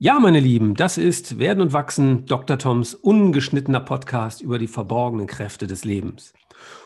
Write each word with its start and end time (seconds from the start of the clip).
Ja, 0.00 0.20
meine 0.20 0.38
Lieben, 0.38 0.74
das 0.74 0.96
ist 0.96 1.40
Werden 1.40 1.60
und 1.60 1.72
Wachsen, 1.72 2.24
Dr. 2.24 2.56
Toms 2.56 2.94
ungeschnittener 2.94 3.80
Podcast 3.80 4.40
über 4.40 4.60
die 4.60 4.68
verborgenen 4.68 5.26
Kräfte 5.26 5.66
des 5.66 5.84
Lebens. 5.84 6.34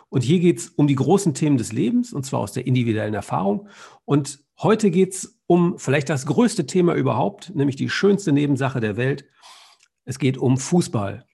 Und 0.09 0.23
hier 0.23 0.41
geht 0.41 0.61
es 0.61 0.69
um 0.71 0.87
die 0.87 0.95
großen 0.95 1.35
Themen 1.35 1.59
des 1.59 1.73
Lebens, 1.73 2.15
und 2.15 2.25
zwar 2.25 2.41
aus 2.41 2.53
der 2.53 2.67
individuellen 2.67 3.13
Erfahrung. 3.13 3.69
Und 4.07 4.39
heute 4.63 4.91
geht 4.91 5.13
es 5.13 5.39
um 5.47 5.79
vielleicht 5.79 6.09
das 6.09 6.25
größte 6.25 6.65
Thema 6.65 6.95
überhaupt, 6.95 7.55
nämlich 7.55 7.77
die 7.77 7.91
schönste 7.91 8.33
Nebensache 8.33 8.81
der 8.81 8.97
Welt. 8.97 9.27
Es 10.07 10.19
geht 10.19 10.39
um 10.39 10.57
Fußball. 10.57 11.27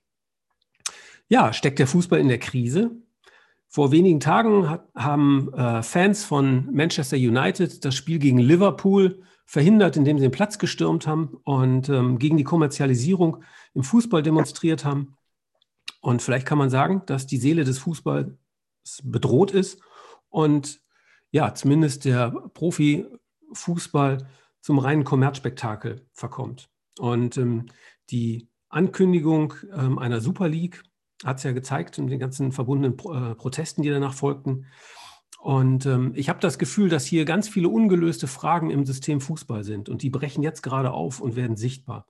Ja, 1.29 1.53
steckt 1.53 1.79
der 1.79 1.87
Fußball 1.87 2.19
in 2.19 2.27
der 2.27 2.41
Krise? 2.41 2.91
Vor 3.69 3.93
wenigen 3.93 4.19
Tagen 4.19 4.69
hat, 4.69 4.89
haben 4.97 5.53
äh, 5.53 5.85
Fans 5.85 6.25
von 6.25 6.69
Manchester 6.73 7.17
United 7.17 7.85
das 7.85 7.95
Spiel 7.95 8.19
gegen 8.19 8.39
Liverpool 8.39 9.23
verhindert, 9.49 9.96
indem 9.96 10.19
sie 10.19 10.27
den 10.27 10.30
Platz 10.30 10.59
gestürmt 10.59 11.07
haben 11.07 11.39
und 11.43 11.88
ähm, 11.88 12.19
gegen 12.19 12.37
die 12.37 12.45
Kommerzialisierung 12.45 13.43
im 13.73 13.83
Fußball 13.83 14.23
demonstriert 14.23 14.84
haben. 14.84 15.16
Und 16.02 16.21
vielleicht 16.21 16.47
kann 16.47 16.59
man 16.59 16.69
sagen, 16.69 17.02
dass 17.07 17.27
die 17.27 17.38
Seele 17.38 17.65
des 17.65 17.79
Fußballs 17.79 18.30
bedroht 19.02 19.52
ist 19.52 19.80
und 20.29 20.83
ja, 21.30 21.55
zumindest 21.55 22.05
der 22.05 22.30
Profifußball 22.30 24.29
zum 24.61 24.79
reinen 24.79 25.05
Kommerzspektakel 25.05 26.07
verkommt. 26.12 26.69
Und 26.99 27.38
ähm, 27.38 27.66
die 28.10 28.51
Ankündigung 28.69 29.55
ähm, 29.73 29.99
einer 29.99 30.21
Super 30.21 30.49
League 30.49 30.83
hat 31.24 31.38
es 31.38 31.45
ja 31.45 31.52
gezeigt 31.52 31.99
und 31.99 32.09
den 32.09 32.19
ganzen 32.21 32.52
verbundenen 32.52 32.99
Pro 32.99 33.15
äh, 33.15 33.35
Protesten, 33.35 33.80
die 33.80 33.88
danach 33.88 34.12
folgten, 34.12 34.66
und 35.38 35.87
ähm, 35.87 36.12
ich 36.16 36.28
habe 36.28 36.41
das 36.41 36.59
Gefühl, 36.59 36.88
dass 36.88 37.06
hier 37.06 37.24
ganz 37.24 37.48
viele 37.48 37.69
ungelöste 37.69 38.27
Fragen 38.27 38.70
im 38.70 38.84
System 38.84 39.20
Fußball 39.20 39.62
sind 39.62 39.88
und 39.88 40.02
die 40.02 40.10
brechen 40.10 40.42
jetzt 40.42 40.62
gerade 40.62 40.91
auf 40.91 41.20
und 41.20 41.37
werden 41.37 41.56
sichtbar. 41.56 42.06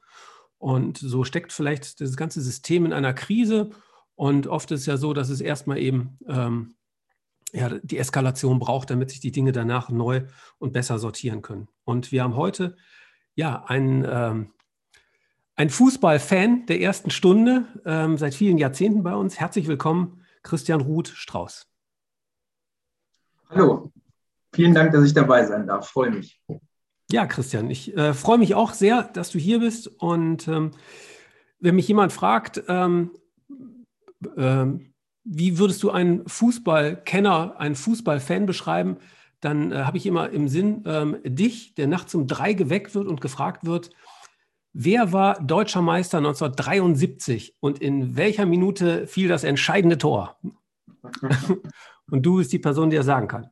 Und 0.56 0.98
so 0.98 1.24
steckt 1.24 1.52
vielleicht 1.52 2.00
das 2.00 2.16
ganze 2.16 2.40
System 2.40 2.86
in 2.86 2.92
einer 2.92 3.12
Krise. 3.12 3.70
Und 4.14 4.46
oft 4.46 4.70
ist 4.72 4.80
es 4.80 4.86
ja 4.86 4.96
so, 4.96 5.12
dass 5.12 5.28
es 5.28 5.40
erstmal 5.40 5.78
eben 5.78 6.18
ähm, 6.26 6.74
ja, 7.52 7.70
die 7.82 7.98
Eskalation 7.98 8.58
braucht, 8.58 8.90
damit 8.90 9.10
sich 9.10 9.20
die 9.20 9.30
Dinge 9.30 9.52
danach 9.52 9.90
neu 9.90 10.22
und 10.58 10.72
besser 10.72 10.98
sortieren 10.98 11.42
können. 11.42 11.68
Und 11.84 12.10
wir 12.10 12.22
haben 12.22 12.34
heute 12.34 12.76
ja 13.34 13.62
einen, 13.66 14.04
ähm, 14.08 14.52
einen 15.54 15.70
Fußballfan 15.70 16.66
der 16.66 16.80
ersten 16.80 17.10
Stunde 17.10 17.66
ähm, 17.84 18.16
seit 18.16 18.34
vielen 18.34 18.58
Jahrzehnten 18.58 19.02
bei 19.02 19.14
uns. 19.14 19.38
Herzlich 19.38 19.68
willkommen, 19.68 20.24
Christian 20.42 20.80
Ruth 20.80 21.08
Strauß. 21.08 21.67
Hallo, 23.50 23.92
vielen 24.52 24.74
Dank, 24.74 24.92
dass 24.92 25.04
ich 25.04 25.14
dabei 25.14 25.44
sein 25.46 25.66
darf. 25.66 25.88
Freue 25.88 26.10
mich. 26.10 26.40
Ja, 27.10 27.26
Christian, 27.26 27.70
ich 27.70 27.96
äh, 27.96 28.12
freue 28.12 28.36
mich 28.36 28.54
auch 28.54 28.74
sehr, 28.74 29.04
dass 29.04 29.30
du 29.30 29.38
hier 29.38 29.60
bist. 29.60 29.86
Und 29.86 30.46
ähm, 30.48 30.72
wenn 31.58 31.76
mich 31.76 31.88
jemand 31.88 32.12
fragt, 32.12 32.62
ähm, 32.68 33.12
ähm, 34.36 34.92
wie 35.24 35.58
würdest 35.58 35.82
du 35.82 35.90
einen 35.90 36.28
Fußballkenner, 36.28 37.58
einen 37.58 37.74
Fußballfan 37.74 38.44
beschreiben, 38.44 38.98
dann 39.40 39.72
äh, 39.72 39.84
habe 39.84 39.96
ich 39.96 40.04
immer 40.04 40.28
im 40.30 40.48
Sinn 40.48 40.82
ähm, 40.84 41.16
dich, 41.24 41.74
der 41.74 41.86
nachts 41.86 42.14
um 42.14 42.26
drei 42.26 42.52
geweckt 42.52 42.94
wird 42.94 43.06
und 43.06 43.22
gefragt 43.22 43.64
wird, 43.64 43.90
wer 44.74 45.12
war 45.12 45.40
deutscher 45.40 45.82
Meister 45.82 46.18
1973 46.18 47.56
und 47.60 47.78
in 47.78 48.16
welcher 48.16 48.44
Minute 48.44 49.06
fiel 49.06 49.28
das 49.28 49.44
entscheidende 49.44 49.96
Tor? 49.96 50.38
Und 52.10 52.24
du 52.24 52.36
bist 52.36 52.52
die 52.52 52.58
Person, 52.58 52.90
die 52.90 52.96
das 52.96 53.06
sagen 53.06 53.28
kann. 53.28 53.50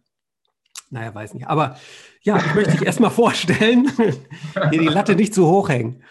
Naja, 0.91 1.15
weiß 1.15 1.35
nicht. 1.35 1.49
Aber 1.49 1.77
ja, 2.23 2.39
ich 2.39 2.55
möchte 2.55 2.73
dich 2.73 2.87
erstmal 2.87 3.11
vorstellen, 3.23 3.91
hier 4.71 4.81
die 4.81 4.89
Latte 4.89 5.17
nicht 5.17 5.35
zu 5.35 5.47
hoch 5.47 5.69
hängen. 5.69 6.03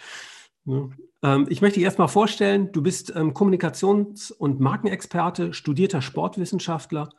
Ähm, 0.68 1.48
ich 1.50 1.62
möchte 1.62 1.80
dich 1.80 1.86
erstmal 1.86 2.08
vorstellen, 2.08 2.72
du 2.72 2.82
bist 2.82 3.14
ähm, 3.16 3.34
Kommunikations- 3.34 4.32
und 4.32 4.60
Markenexperte, 4.60 5.54
studierter 5.54 6.02
Sportwissenschaftler 6.02 7.10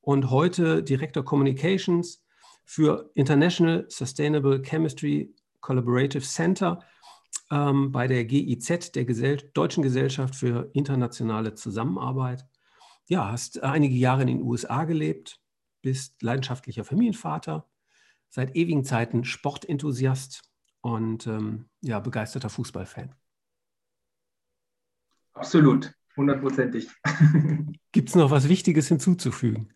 und 0.00 0.30
heute 0.30 0.82
Director 0.82 1.24
Communications 1.24 2.24
für 2.64 3.10
International 3.14 3.86
Sustainable 3.88 4.62
Chemistry 4.62 5.34
Collaborative 5.60 6.24
Center 6.24 6.80
ähm, 7.50 7.92
bei 7.92 8.06
der 8.06 8.24
GIZ, 8.24 8.92
der 8.92 9.04
Gesell 9.04 9.38
Deutschen 9.54 9.82
Gesellschaft 9.82 10.34
für 10.34 10.70
internationale 10.72 11.54
Zusammenarbeit 11.54 12.44
ja, 13.08 13.30
hast 13.30 13.62
einige 13.62 13.94
Jahre 13.94 14.22
in 14.22 14.28
den 14.28 14.42
USA 14.42 14.84
gelebt, 14.84 15.40
bist 15.82 16.20
leidenschaftlicher 16.22 16.84
Familienvater, 16.84 17.68
seit 18.28 18.56
ewigen 18.56 18.84
Zeiten 18.84 19.24
Sportenthusiast 19.24 20.42
und 20.80 21.26
ähm, 21.26 21.68
ja, 21.80 22.00
begeisterter 22.00 22.48
Fußballfan. 22.48 23.14
Absolut, 25.34 25.94
hundertprozentig. 26.16 26.88
Gibt 27.92 28.08
es 28.08 28.14
noch 28.14 28.30
was 28.30 28.48
Wichtiges 28.48 28.88
hinzuzufügen? 28.88 29.72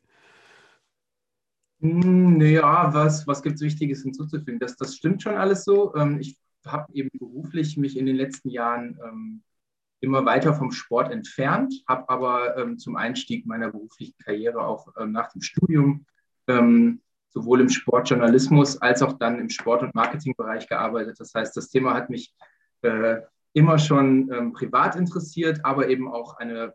Hm, 1.81 2.39
naja, 2.39 2.93
was, 2.93 3.27
was 3.27 3.43
gibt 3.43 3.57
es 3.57 3.63
Wichtiges 3.63 4.03
hinzuzufügen? 4.03 4.59
Das, 4.59 4.77
das 4.77 4.97
stimmt 4.97 5.23
schon 5.23 5.37
alles 5.37 5.65
so. 5.65 5.95
Ähm, 5.95 6.21
ich 6.21 6.39
habe 6.67 6.93
eben 6.93 7.11
beruflich 7.19 7.77
mich 7.77 7.97
in 7.97 8.07
den 8.07 8.17
letzten 8.17 8.51
Jahren 8.51 8.99
ähm, 9.03 9.43
immer 10.00 10.25
weiter 10.25 10.55
vom 10.55 10.72
Sport 10.72 11.12
entfernt, 11.12 11.75
habe 11.87 12.09
aber 12.09 12.56
ähm, 12.56 12.78
zum 12.78 12.97
Einstieg 12.97 13.47
meiner 13.47 13.71
beruflichen 13.71 14.16
Karriere 14.19 14.66
auch 14.66 14.88
ähm, 14.99 15.12
nach 15.12 15.31
dem 15.33 15.43
Studium 15.43 16.06
ähm, 16.49 17.00
sowohl 17.28 17.61
im 17.61 17.69
Sportjournalismus 17.69 18.78
als 18.78 19.03
auch 19.03 19.12
dann 19.15 19.39
im 19.39 19.50
Sport- 19.50 19.83
und 19.83 19.94
Marketingbereich 19.94 20.69
gearbeitet. 20.69 21.21
Das 21.21 21.33
heißt, 21.34 21.56
das 21.56 21.69
Thema 21.69 21.94
hat 21.94 22.10
mich 22.10 22.34
äh, 22.83 23.21
immer 23.53 23.78
schon 23.78 24.31
ähm, 24.33 24.53
privat 24.53 24.97
interessiert, 24.97 25.65
aber 25.65 25.89
eben 25.89 26.09
auch 26.09 26.37
eine, 26.39 26.75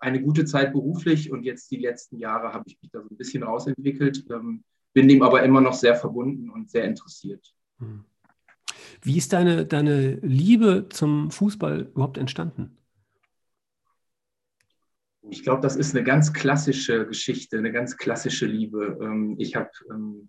eine 0.00 0.20
gute 0.22 0.44
Zeit 0.44 0.72
beruflich. 0.72 1.30
Und 1.30 1.44
jetzt 1.44 1.70
die 1.70 1.76
letzten 1.76 2.18
Jahre 2.18 2.52
habe 2.52 2.64
ich 2.66 2.78
mich 2.80 2.90
da 2.90 3.00
so 3.02 3.08
ein 3.08 3.16
bisschen 3.16 3.42
rausentwickelt, 3.42 4.24
ähm, 4.30 4.64
bin 4.94 5.08
dem 5.08 5.22
aber 5.22 5.42
immer 5.42 5.60
noch 5.60 5.74
sehr 5.74 5.94
verbunden 5.94 6.50
und 6.50 6.70
sehr 6.70 6.84
interessiert. 6.84 7.54
Hm. 7.78 8.04
Wie 9.02 9.18
ist 9.18 9.32
deine, 9.32 9.66
deine 9.66 10.14
Liebe 10.22 10.86
zum 10.88 11.30
Fußball 11.30 11.90
überhaupt 11.92 12.18
entstanden? 12.18 12.78
Ich 15.28 15.42
glaube, 15.42 15.60
das 15.60 15.76
ist 15.76 15.94
eine 15.94 16.04
ganz 16.04 16.32
klassische 16.32 17.06
Geschichte, 17.06 17.58
eine 17.58 17.72
ganz 17.72 17.96
klassische 17.96 18.46
Liebe. 18.46 18.98
Ähm, 19.00 19.36
ich 19.38 19.56
habe 19.56 19.70
ähm, 19.90 20.28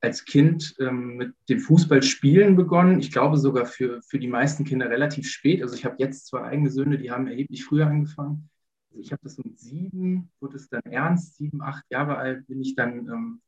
als 0.00 0.24
Kind 0.24 0.74
ähm, 0.80 1.16
mit 1.16 1.34
dem 1.48 1.60
Fußballspielen 1.60 2.56
begonnen. 2.56 2.98
Ich 2.98 3.12
glaube 3.12 3.36
sogar 3.36 3.66
für, 3.66 4.02
für 4.02 4.18
die 4.18 4.28
meisten 4.28 4.64
Kinder 4.64 4.90
relativ 4.90 5.28
spät. 5.28 5.62
Also 5.62 5.74
ich 5.74 5.84
habe 5.84 5.96
jetzt 5.98 6.26
zwei 6.26 6.42
eigene 6.42 6.70
Söhne, 6.70 6.98
die 6.98 7.10
haben 7.10 7.28
erheblich 7.28 7.64
früher 7.64 7.86
angefangen. 7.86 8.50
Also 8.90 9.00
ich 9.00 9.12
habe 9.12 9.22
das 9.22 9.38
mit 9.38 9.58
sieben, 9.58 10.30
wurde 10.40 10.56
es 10.56 10.68
dann 10.68 10.82
ernst, 10.84 11.36
sieben, 11.36 11.62
acht 11.62 11.84
Jahre 11.90 12.16
alt, 12.16 12.46
bin 12.46 12.60
ich 12.60 12.74
dann 12.74 13.40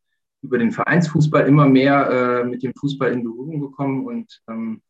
über 0.45 0.59
den 0.59 0.71
Vereinsfußball 0.71 1.49
immer 1.49 1.67
mehr 1.67 2.11
äh, 2.11 2.45
mit 2.45 2.63
dem 2.63 2.75
Fußball 2.75 3.13
in 3.13 3.25
Berührung 3.25 3.61
gekommen 3.61 4.05
und 4.05 4.41
ähm, 4.49 4.83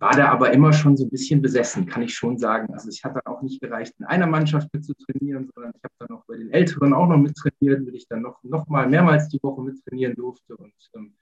war 0.00 0.16
da 0.16 0.28
aber 0.28 0.52
immer 0.52 0.72
schon 0.72 0.96
so 0.96 1.04
ein 1.04 1.10
bisschen 1.10 1.42
besessen, 1.42 1.86
kann 1.86 2.02
ich 2.02 2.14
schon 2.14 2.38
sagen. 2.38 2.72
Also 2.72 2.88
ich 2.88 3.04
hatte 3.04 3.20
auch 3.26 3.42
nicht 3.42 3.60
gereicht, 3.60 3.94
in 3.98 4.06
einer 4.06 4.26
Mannschaft 4.26 4.68
mit 4.72 4.84
zu 4.84 4.94
trainieren, 4.94 5.50
sondern 5.54 5.72
ich 5.76 5.84
habe 5.84 5.94
dann 5.98 6.08
noch 6.08 6.24
bei 6.24 6.38
den 6.38 6.50
Älteren 6.50 6.94
auch 6.94 7.06
noch 7.06 7.18
mittrainiert, 7.18 7.86
weil 7.86 7.94
ich 7.94 8.08
dann 8.08 8.22
noch, 8.22 8.42
noch 8.42 8.66
mal 8.66 8.88
mehrmals 8.88 9.28
die 9.28 9.42
Woche 9.42 9.62
mittrainieren 9.62 10.14
durfte 10.16 10.56
und 10.56 10.72
ähm, 10.94 11.14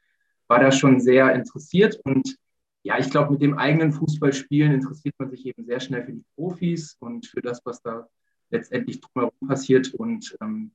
war 0.46 0.60
da 0.60 0.70
schon 0.70 1.00
sehr 1.00 1.34
interessiert. 1.34 2.00
Und 2.04 2.36
ja, 2.84 2.98
ich 2.98 3.10
glaube, 3.10 3.32
mit 3.32 3.42
dem 3.42 3.58
eigenen 3.58 3.92
Fußballspielen 3.92 4.72
interessiert 4.72 5.16
man 5.18 5.28
sich 5.30 5.44
eben 5.44 5.64
sehr 5.64 5.80
schnell 5.80 6.04
für 6.04 6.12
die 6.12 6.24
Profis 6.36 6.96
und 7.00 7.26
für 7.26 7.42
das, 7.42 7.60
was 7.64 7.82
da 7.82 8.06
letztendlich 8.50 9.00
drumherum 9.00 9.48
passiert. 9.48 9.92
Und 9.92 10.36
ähm, 10.40 10.70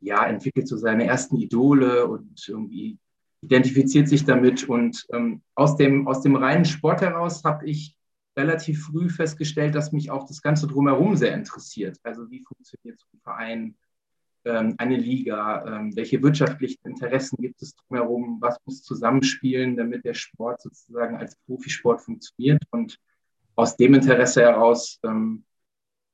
ja, 0.00 0.26
entwickelt 0.26 0.68
so 0.68 0.76
seine 0.76 1.06
ersten 1.06 1.36
Idole 1.36 2.06
und 2.06 2.46
irgendwie 2.48 2.98
identifiziert 3.42 4.08
sich 4.08 4.24
damit. 4.24 4.68
Und 4.68 5.06
ähm, 5.12 5.42
aus, 5.54 5.76
dem, 5.76 6.08
aus 6.08 6.22
dem 6.22 6.36
reinen 6.36 6.64
Sport 6.64 7.00
heraus 7.00 7.44
habe 7.44 7.66
ich 7.66 7.96
relativ 8.36 8.84
früh 8.84 9.08
festgestellt, 9.08 9.74
dass 9.74 9.92
mich 9.92 10.10
auch 10.10 10.26
das 10.26 10.42
Ganze 10.42 10.66
drumherum 10.66 11.16
sehr 11.16 11.34
interessiert. 11.34 11.98
Also 12.02 12.30
wie 12.30 12.44
funktioniert 12.44 12.98
so 13.00 13.06
ein 13.14 13.20
Verein, 13.20 13.76
ähm, 14.44 14.74
eine 14.78 14.96
Liga, 14.96 15.64
ähm, 15.66 15.96
welche 15.96 16.22
wirtschaftlichen 16.22 16.80
Interessen 16.84 17.36
gibt 17.38 17.62
es 17.62 17.74
drumherum, 17.74 18.38
was 18.40 18.58
muss 18.64 18.82
zusammenspielen, 18.82 19.76
damit 19.76 20.04
der 20.04 20.14
Sport 20.14 20.60
sozusagen 20.62 21.16
als 21.16 21.36
Profisport 21.46 22.02
funktioniert. 22.02 22.62
Und 22.70 22.98
aus 23.54 23.76
dem 23.76 23.94
Interesse 23.94 24.42
heraus 24.42 25.00
ähm, 25.02 25.44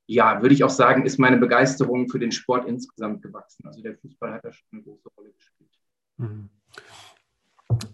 ja, 0.05 0.41
würde 0.41 0.53
ich 0.53 0.63
auch 0.63 0.69
sagen, 0.69 1.05
ist 1.05 1.17
meine 1.17 1.37
Begeisterung 1.37 2.09
für 2.09 2.19
den 2.19 2.31
Sport 2.31 2.67
insgesamt 2.67 3.21
gewachsen. 3.21 3.65
Also 3.65 3.81
der 3.81 3.97
Fußball 3.97 4.33
hat 4.33 4.45
da 4.45 4.51
schon 4.51 4.67
eine 4.71 4.83
große 4.83 5.09
Rolle 5.17 5.31
gespielt. 5.31 5.69
Mhm. 6.17 6.49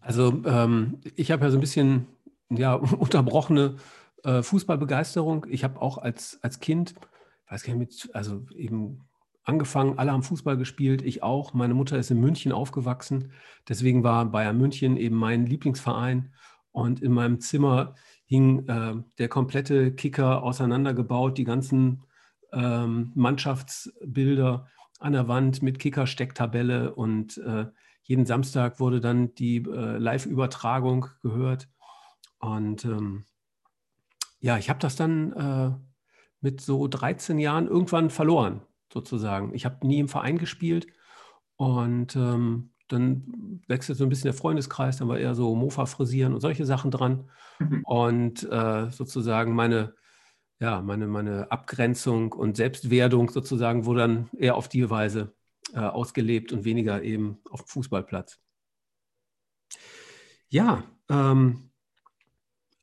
Also 0.02 0.42
ähm, 0.46 1.00
ich 1.16 1.32
habe 1.32 1.46
ja 1.46 1.52
so 1.52 1.58
ein 1.58 1.62
bisschen 1.62 2.08
ja, 2.50 2.74
unterbrochene 3.00 3.78
äh, 4.24 4.42
Fußballbegeisterung. 4.42 5.46
Ich 5.50 5.64
habe 5.64 5.82
auch 5.82 5.98
als, 5.98 6.40
als 6.42 6.60
Kind, 6.60 6.96
weiß 7.50 7.64
gar 7.64 7.76
nicht, 7.76 8.06
mit, 8.06 8.16
also 8.16 8.46
eben 8.56 9.02
angefangen, 9.44 9.98
alle 9.98 10.12
haben 10.12 10.24
Fußball 10.24 10.58
gespielt, 10.58 11.02
ich 11.02 11.24
auch. 11.24 11.54
Meine 11.54 11.74
Mutter 11.74 11.98
ist 11.98 12.12
in 12.12 12.20
München 12.20 12.52
aufgewachsen, 12.52 13.32
deswegen 13.68 14.04
war 14.04 14.26
Bayern 14.26 14.58
München 14.58 14.98
eben 14.98 15.16
mein 15.16 15.46
Lieblingsverein. 15.46 16.34
Und 16.72 17.02
in 17.02 17.12
meinem 17.12 17.40
Zimmer 17.40 17.96
hing 18.30 18.68
äh, 18.68 18.96
der 19.18 19.28
komplette 19.28 19.92
Kicker 19.94 20.44
auseinandergebaut, 20.44 21.38
die 21.38 21.46
ganzen 21.46 22.04
ähm, 22.54 23.12
Mannschaftsbilder 23.16 24.68
an 25.00 25.14
der 25.14 25.28
Wand 25.28 25.64
mit 25.64 25.80
Kicker-Stecktabelle 25.80 26.94
und 26.94 27.40
äh, 27.40 27.66
jeden 28.04 28.28
Samstag 28.28 28.80
wurde 28.80 29.02
dann 29.02 29.34
die 29.34 29.58
äh, 29.58 29.98
Live-Übertragung 29.98 31.08
gehört. 31.22 31.70
Und 32.40 32.86
ähm, 32.86 33.26
ja, 34.40 34.58
ich 34.58 34.70
habe 34.70 34.80
das 34.80 34.96
dann 34.96 35.34
äh, 35.34 35.72
mit 36.40 36.62
so 36.62 36.88
13 36.88 37.40
Jahren 37.40 37.68
irgendwann 37.68 38.12
verloren, 38.12 38.62
sozusagen. 38.94 39.56
Ich 39.56 39.66
habe 39.66 39.86
nie 39.88 40.00
im 40.00 40.08
Verein 40.08 40.38
gespielt 40.38 40.88
und 41.56 42.16
ähm, 42.16 42.72
dann 42.90 43.62
wechselt 43.68 43.98
so 43.98 44.04
ein 44.04 44.10
bisschen 44.10 44.32
der 44.32 44.34
Freundeskreis, 44.34 44.98
dann 44.98 45.08
war 45.08 45.18
eher 45.18 45.36
so 45.36 45.56
Mofa 45.56 45.86
frisieren 45.86 46.34
und 46.34 46.42
solche 46.42 46.66
Sachen 46.66 46.92
dran. 46.92 47.30
Mhm. 47.60 47.84
Und 47.86 48.52
äh, 48.52 48.92
sozusagen 48.92 49.54
meine, 49.54 49.96
ja, 50.60 50.82
meine, 50.82 51.08
meine 51.08 51.52
Abgrenzung 51.52 52.34
und 52.34 52.58
Selbstwerdung 52.58 53.30
sozusagen 53.30 53.86
wurde 53.86 54.02
dann 54.02 54.30
eher 54.38 54.56
auf 54.56 54.68
die 54.68 54.90
Weise 54.90 55.34
äh, 55.74 55.80
ausgelebt 55.80 56.52
und 56.52 56.66
weniger 56.66 57.02
eben 57.04 57.38
auf 57.50 57.64
dem 57.64 57.68
Fußballplatz. 57.68 58.40
Ja, 60.50 60.84
ähm, 61.10 61.70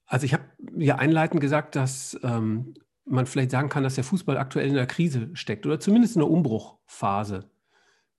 also 0.06 0.25
ich 0.25 0.35
habe 0.35 0.44
ja 0.76 0.97
einleitend 0.97 1.41
gesagt, 1.41 1.75
dass 1.75 2.19
ähm, 2.23 2.75
man 3.05 3.26
vielleicht 3.26 3.50
sagen 3.50 3.69
kann, 3.69 3.82
dass 3.82 3.97
der 3.97 4.05
Fußball 4.05 4.38
aktuell 4.38 4.69
in 4.69 4.75
der 4.75 4.87
Krise 4.87 5.31
steckt 5.35 5.67
oder 5.67 5.81
zumindest 5.81 6.17
in 6.17 6.20
der 6.20 6.31
Umbruchphase. 6.31 7.50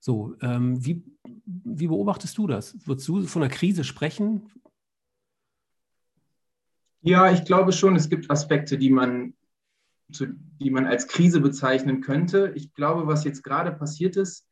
So, 0.00 0.36
ähm, 0.40 0.84
wie, 0.84 1.02
wie 1.44 1.88
beobachtest 1.88 2.38
du 2.38 2.46
das? 2.46 2.76
Würdest 2.86 3.08
du 3.08 3.22
von 3.26 3.42
einer 3.42 3.52
Krise 3.52 3.84
sprechen? 3.84 4.50
Ja, 7.00 7.32
ich 7.32 7.44
glaube 7.44 7.72
schon, 7.72 7.96
es 7.96 8.08
gibt 8.08 8.30
Aspekte, 8.30 8.78
die 8.78 8.90
man, 8.90 9.34
zu, 10.12 10.26
die 10.60 10.70
man 10.70 10.86
als 10.86 11.08
Krise 11.08 11.40
bezeichnen 11.40 12.00
könnte. 12.00 12.52
Ich 12.54 12.74
glaube, 12.74 13.06
was 13.06 13.24
jetzt 13.24 13.42
gerade 13.42 13.72
passiert 13.72 14.16
ist, 14.16 14.46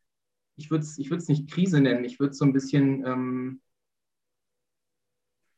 ich 0.56 0.70
würde 0.70 0.84
es 0.84 0.98
ich 0.98 1.10
nicht 1.10 1.50
Krise 1.50 1.80
nennen, 1.80 2.04
ich 2.04 2.18
würde 2.18 2.30
es 2.30 2.38
so 2.38 2.44
ein 2.44 2.52
bisschen, 2.52 3.04
ähm, 3.04 3.60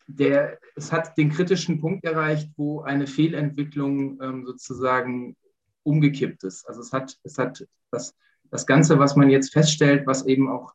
der, 0.06 0.58
es 0.74 0.90
hat 0.90 1.16
den 1.18 1.30
kritischen 1.30 1.80
Punkt 1.80 2.04
erreicht, 2.04 2.50
wo 2.56 2.80
eine 2.80 3.06
Fehlentwicklung 3.06 4.20
ähm, 4.22 4.46
sozusagen 4.46 5.36
umgekippt 5.82 6.44
ist. 6.44 6.66
Also 6.66 6.80
es 6.80 6.92
hat, 6.92 7.18
es 7.22 7.38
hat 7.38 7.66
das, 7.90 8.14
das 8.50 8.66
Ganze, 8.66 8.98
was 8.98 9.16
man 9.16 9.30
jetzt 9.30 9.52
feststellt, 9.52 10.06
was 10.06 10.26
eben 10.26 10.48
auch 10.48 10.74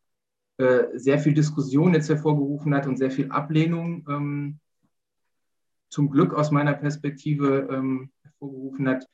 äh, 0.58 0.84
sehr 0.98 1.20
viel 1.20 1.34
Diskussion 1.34 1.94
jetzt 1.94 2.10
hervorgerufen 2.10 2.74
hat 2.76 2.88
und 2.88 2.98
sehr 2.98 3.12
viel 3.12 3.32
Ablehnung 3.32 4.06
ähm, 4.08 4.60
zum 5.90 6.10
Glück 6.10 6.34
aus 6.34 6.52
meiner 6.52 6.74
Perspektive 6.74 7.68
ähm, 7.72 8.12
hervorgerufen 8.24 8.88
hat, 8.88 9.08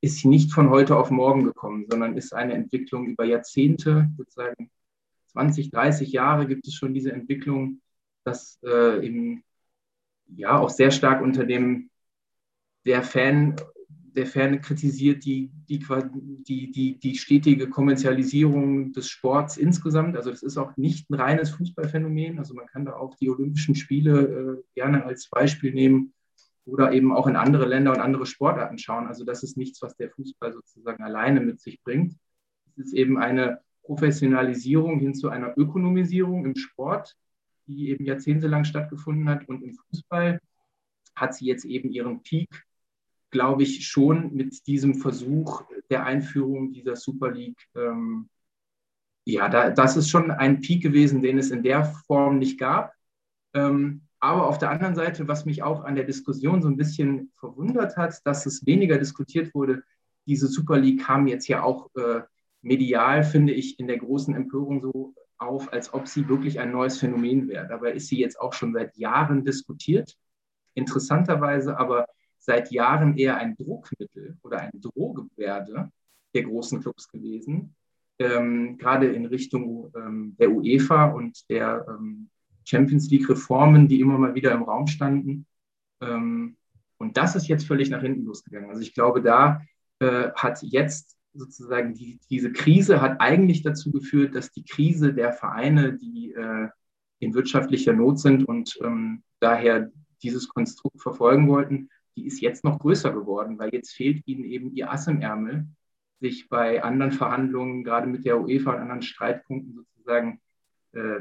ist 0.00 0.24
nicht 0.24 0.52
von 0.52 0.70
heute 0.70 0.96
auf 0.96 1.10
morgen 1.10 1.44
gekommen, 1.44 1.86
sondern 1.88 2.16
ist 2.16 2.34
eine 2.34 2.54
Entwicklung 2.54 3.06
über 3.06 3.24
Jahrzehnte, 3.24 4.10
sozusagen 4.16 4.70
20, 5.28 5.70
30 5.70 6.12
Jahre 6.12 6.46
gibt 6.46 6.66
es 6.68 6.74
schon 6.74 6.94
diese 6.94 7.12
Entwicklung, 7.12 7.80
dass 8.24 8.58
äh, 8.62 9.04
eben 9.04 9.42
ja 10.26 10.58
auch 10.58 10.70
sehr 10.70 10.90
stark 10.90 11.22
unter 11.22 11.44
dem 11.44 11.90
der 12.86 13.02
Fan 13.02 13.56
der 14.14 14.26
Fan 14.26 14.60
kritisiert 14.60 15.24
die, 15.24 15.50
die, 15.68 15.84
die, 16.46 16.70
die, 16.70 16.98
die 16.98 17.14
stetige 17.16 17.68
Kommerzialisierung 17.68 18.92
des 18.92 19.08
Sports 19.08 19.56
insgesamt. 19.56 20.16
Also 20.16 20.30
das 20.30 20.42
ist 20.42 20.56
auch 20.56 20.76
nicht 20.76 21.10
ein 21.10 21.14
reines 21.14 21.50
Fußballphänomen. 21.50 22.38
Also 22.38 22.54
man 22.54 22.66
kann 22.66 22.84
da 22.84 22.94
auch 22.94 23.16
die 23.16 23.28
Olympischen 23.28 23.74
Spiele 23.74 24.20
äh, 24.20 24.62
gerne 24.74 25.04
als 25.04 25.28
Beispiel 25.28 25.74
nehmen 25.74 26.12
oder 26.64 26.92
eben 26.92 27.12
auch 27.12 27.26
in 27.26 27.36
andere 27.36 27.66
Länder 27.66 27.92
und 27.92 28.00
andere 28.00 28.24
Sportarten 28.24 28.78
schauen. 28.78 29.06
Also 29.06 29.24
das 29.24 29.42
ist 29.42 29.56
nichts, 29.56 29.82
was 29.82 29.96
der 29.96 30.10
Fußball 30.10 30.52
sozusagen 30.52 31.02
alleine 31.02 31.40
mit 31.40 31.60
sich 31.60 31.82
bringt. 31.82 32.16
Es 32.70 32.86
ist 32.86 32.94
eben 32.94 33.18
eine 33.18 33.60
Professionalisierung 33.82 35.00
hin 35.00 35.14
zu 35.14 35.28
einer 35.28 35.58
Ökonomisierung 35.58 36.46
im 36.46 36.56
Sport, 36.56 37.16
die 37.66 37.90
eben 37.90 38.04
jahrzehntelang 38.04 38.64
stattgefunden 38.64 39.28
hat. 39.28 39.48
Und 39.48 39.62
im 39.62 39.74
Fußball 39.74 40.40
hat 41.16 41.34
sie 41.34 41.46
jetzt 41.46 41.64
eben 41.64 41.90
ihren 41.90 42.22
Peak, 42.22 42.64
glaube 43.34 43.64
ich, 43.64 43.84
schon 43.84 44.32
mit 44.32 44.64
diesem 44.68 44.94
Versuch 44.94 45.64
der 45.90 46.06
Einführung 46.06 46.70
dieser 46.72 46.94
Super 46.94 47.32
League. 47.32 47.68
Ähm, 47.74 48.28
ja, 49.24 49.48
da, 49.48 49.70
das 49.70 49.96
ist 49.96 50.08
schon 50.08 50.30
ein 50.30 50.60
Peak 50.60 50.84
gewesen, 50.84 51.20
den 51.20 51.36
es 51.38 51.50
in 51.50 51.64
der 51.64 51.84
Form 51.84 52.38
nicht 52.38 52.60
gab. 52.60 52.92
Ähm, 53.52 54.02
aber 54.20 54.46
auf 54.46 54.58
der 54.58 54.70
anderen 54.70 54.94
Seite, 54.94 55.26
was 55.26 55.46
mich 55.46 55.64
auch 55.64 55.82
an 55.82 55.96
der 55.96 56.04
Diskussion 56.04 56.62
so 56.62 56.68
ein 56.68 56.76
bisschen 56.76 57.32
verwundert 57.34 57.96
hat, 57.96 58.24
dass 58.24 58.46
es 58.46 58.64
weniger 58.66 58.98
diskutiert 58.98 59.52
wurde, 59.52 59.82
diese 60.26 60.46
Super 60.46 60.78
League 60.78 61.02
kam 61.02 61.26
jetzt 61.26 61.48
ja 61.48 61.64
auch 61.64 61.90
äh, 61.96 62.20
medial, 62.62 63.24
finde 63.24 63.52
ich, 63.52 63.80
in 63.80 63.88
der 63.88 63.98
großen 63.98 64.32
Empörung 64.34 64.80
so 64.80 65.12
auf, 65.38 65.72
als 65.72 65.92
ob 65.92 66.06
sie 66.06 66.28
wirklich 66.28 66.60
ein 66.60 66.70
neues 66.70 67.00
Phänomen 67.00 67.48
wäre. 67.48 67.66
Dabei 67.66 67.94
ist 67.94 68.06
sie 68.06 68.20
jetzt 68.20 68.40
auch 68.40 68.52
schon 68.52 68.72
seit 68.72 68.96
Jahren 68.96 69.44
diskutiert. 69.44 70.16
Interessanterweise 70.74 71.76
aber 71.76 72.06
seit 72.44 72.70
Jahren 72.70 73.16
eher 73.16 73.36
ein 73.36 73.56
Druckmittel 73.56 74.36
oder 74.42 74.60
ein 74.60 74.70
Drohgebärde 74.74 75.90
der 76.34 76.42
großen 76.42 76.80
Clubs 76.80 77.08
gewesen, 77.08 77.74
ähm, 78.18 78.76
gerade 78.76 79.06
in 79.06 79.26
Richtung 79.26 79.92
ähm, 79.96 80.36
der 80.38 80.50
UEFA 80.50 81.06
und 81.06 81.48
der 81.48 81.86
ähm, 81.88 82.28
Champions 82.64 83.10
League-Reformen, 83.10 83.88
die 83.88 84.00
immer 84.00 84.18
mal 84.18 84.34
wieder 84.34 84.52
im 84.52 84.62
Raum 84.62 84.86
standen. 84.86 85.46
Ähm, 86.00 86.56
und 86.98 87.16
das 87.16 87.34
ist 87.34 87.48
jetzt 87.48 87.66
völlig 87.66 87.90
nach 87.90 88.02
hinten 88.02 88.24
losgegangen. 88.24 88.70
Also 88.70 88.82
ich 88.82 88.94
glaube, 88.94 89.22
da 89.22 89.62
äh, 90.00 90.30
hat 90.34 90.62
jetzt 90.62 91.16
sozusagen 91.32 91.94
die, 91.94 92.20
diese 92.30 92.52
Krise 92.52 93.00
hat 93.00 93.20
eigentlich 93.20 93.62
dazu 93.62 93.90
geführt, 93.90 94.34
dass 94.34 94.52
die 94.52 94.64
Krise 94.64 95.12
der 95.12 95.32
Vereine, 95.32 95.94
die 95.94 96.32
äh, 96.32 96.68
in 97.18 97.34
wirtschaftlicher 97.34 97.92
Not 97.92 98.20
sind 98.20 98.44
und 98.44 98.78
ähm, 98.82 99.22
daher 99.40 99.90
dieses 100.22 100.48
Konstrukt 100.48 101.00
verfolgen 101.00 101.48
wollten, 101.48 101.90
die 102.16 102.26
ist 102.26 102.40
jetzt 102.40 102.64
noch 102.64 102.78
größer 102.78 103.12
geworden, 103.12 103.58
weil 103.58 103.70
jetzt 103.72 103.92
fehlt 103.92 104.26
ihnen 104.26 104.44
eben 104.44 104.72
ihr 104.74 104.90
Ass 104.90 105.06
im 105.06 105.20
Ärmel, 105.20 105.66
sich 106.20 106.48
bei 106.48 106.82
anderen 106.82 107.12
Verhandlungen, 107.12 107.84
gerade 107.84 108.06
mit 108.06 108.24
der 108.24 108.40
UEFA 108.40 108.72
und 108.72 108.80
anderen 108.80 109.02
Streitpunkten 109.02 109.74
sozusagen 109.74 110.40
äh, 110.92 111.20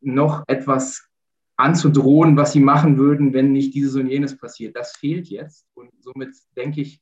noch 0.00 0.44
etwas 0.46 1.08
anzudrohen, 1.56 2.36
was 2.36 2.52
sie 2.52 2.60
machen 2.60 2.98
würden, 2.98 3.32
wenn 3.32 3.52
nicht 3.52 3.74
dieses 3.74 3.94
und 3.94 4.08
jenes 4.08 4.36
passiert. 4.36 4.76
Das 4.76 4.96
fehlt 4.96 5.28
jetzt. 5.28 5.66
Und 5.74 5.90
somit 6.00 6.34
denke 6.56 6.80
ich, 6.80 7.00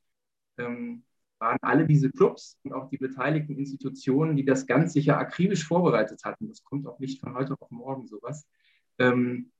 ähm, 0.58 1.04
waren 1.38 1.58
alle 1.62 1.86
diese 1.86 2.10
Clubs 2.10 2.58
und 2.62 2.72
auch 2.72 2.88
die 2.88 2.98
beteiligten 2.98 3.56
Institutionen, 3.56 4.36
die 4.36 4.44
das 4.44 4.66
ganz 4.66 4.92
sicher 4.92 5.18
akribisch 5.18 5.66
vorbereitet 5.66 6.22
hatten, 6.24 6.48
das 6.48 6.62
kommt 6.62 6.86
auch 6.86 7.00
nicht 7.00 7.20
von 7.20 7.34
heute 7.34 7.56
auf 7.58 7.70
morgen 7.70 8.06
sowas, 8.06 8.46
ähm, 8.98 9.50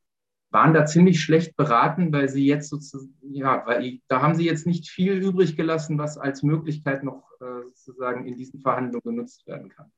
waren 0.52 0.74
da 0.74 0.84
ziemlich 0.84 1.20
schlecht 1.20 1.56
beraten, 1.56 2.12
weil 2.12 2.28
sie 2.28 2.46
jetzt 2.46 2.68
sozusagen, 2.68 3.14
ja, 3.22 3.62
weil 3.66 4.00
da 4.08 4.20
haben 4.20 4.34
sie 4.34 4.44
jetzt 4.44 4.66
nicht 4.66 4.88
viel 4.88 5.14
übrig 5.14 5.56
gelassen, 5.56 5.98
was 5.98 6.18
als 6.18 6.42
Möglichkeit 6.42 7.02
noch 7.04 7.24
äh, 7.40 7.66
sozusagen 7.74 8.26
in 8.26 8.36
diesen 8.36 8.60
Verhandlungen 8.60 9.16
genutzt 9.16 9.46
werden 9.46 9.70
kann. 9.70 9.90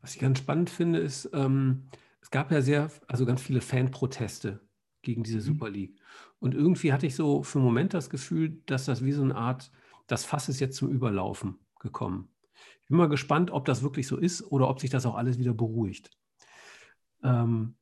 Was 0.00 0.14
ich 0.14 0.20
ganz 0.20 0.38
spannend 0.38 0.68
finde, 0.68 0.98
ist, 0.98 1.30
ähm, 1.32 1.84
es 2.20 2.30
gab 2.30 2.50
ja 2.50 2.60
sehr, 2.60 2.90
also 3.06 3.24
ganz 3.24 3.40
viele 3.40 3.60
Fanproteste 3.60 4.60
gegen 5.02 5.22
diese 5.22 5.38
mhm. 5.38 5.42
Super 5.42 5.70
League. 5.70 5.96
Und 6.40 6.54
irgendwie 6.54 6.92
hatte 6.92 7.06
ich 7.06 7.14
so 7.14 7.42
für 7.42 7.58
einen 7.58 7.66
Moment 7.66 7.94
das 7.94 8.10
Gefühl, 8.10 8.60
dass 8.66 8.84
das 8.84 9.04
wie 9.04 9.12
so 9.12 9.22
eine 9.22 9.36
Art, 9.36 9.70
das 10.08 10.24
Fass 10.24 10.48
ist 10.48 10.60
jetzt 10.60 10.76
zum 10.76 10.90
Überlaufen 10.90 11.58
gekommen. 11.78 12.28
Ich 12.82 12.88
bin 12.88 12.98
mal 12.98 13.08
gespannt, 13.08 13.50
ob 13.52 13.64
das 13.64 13.82
wirklich 13.82 14.08
so 14.08 14.16
ist 14.16 14.42
oder 14.42 14.68
ob 14.68 14.80
sich 14.80 14.90
das 14.90 15.06
auch 15.06 15.14
alles 15.14 15.38
wieder 15.38 15.54
beruhigt. 15.54 16.10
Ähm, 17.22 17.74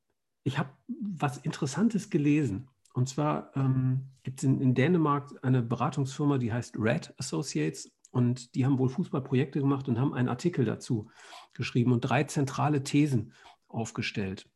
ich 0.47 0.59
habe 0.59 0.71
was 0.87 1.39
Interessantes 1.39 2.09
gelesen. 2.09 2.69
Und 2.95 3.09
zwar 3.09 3.51
ähm, 3.57 4.07
gibt 4.23 4.39
es 4.39 4.45
in, 4.45 4.61
in, 4.61 4.75
Dänemark 4.75 5.35
eine 5.43 5.61
Beratungsfirma, 5.61 6.39
die 6.39 6.53
heißt 6.53 6.77
Red 6.79 7.13
Associates. 7.19 7.91
Und 8.13 8.55
die 8.55 8.65
haben 8.65 8.79
wohl 8.79 8.89
Fußballprojekte 8.89 9.59
gemacht 9.59 9.89
und 9.89 9.99
haben 9.99 10.15
einen 10.15 10.29
Artikel 10.29 10.65
dazu 10.65 11.11
geschrieben 11.53 11.93
und 11.93 12.03
drei 12.03 12.25
zentrale 12.25 12.85
Thesen 12.85 13.33
aufgestellt. 13.67 14.49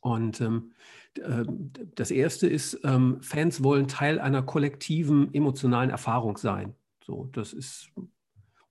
Und 0.00 0.42
ähm, 0.42 0.72
äh, 1.14 1.44
das 1.94 2.10
erste 2.10 2.46
ist, 2.46 2.78
ähm, 2.84 3.16
Fans 3.22 3.64
wollen 3.64 3.88
Teil 3.88 4.20
einer 4.20 4.42
kollektiven 4.42 5.32
emotionalen 5.32 5.88
Erfahrung 5.88 6.36
sein. 6.36 6.74
So, 7.02 7.30
das 7.32 7.54
ist, 7.54 7.90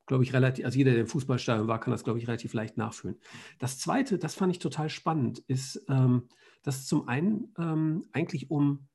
glaube 0.08 0.24
ich, 0.24 0.34
relativ, 0.34 0.66
also 0.66 0.78
jeder, 0.78 0.92
der 0.92 1.02
im 1.02 1.08
Fußballstadion 1.08 1.68
war, 1.68 1.80
kann 1.80 1.92
das, 1.92 2.04
glaube 2.04 2.18
ich, 2.18 2.28
relativ 2.28 2.54
leicht 2.54 2.78
nachfühlen. 2.78 3.18
Das 3.60 3.78
zweite, 3.78 4.18
das 4.18 4.34
fand 4.34 4.52
ich 4.52 4.60
total 4.60 4.90
spannend, 4.90 5.40
ist, 5.48 5.86
ähm, 5.90 6.30
dass 6.64 6.88
zum 6.88 7.08
einen 7.08 7.54
ähm, 7.60 8.06
eigentlich 8.14 8.50
um, 8.50 8.88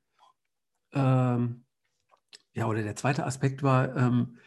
ähm, 0.91 1.63
ja, 2.53 2.67
oder 2.67 2.83
der 2.83 2.95
zweite 2.95 3.25
Aspekt 3.25 3.63
war, 3.63 3.95
ähm, 3.95 4.37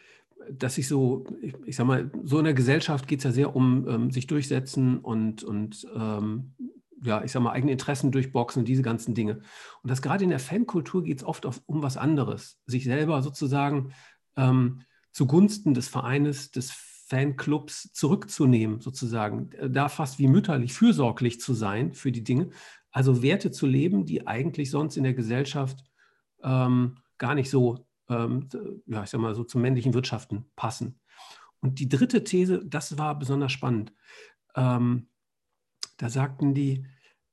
dass 0.51 0.75
sich 0.75 0.87
so, 0.87 1.25
ich, 1.41 1.55
ich 1.65 1.75
sag 1.75 1.87
mal, 1.87 2.11
so 2.23 2.37
in 2.37 2.45
der 2.45 2.53
Gesellschaft 2.53 3.07
geht 3.07 3.19
es 3.19 3.25
ja 3.25 3.31
sehr 3.31 3.55
um 3.55 3.87
ähm, 3.87 4.11
sich 4.11 4.27
durchsetzen 4.27 4.99
und, 4.99 5.43
und 5.43 5.87
ähm, 5.95 6.53
ja, 7.01 7.23
ich 7.23 7.31
sag 7.31 7.41
mal, 7.41 7.51
eigene 7.51 7.71
Interessen 7.71 8.11
durchboxen 8.11 8.61
und 8.61 8.67
diese 8.67 8.81
ganzen 8.81 9.13
Dinge. 9.13 9.41
Und 9.83 9.89
das 9.89 10.01
gerade 10.01 10.23
in 10.23 10.29
der 10.29 10.39
Fankultur 10.39 11.03
geht 11.03 11.19
es 11.19 11.23
oft 11.23 11.45
auf, 11.45 11.61
um 11.65 11.81
was 11.81 11.97
anderes. 11.97 12.59
Sich 12.65 12.85
selber 12.85 13.21
sozusagen 13.21 13.93
ähm, 14.35 14.81
zugunsten 15.17 15.73
des 15.73 15.87
Vereines, 15.87 16.51
des 16.51 16.69
Fanclubs 17.07 17.91
zurückzunehmen, 17.91 18.81
sozusagen. 18.81 19.49
Da 19.67 19.89
fast 19.89 20.19
wie 20.19 20.27
mütterlich, 20.27 20.73
fürsorglich 20.73 21.39
zu 21.39 21.55
sein 21.55 21.93
für 21.93 22.11
die 22.11 22.23
Dinge. 22.23 22.51
Also 22.91 23.23
Werte 23.23 23.49
zu 23.49 23.65
leben, 23.65 24.05
die 24.05 24.27
eigentlich 24.27 24.69
sonst 24.69 24.95
in 24.95 25.01
der 25.01 25.15
Gesellschaft 25.15 25.83
ähm, 26.43 26.99
gar 27.17 27.33
nicht 27.33 27.49
so, 27.49 27.87
ähm, 28.09 28.47
ja, 28.85 29.03
ich 29.03 29.09
sag 29.09 29.19
mal, 29.19 29.33
so 29.33 29.43
zum 29.43 29.63
männlichen 29.63 29.95
Wirtschaften 29.95 30.45
passen. 30.55 30.99
Und 31.61 31.79
die 31.79 31.89
dritte 31.89 32.23
These, 32.23 32.63
das 32.63 32.99
war 32.99 33.17
besonders 33.17 33.51
spannend. 33.51 33.93
Ähm, 34.55 35.07
da 35.97 36.11
sagten 36.11 36.53
die, 36.53 36.85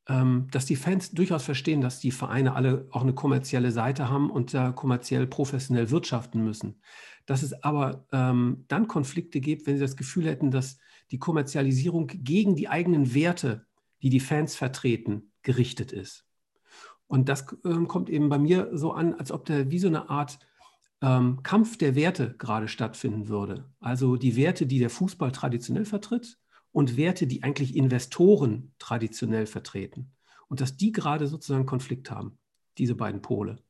dass 0.06 0.66
die 0.66 0.76
Fans 0.76 1.12
durchaus 1.12 1.44
verstehen, 1.44 1.80
dass 1.80 1.98
die 1.98 2.10
Vereine 2.10 2.54
alle 2.54 2.86
auch 2.90 3.00
eine 3.00 3.14
kommerzielle 3.14 3.72
Seite 3.72 4.10
haben 4.10 4.30
und 4.30 4.52
da 4.52 4.70
kommerziell 4.70 5.26
professionell 5.26 5.90
wirtschaften 5.90 6.44
müssen. 6.44 6.82
Dass 7.24 7.42
es 7.42 7.62
aber 7.62 8.06
ähm, 8.12 8.64
dann 8.68 8.86
Konflikte 8.86 9.40
gibt, 9.40 9.66
wenn 9.66 9.76
sie 9.76 9.80
das 9.80 9.96
Gefühl 9.96 10.26
hätten, 10.26 10.50
dass 10.50 10.78
die 11.10 11.18
Kommerzialisierung 11.18 12.08
gegen 12.08 12.54
die 12.54 12.68
eigenen 12.68 13.14
Werte, 13.14 13.66
die 14.02 14.10
die 14.10 14.20
Fans 14.20 14.56
vertreten, 14.56 15.32
gerichtet 15.42 15.92
ist. 15.92 16.26
Und 17.06 17.30
das 17.30 17.46
ähm, 17.64 17.88
kommt 17.88 18.10
eben 18.10 18.28
bei 18.28 18.38
mir 18.38 18.70
so 18.72 18.92
an, 18.92 19.14
als 19.14 19.32
ob 19.32 19.46
da 19.46 19.70
wie 19.70 19.78
so 19.78 19.88
eine 19.88 20.10
Art 20.10 20.38
ähm, 21.00 21.42
Kampf 21.42 21.78
der 21.78 21.94
Werte 21.94 22.34
gerade 22.36 22.68
stattfinden 22.68 23.28
würde. 23.28 23.70
Also 23.80 24.16
die 24.16 24.36
Werte, 24.36 24.66
die 24.66 24.78
der 24.78 24.90
Fußball 24.90 25.32
traditionell 25.32 25.84
vertritt 25.86 26.38
und 26.74 26.96
Werte, 26.96 27.28
die 27.28 27.44
eigentlich 27.44 27.76
Investoren 27.76 28.72
traditionell 28.80 29.46
vertreten. 29.46 30.10
Und 30.48 30.60
dass 30.60 30.76
die 30.76 30.90
gerade 30.90 31.28
sozusagen 31.28 31.66
Konflikt 31.66 32.10
haben, 32.10 32.36
diese 32.78 32.96
beiden 32.96 33.22
Pole. 33.22 33.62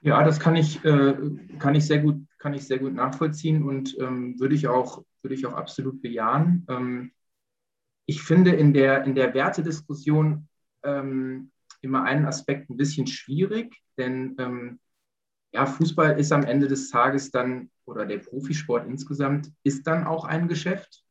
Ja, 0.00 0.24
das 0.24 0.40
kann 0.40 0.56
ich, 0.56 0.82
äh, 0.86 1.14
kann 1.58 1.74
ich, 1.74 1.86
sehr, 1.86 2.00
gut, 2.00 2.26
kann 2.38 2.54
ich 2.54 2.66
sehr 2.66 2.78
gut 2.78 2.94
nachvollziehen 2.94 3.62
und 3.62 3.94
ähm, 4.00 4.40
würde, 4.40 4.54
ich 4.54 4.68
auch, 4.68 5.04
würde 5.20 5.34
ich 5.34 5.44
auch 5.44 5.52
absolut 5.52 6.00
bejahen. 6.00 6.64
Ähm, 6.70 7.12
ich 8.06 8.22
finde 8.22 8.52
in 8.52 8.72
der, 8.72 9.04
in 9.04 9.14
der 9.14 9.34
Wertediskussion 9.34 10.48
ähm, 10.82 11.50
immer 11.82 12.04
einen 12.04 12.24
Aspekt 12.24 12.70
ein 12.70 12.78
bisschen 12.78 13.06
schwierig, 13.06 13.82
denn 13.98 14.34
ähm, 14.38 14.80
ja, 15.52 15.66
Fußball 15.66 16.18
ist 16.18 16.32
am 16.32 16.44
Ende 16.44 16.68
des 16.68 16.90
Tages 16.90 17.30
dann, 17.30 17.70
oder 17.84 18.04
der 18.04 18.18
Profisport 18.18 18.86
insgesamt, 18.86 19.52
ist 19.62 19.86
dann 19.86 20.04
auch 20.04 20.24
ein 20.24 20.48
Geschäft. 20.48 21.04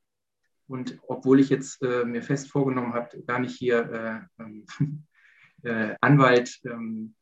Und 0.68 0.98
obwohl 1.08 1.40
ich 1.40 1.50
jetzt 1.50 1.82
äh, 1.84 2.06
mir 2.06 2.22
fest 2.22 2.50
vorgenommen 2.50 2.94
habe, 2.94 3.22
gar 3.24 3.40
nicht 3.40 3.56
hier 3.56 4.28
äh, 4.40 4.44
ähm, 4.44 4.66
äh, 5.64 5.96
Anwalt 6.02 6.60
ähm, 6.66 7.16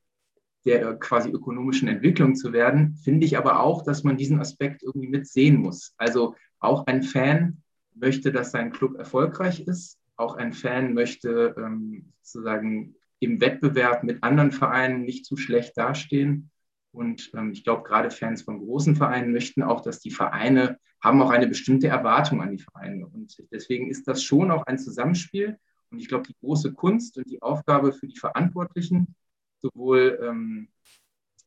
der 0.65 0.96
quasi 0.96 1.29
ökonomischen 1.29 1.89
Entwicklung 1.89 2.36
zu 2.36 2.53
werden, 2.53 2.96
finde 2.96 3.25
ich 3.25 3.38
aber 3.38 3.60
auch, 3.60 3.84
dass 3.84 4.03
man 4.03 4.15
diesen 4.15 4.39
Aspekt 4.39 4.82
irgendwie 4.82 5.10
mit 5.10 5.27
sehen 5.27 5.58
muss. 5.58 5.93
Also 5.98 6.36
auch 6.60 6.86
ein 6.88 7.03
Fan 7.03 7.62
möchte, 7.93 8.32
dass 8.32 8.51
sein 8.51 8.72
Club 8.72 8.98
erfolgreich 8.98 9.62
ist. 9.67 10.00
Auch 10.15 10.36
ein 10.36 10.53
Fan 10.53 10.93
möchte 10.93 11.53
ähm, 11.58 12.13
sozusagen 12.22 12.96
im 13.20 13.41
Wettbewerb 13.41 14.03
mit 14.03 14.24
anderen 14.24 14.51
Vereinen 14.51 15.03
nicht 15.03 15.25
zu 15.25 15.36
schlecht 15.36 15.77
dastehen. 15.77 16.50
Und 16.93 17.31
ähm, 17.35 17.51
ich 17.51 17.63
glaube, 17.63 17.83
gerade 17.83 18.12
Fans 18.12 18.43
von 18.43 18.59
großen 18.59 18.95
Vereinen 18.95 19.31
möchten 19.31 19.63
auch, 19.63 19.81
dass 19.81 20.00
die 20.00 20.12
Vereine 20.12 20.79
haben 21.01 21.21
auch 21.21 21.31
eine 21.31 21.47
bestimmte 21.47 21.88
Erwartung 21.88 22.41
an 22.41 22.51
die 22.51 22.63
Vereine. 22.63 23.07
Und 23.07 23.35
deswegen 23.51 23.89
ist 23.89 24.07
das 24.07 24.23
schon 24.23 24.51
auch 24.51 24.65
ein 24.67 24.77
Zusammenspiel. 24.77 25.57
Und 25.89 26.00
ich 26.00 26.07
glaube, 26.07 26.27
die 26.27 26.35
große 26.39 26.73
Kunst 26.73 27.17
und 27.17 27.29
die 27.29 27.41
Aufgabe 27.41 27.93
für 27.93 28.07
die 28.07 28.17
Verantwortlichen 28.17 29.15
sowohl 29.59 30.19
ähm, 30.21 30.69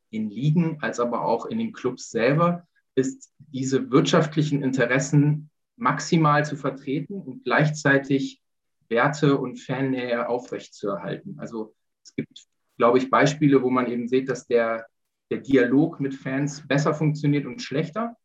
in 0.09 0.29
Ligen 0.29 0.77
als 0.81 0.99
aber 0.99 1.23
auch 1.23 1.45
in 1.45 1.59
den 1.59 1.73
Clubs 1.73 2.09
selber, 2.09 2.67
ist 2.95 3.31
diese 3.37 3.91
wirtschaftlichen 3.91 4.63
Interessen 4.63 5.49
maximal 5.75 6.43
zu 6.43 6.55
vertreten 6.55 7.21
und 7.21 7.43
gleichzeitig 7.43 8.41
Werte 8.89 9.37
und 9.37 9.59
Fannähe 9.59 10.27
aufrechtzuerhalten. 10.27 11.35
Also 11.39 11.75
es 12.03 12.15
gibt, 12.15 12.47
glaube 12.77 12.97
ich, 12.97 13.09
Beispiele, 13.09 13.61
wo 13.61 13.69
man 13.69 13.91
eben 13.91 14.07
sieht, 14.07 14.29
dass 14.29 14.47
der, 14.47 14.87
der 15.29 15.39
Dialog 15.39 15.99
mit 15.99 16.13
Fans 16.13 16.65
besser 16.67 16.93
funktioniert 16.93 17.45
und 17.45 17.61
schlechter. 17.61 18.15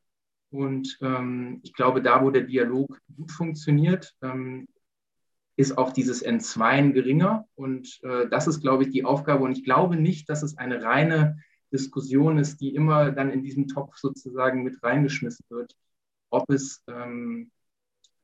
Und 0.51 0.99
ähm, 1.01 1.61
ich 1.63 1.73
glaube, 1.73 2.03
da, 2.03 2.23
wo 2.23 2.31
der 2.31 2.43
Dialog 2.43 3.01
gut 3.17 3.33
funktioniert, 3.33 4.15
ähm, 4.23 4.69
ist 5.57 5.77
auch 5.79 5.93
dieses 5.93 6.23
Entzweien 6.23 6.93
geringer. 6.93 7.47
Und 7.55 8.01
äh, 8.03 8.29
das 8.29 8.47
ist, 8.47 8.61
glaube 8.61 8.85
ich, 8.85 8.91
die 8.91 9.05
Aufgabe. 9.05 9.45
Und 9.45 9.53
ich 9.53 9.65
glaube 9.65 9.97
nicht, 9.97 10.29
dass 10.29 10.43
es 10.43 10.59
eine 10.59 10.83
reine 10.83 11.39
Diskussion 11.73 12.39
ist, 12.39 12.61
die 12.61 12.75
immer 12.75 13.11
dann 13.11 13.31
in 13.31 13.43
diesen 13.43 13.67
Topf 13.67 13.97
sozusagen 13.97 14.63
mit 14.63 14.83
reingeschmissen 14.83 15.47
wird, 15.49 15.75
ob 16.31 16.51
es, 16.51 16.85
ähm, 16.87 17.51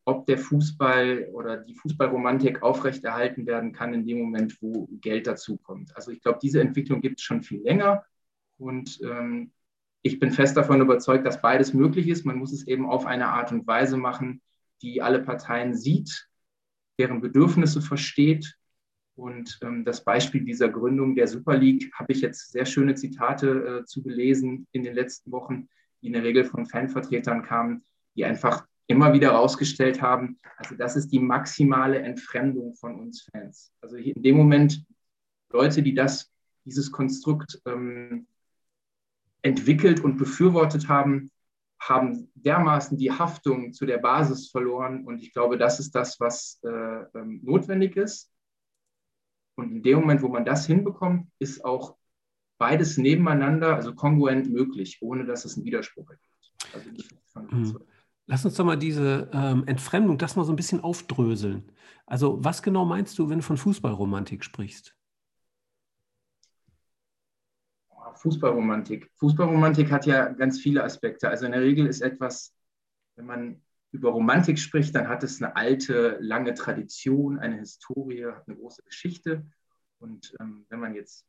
ob 0.05 0.27
der 0.27 0.39
Fußball 0.39 1.29
oder 1.33 1.59
die 1.59 1.75
Fußballromantik 1.75 2.63
aufrechterhalten 2.63 3.47
werden 3.47 3.73
kann 3.73 3.95
in 3.95 4.07
dem 4.07 4.19
Moment, 4.19 4.59
wo 4.61 4.89
Geld 5.01 5.27
dazukommt. 5.27 5.95
Also 5.97 6.11
ich 6.11 6.21
glaube, 6.21 6.39
diese 6.43 6.61
Entwicklung 6.61 7.01
gibt 7.01 7.21
es 7.21 7.25
schon 7.25 7.43
viel 7.43 7.63
länger. 7.63 8.05
Und 8.59 9.01
ähm, 9.03 9.53
ich 10.03 10.19
bin 10.19 10.31
fest 10.31 10.57
davon 10.57 10.81
überzeugt, 10.81 11.27
dass 11.27 11.41
beides 11.41 11.73
möglich 11.73 12.09
ist. 12.09 12.25
Man 12.25 12.39
muss 12.39 12.53
es 12.53 12.67
eben 12.67 12.87
auf 12.87 13.07
eine 13.07 13.29
Art 13.29 13.53
und 13.53 13.67
Weise 13.67 13.97
machen, 13.97 14.43
die 14.83 15.03
alle 15.03 15.21
Parteien 15.21 15.75
sieht 15.75 16.29
deren 16.99 17.21
Bedürfnisse 17.21 17.81
versteht. 17.81 18.57
Und 19.15 19.59
ähm, 19.63 19.85
das 19.85 20.05
Beispiel 20.05 20.45
dieser 20.45 20.69
Gründung 20.69 21.17
der 21.17 21.27
Super 21.27 21.57
League 21.57 21.91
habe 21.95 22.13
ich 22.13 22.21
jetzt 22.21 22.53
sehr 22.53 22.67
schöne 22.67 22.95
Zitate 22.95 23.81
äh, 23.81 23.85
zu 23.85 24.03
gelesen 24.03 24.67
in 24.73 24.85
den 24.85 24.95
letzten 24.95 25.33
Wochen, 25.33 25.69
die 26.01 26.09
in 26.09 26.13
der 26.13 26.23
Regel 26.23 26.45
von 26.45 26.67
Fanvertretern 26.67 27.43
kamen, 27.43 27.85
die 28.15 28.25
einfach 28.25 28.67
immer 28.87 29.13
wieder 29.13 29.33
herausgestellt 29.33 30.01
haben, 30.01 30.39
also 30.57 30.75
das 30.75 30.97
ist 30.97 31.09
die 31.13 31.19
maximale 31.19 31.99
Entfremdung 31.99 32.75
von 32.75 32.99
uns 32.99 33.29
Fans. 33.31 33.71
Also 33.83 33.97
in 33.97 34.23
dem 34.23 34.37
Moment 34.37 34.83
Leute, 35.51 35.83
die 35.83 35.95
das, 35.95 36.31
dieses 36.65 36.91
Konstrukt 36.91 37.61
ähm, 37.67 38.27
entwickelt 39.43 40.01
und 40.01 40.17
befürwortet 40.17 40.89
haben, 40.89 41.31
haben 41.81 42.31
dermaßen 42.35 42.99
die 42.99 43.13
Haftung 43.13 43.73
zu 43.73 43.87
der 43.87 43.99
Basis 43.99 44.51
verloren. 44.51 45.05
Und 45.05 45.23
ich 45.23 45.33
glaube, 45.33 45.59
das 45.59 45.81
ist 45.81 45.95
das, 45.95 46.19
was 46.21 46.61
äh, 46.65 46.69
ähm, 46.69 47.41
notwendig 47.43 47.97
ist. 47.97 48.33
Und 49.57 49.73
in 49.73 49.83
dem 49.83 50.01
Moment, 50.01 50.23
wo 50.23 50.29
man 50.29 50.45
das 50.45 50.67
hinbekommt, 50.67 51.29
ist 51.39 51.65
auch 51.65 51.97
beides 52.59 52.99
nebeneinander, 52.99 53.77
also 53.77 53.95
kongruent 53.95 54.51
möglich, 54.51 54.99
ohne 55.01 55.25
dass 55.25 55.45
es 55.45 55.57
einen 55.57 55.65
Widerspruch 55.65 56.09
ergibt. 56.11 57.15
Also 57.35 57.57
mhm. 57.57 57.79
Lass 58.27 58.45
uns 58.45 58.55
doch 58.55 58.65
mal 58.65 58.77
diese 58.77 59.31
ähm, 59.33 59.65
Entfremdung, 59.67 60.19
das 60.19 60.37
mal 60.37 60.45
so 60.45 60.53
ein 60.53 60.57
bisschen 60.57 60.81
aufdröseln. 60.81 61.73
Also 62.07 62.45
was 62.45 62.63
genau 62.63 62.85
meinst 62.85 63.19
du, 63.19 63.31
wenn 63.31 63.39
du 63.39 63.45
von 63.45 63.57
Fußballromantik 63.57 64.45
sprichst? 64.45 64.98
Fußballromantik. 68.15 69.11
Fußballromantik 69.17 69.91
hat 69.91 70.07
ja 70.07 70.29
ganz 70.29 70.61
viele 70.61 70.85
Aspekte. 70.85 71.29
Also 71.29 71.47
in 71.47 71.53
der 71.53 71.63
Regel 71.63 71.87
ist 71.87 72.01
etwas, 72.01 72.55
wenn 73.17 73.27
man 73.27 73.63
über 73.91 74.11
Romantik 74.11 74.59
spricht, 74.59 74.95
dann 74.95 75.09
hat 75.09 75.23
es 75.23 75.43
eine 75.43 75.57
alte, 75.57 76.19
lange 76.21 76.55
Tradition, 76.55 77.39
eine 77.39 77.59
Historie, 77.59 78.27
eine 78.47 78.57
große 78.57 78.83
Geschichte. 78.83 79.47
Und 79.99 80.35
ähm, 80.41 80.67
wenn 80.69 80.81
man 80.81 80.95
jetzt 80.95 81.25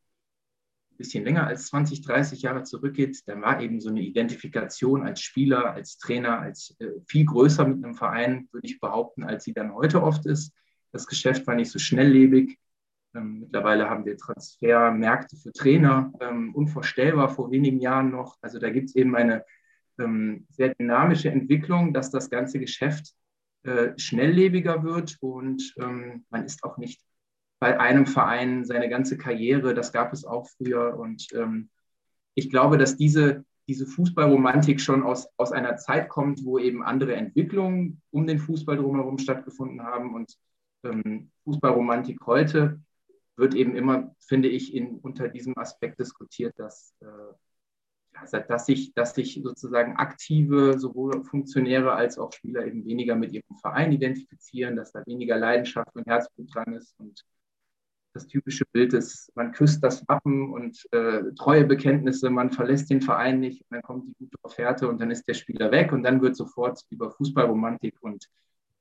ein 0.91 0.97
bisschen 0.97 1.23
länger 1.23 1.47
als 1.47 1.67
20, 1.67 2.01
30 2.01 2.41
Jahre 2.41 2.63
zurückgeht, 2.63 3.27
dann 3.27 3.41
war 3.41 3.61
eben 3.61 3.79
so 3.79 3.89
eine 3.89 4.01
Identifikation 4.01 5.03
als 5.03 5.21
Spieler, 5.21 5.71
als 5.71 5.97
Trainer, 5.97 6.39
als 6.39 6.75
äh, 6.79 6.89
viel 7.07 7.25
größer 7.25 7.65
mit 7.65 7.83
einem 7.83 7.95
Verein, 7.95 8.49
würde 8.51 8.67
ich 8.67 8.79
behaupten, 8.79 9.23
als 9.23 9.45
sie 9.45 9.53
dann 9.53 9.73
heute 9.73 10.03
oft 10.03 10.25
ist. 10.25 10.53
Das 10.91 11.07
Geschäft 11.07 11.47
war 11.47 11.55
nicht 11.55 11.71
so 11.71 11.79
schnelllebig. 11.79 12.59
Ähm, 13.15 13.39
mittlerweile 13.39 13.89
haben 13.89 14.05
wir 14.05 14.17
Transfermärkte 14.17 15.35
für 15.35 15.51
Trainer, 15.51 16.11
ähm, 16.19 16.53
unvorstellbar 16.53 17.29
vor 17.29 17.51
wenigen 17.51 17.79
Jahren 17.79 18.11
noch. 18.11 18.37
Also 18.41 18.59
da 18.59 18.69
gibt 18.69 18.89
es 18.89 18.95
eben 18.95 19.15
eine 19.15 19.43
ähm, 19.99 20.45
sehr 20.49 20.75
dynamische 20.75 21.31
Entwicklung, 21.31 21.93
dass 21.93 22.11
das 22.11 22.29
ganze 22.29 22.59
Geschäft 22.59 23.13
äh, 23.63 23.97
schnelllebiger 23.97 24.83
wird 24.83 25.17
und 25.21 25.75
man 25.77 26.45
ist 26.45 26.63
auch 26.63 26.77
nicht 26.77 27.01
bei 27.59 27.77
einem 27.77 28.05
Verein 28.05 28.63
seine 28.63 28.87
ganze 28.87 29.17
Karriere. 29.17 29.73
Das 29.73 29.91
gab 29.91 30.13
es 30.13 30.23
auch 30.23 30.47
früher 30.47 30.97
und 30.97 31.27
ich 32.35 32.49
glaube, 32.49 32.77
dass 32.77 32.95
diese, 32.95 33.43
diese 33.67 33.85
Fußballromantik 33.85 34.79
schon 34.79 35.03
aus, 35.03 35.27
aus 35.35 35.51
einer 35.51 35.75
Zeit 35.75 36.07
kommt, 36.07 36.45
wo 36.45 36.57
eben 36.57 36.83
andere 36.83 37.15
Entwicklungen 37.15 38.01
um 38.11 38.25
den 38.25 38.39
Fußball 38.39 38.77
drumherum 38.77 39.17
stattgefunden 39.17 39.83
haben 39.83 40.15
und 40.15 40.37
Fußballromantik 41.43 42.25
heute 42.25 42.79
wird 43.39 43.55
eben 43.55 43.75
immer, 43.75 44.15
finde 44.19 44.49
ich, 44.49 44.73
in, 44.75 44.99
unter 44.99 45.29
diesem 45.29 45.57
Aspekt 45.57 45.99
diskutiert, 45.99 46.53
dass, 46.57 46.93
äh, 47.01 48.41
dass 48.47 48.65
sich, 48.65 48.93
dass 48.93 49.15
sich 49.15 49.41
sozusagen 49.43 49.95
aktive, 49.95 50.77
sowohl 50.77 51.23
Funktionäre 51.23 51.93
als 51.93 52.17
auch 52.17 52.31
Spieler 52.33 52.65
eben 52.65 52.85
weniger 52.85 53.15
mit 53.15 53.31
ihrem 53.31 53.57
Verein 53.61 53.91
identifizieren, 53.91 54.75
dass 54.75 54.91
da 54.91 55.03
weniger 55.05 55.37
Leidenschaft 55.37 55.95
und 55.95 56.05
Herzblut 56.05 56.53
dran 56.53 56.73
ist 56.73 56.93
und 56.99 57.23
das 58.13 58.27
typische 58.27 58.65
Bild 58.71 58.93
ist, 58.93 59.31
man 59.35 59.51
küsst 59.51 59.83
das 59.83 60.07
Wappen 60.07 60.51
und 60.51 60.83
äh, 60.91 61.21
treue 61.37 61.65
Bekenntnisse, 61.65 62.29
man 62.29 62.49
verlässt 62.51 62.89
den 62.89 63.01
Verein 63.01 63.39
nicht, 63.39 63.61
und 63.61 63.67
dann 63.71 63.81
kommt 63.83 64.07
die 64.07 64.15
gute 64.17 64.37
Offerte 64.41 64.89
und 64.89 64.99
dann 64.99 65.11
ist 65.11 65.27
der 65.27 65.35
Spieler 65.35 65.71
weg 65.71 65.91
und 65.91 66.03
dann 66.03 66.21
wird 66.21 66.35
sofort 66.35 66.81
über 66.89 67.11
Fußballromantik 67.11 68.01
und 68.01 68.27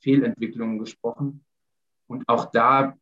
Fehlentwicklungen 0.00 0.78
gesprochen. 0.78 1.44
Und 2.06 2.26
auch 2.28 2.50
da 2.50 2.96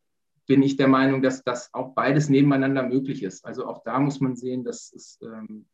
bin 0.47 0.63
ich 0.63 0.77
der 0.77 0.87
Meinung, 0.87 1.21
dass 1.21 1.43
das 1.43 1.73
auch 1.73 1.93
beides 1.93 2.29
nebeneinander 2.29 2.83
möglich 2.83 3.21
ist. 3.21 3.45
Also 3.45 3.67
auch 3.67 3.83
da 3.83 3.99
muss 3.99 4.19
man 4.21 4.35
sehen, 4.35 4.63
dass, 4.63 4.91
es, 4.93 5.19
ähm, 5.21 5.67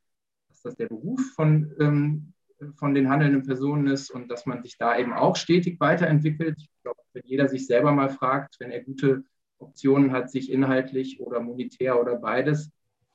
dass 0.50 0.62
das 0.63 0.75
der 0.75 0.88
Beruf 0.88 1.22
von, 1.36 1.72
ähm, 1.80 2.34
von 2.75 2.94
den 2.94 3.10
handelnden 3.10 3.44
Personen 3.44 3.88
ist 3.88 4.10
und 4.10 4.30
dass 4.30 4.46
man 4.46 4.63
sich 4.63 4.77
da 4.77 4.98
eben 4.98 5.13
auch 5.13 5.36
stetig 5.36 5.80
weiterentwickelt. 5.80 6.56
Ich 6.58 6.70
glaube, 6.82 7.00
wenn 7.13 7.24
jeder 7.25 7.48
sich 7.48 7.68
selber 7.68 7.92
mal 7.92 8.10
fragt, 8.10 8.60
wenn 8.60 8.72
er 8.72 8.84
gute 8.84 9.24
Optionen 9.60 10.12
hat, 10.12 10.32
sich 10.32 10.51
inhaltlich 10.51 11.20
oder 11.20 11.39
monetär 11.39 12.01
oder 12.01 12.15
beides 12.15 12.72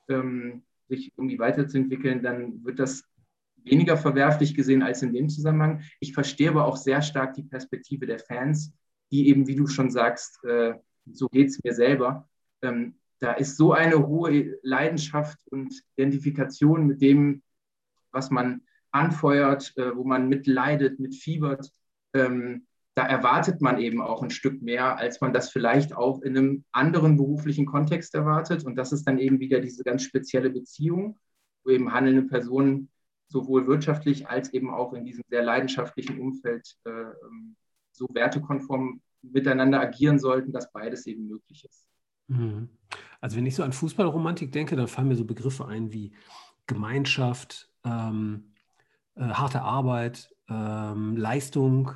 ähm, 0.08 0.62
sich 0.88 1.12
irgendwie 1.16 1.38
weiterzuentwickeln, 1.38 2.22
dann 2.22 2.64
wird 2.64 2.78
das 2.78 3.04
weniger 3.64 3.96
verwerflich 3.96 4.54
gesehen 4.54 4.82
als 4.82 5.02
in 5.02 5.12
dem 5.12 5.28
Zusammenhang. 5.28 5.82
Ich 5.98 6.14
verstehe 6.14 6.50
aber 6.50 6.64
auch 6.66 6.76
sehr 6.76 7.02
stark 7.02 7.34
die 7.34 7.42
Perspektive 7.42 8.06
der 8.06 8.20
Fans, 8.20 8.72
die 9.10 9.28
eben, 9.28 9.46
wie 9.46 9.56
du 9.56 9.66
schon 9.66 9.90
sagst, 9.90 10.42
äh, 10.44 10.74
so 11.12 11.28
geht 11.28 11.48
es 11.48 11.62
mir 11.62 11.74
selber. 11.74 12.28
Ähm, 12.62 12.94
da 13.20 13.32
ist 13.32 13.56
so 13.56 13.72
eine 13.72 14.06
hohe 14.06 14.58
Leidenschaft 14.62 15.38
und 15.50 15.74
Identifikation 15.96 16.86
mit 16.86 17.00
dem, 17.02 17.42
was 18.12 18.30
man 18.30 18.62
anfeuert, 18.90 19.72
äh, 19.76 19.94
wo 19.96 20.04
man 20.04 20.28
mitleidet, 20.28 21.00
mitfiebert. 21.00 21.70
Ähm, 22.14 22.66
da 22.94 23.06
erwartet 23.06 23.60
man 23.60 23.78
eben 23.78 24.00
auch 24.00 24.22
ein 24.22 24.30
Stück 24.30 24.60
mehr, 24.60 24.96
als 24.98 25.20
man 25.20 25.32
das 25.32 25.50
vielleicht 25.50 25.96
auch 25.96 26.20
in 26.22 26.36
einem 26.36 26.64
anderen 26.72 27.16
beruflichen 27.16 27.66
Kontext 27.66 28.14
erwartet. 28.14 28.64
Und 28.64 28.76
das 28.76 28.92
ist 28.92 29.04
dann 29.04 29.18
eben 29.18 29.38
wieder 29.38 29.60
diese 29.60 29.84
ganz 29.84 30.02
spezielle 30.02 30.50
Beziehung, 30.50 31.18
wo 31.64 31.70
eben 31.70 31.92
handelnde 31.92 32.22
Personen 32.22 32.90
sowohl 33.28 33.66
wirtschaftlich 33.66 34.28
als 34.28 34.52
eben 34.52 34.70
auch 34.70 34.94
in 34.94 35.04
diesem 35.04 35.22
sehr 35.28 35.42
leidenschaftlichen 35.42 36.18
Umfeld 36.18 36.76
äh, 36.84 36.90
ähm, 36.90 37.56
so 37.92 38.08
wertekonform 38.12 39.00
miteinander 39.22 39.80
agieren 39.80 40.18
sollten, 40.18 40.52
dass 40.52 40.72
beides 40.72 41.06
eben 41.06 41.26
möglich 41.26 41.64
ist. 41.64 41.86
Mhm. 42.28 42.68
Also 43.20 43.36
wenn 43.36 43.46
ich 43.46 43.54
so 43.54 43.62
an 43.62 43.72
Fußballromantik 43.72 44.52
denke, 44.52 44.76
dann 44.76 44.88
fallen 44.88 45.08
mir 45.08 45.16
so 45.16 45.24
Begriffe 45.24 45.66
ein 45.66 45.92
wie 45.92 46.12
Gemeinschaft, 46.66 47.70
ähm, 47.84 48.52
äh, 49.14 49.22
harte 49.22 49.62
Arbeit, 49.62 50.34
ähm, 50.48 51.16
Leistung, 51.16 51.92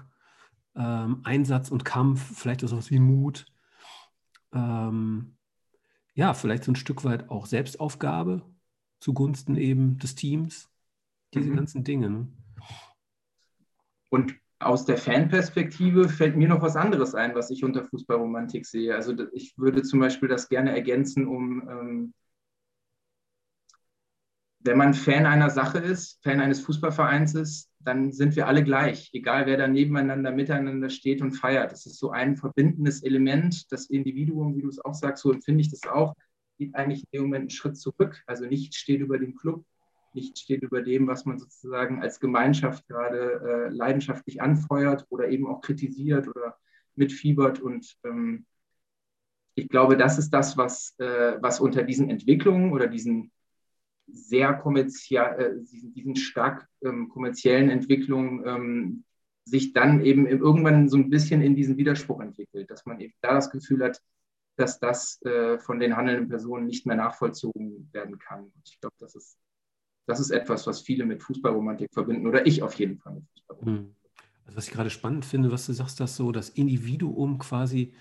ähm, 0.75 1.21
Einsatz 1.25 1.71
und 1.71 1.85
Kampf, 1.85 2.39
vielleicht 2.39 2.65
auch 2.65 2.69
sowas 2.69 2.91
wie 2.91 2.99
Mut. 2.99 3.47
Ähm, 4.53 5.37
ja, 6.15 6.35
vielleicht 6.35 6.65
so 6.65 6.73
ein 6.73 6.77
Stück 6.77 7.05
weit 7.05 7.31
auch 7.31 7.47
Selbstaufgabe 7.47 8.43
zugunsten 8.99 9.57
eben 9.57 9.99
des 9.99 10.15
Teams. 10.15 10.69
Diese 11.35 11.51
mhm. 11.51 11.57
ganzen 11.57 11.85
Dinge. 11.85 12.11
Ne? 12.11 12.29
Und 14.11 14.35
aus 14.65 14.85
der 14.85 14.99
Fanperspektive 14.99 16.09
fällt 16.09 16.37
mir 16.37 16.49
noch 16.49 16.63
was 16.63 16.77
anderes 16.77 17.15
ein, 17.15 17.35
was 17.35 17.51
ich 17.51 17.65
unter 17.65 17.85
Fußballromantik 17.85 18.67
sehe. 18.67 18.95
Also 18.95 19.15
ich 19.33 19.57
würde 19.59 19.83
zum 19.83 20.01
Beispiel 20.01 20.29
das 20.29 20.49
gerne 20.49 20.73
ergänzen, 20.73 21.27
um 21.27 21.69
ähm, 21.69 22.15
wenn 24.65 24.79
man 24.79 24.95
Fan 24.95 25.27
einer 25.27 25.51
Sache 25.51 25.79
ist, 25.79 26.23
Fan 26.23 26.41
eines 26.41 26.61
Fußballvereins 26.61 27.35
ist, 27.35 27.69
dann 27.81 28.13
sind 28.13 28.37
wir 28.37 28.47
alle 28.47 28.63
gleich, 28.63 29.11
egal 29.13 29.47
wer 29.47 29.57
da 29.57 29.67
nebeneinander, 29.67 30.31
miteinander 30.31 30.89
steht 30.89 31.21
und 31.21 31.33
feiert. 31.33 31.73
Das 31.73 31.87
ist 31.87 31.99
so 31.99 32.11
ein 32.11 32.37
verbindendes 32.37 33.03
Element. 33.03 33.71
Das 33.73 33.87
Individuum, 33.87 34.57
wie 34.57 34.63
du 34.63 34.69
es 34.69 34.79
auch 34.85 34.95
sagst, 34.95 35.23
so 35.23 35.33
empfinde 35.33 35.63
ich 35.63 35.71
das 35.71 35.83
auch, 35.91 36.15
geht 36.59 36.75
eigentlich 36.75 37.03
in 37.11 37.19
dem 37.19 37.23
Moment 37.23 37.43
einen 37.43 37.51
Schritt 37.51 37.77
zurück. 37.77 38.23
Also 38.27 38.47
nichts 38.47 38.77
steht 38.77 39.01
über 39.01 39.19
dem 39.19 39.35
Club, 39.35 39.65
nichts 40.15 40.41
steht 40.41 40.63
über 40.63 40.83
dem, 40.83 41.07
was 41.07 41.25
man 41.25 41.39
sozusagen 41.39 42.03
als 42.03 42.21
Gemeinschaft 42.21 42.87
gerade 42.89 43.69
äh, 43.69 43.69
leidenschaftlich 43.75 44.41
anfeuert 44.41 45.07
oder 45.09 45.29
eben 45.29 45.47
auch 45.47 45.61
kritisiert 45.61 46.29
oder 46.29 46.57
mitfiebert. 46.95 47.61
Und 47.61 47.97
ähm, 48.05 48.47
ich 49.55 49.69
glaube, 49.69 49.97
das 49.97 50.19
ist 50.19 50.31
das, 50.31 50.57
was, 50.57 50.95
äh, 50.99 51.37
was 51.41 51.61
unter 51.61 51.83
diesen 51.83 52.11
Entwicklungen 52.11 52.73
oder 52.73 52.87
diesen 52.87 53.33
sehr 54.07 54.55
kommerziell, 54.55 55.41
äh, 55.41 55.91
diesen, 55.95 56.17
stark 56.17 56.69
ähm, 56.83 57.09
kommerziellen 57.09 57.71
Entwicklungen 57.71 58.43
ähm, 58.47 59.05
sich 59.45 59.73
dann 59.73 60.05
eben 60.05 60.27
irgendwann 60.27 60.89
so 60.89 60.97
ein 60.97 61.11
bisschen 61.11 61.43
in 61.43 61.57
diesen 61.57 61.77
Widerspruch 61.77 62.21
entwickelt, 62.21 62.71
dass 62.71 62.87
man 62.87 63.01
eben 63.01 63.15
da 63.21 63.35
das 63.35 63.51
Gefühl 63.51 63.83
hat, 63.85 64.01
dass 64.57 64.79
das 64.79 65.21
äh, 65.23 65.59
von 65.59 65.81
den 65.81 65.97
handelnden 65.97 66.29
Personen 66.29 66.67
nicht 66.67 66.87
mehr 66.87 66.97
nachvollzogen 66.97 67.89
werden 67.93 68.19
kann. 68.19 68.45
Und 68.45 68.63
ich 68.69 68.81
glaube, 68.81 68.95
das 68.99 69.15
ist, 69.15 69.37
das 70.07 70.21
ist 70.21 70.31
etwas, 70.31 70.67
was 70.67 70.81
viele 70.81 71.05
mit 71.05 71.23
Fußballromantik 71.23 71.89
verbinden 71.93 72.27
oder 72.27 72.47
ich 72.47 72.63
auf 72.63 72.75
jeden 72.75 72.99
Fall 72.99 73.15
mit 73.15 73.25
Fußballromantik. 73.31 73.87
Hm. 73.87 73.97
Also 74.45 74.57
was 74.57 74.67
ich 74.67 74.73
gerade 74.73 74.91
spannend 74.91 75.25
finde, 75.25 75.53
was 75.53 75.67
du 75.67 75.73
sagst, 75.73 76.01
dass 76.01 76.17
so 76.17 76.33
das 76.33 76.49
Individuum 76.51 77.39
quasi 77.39 77.95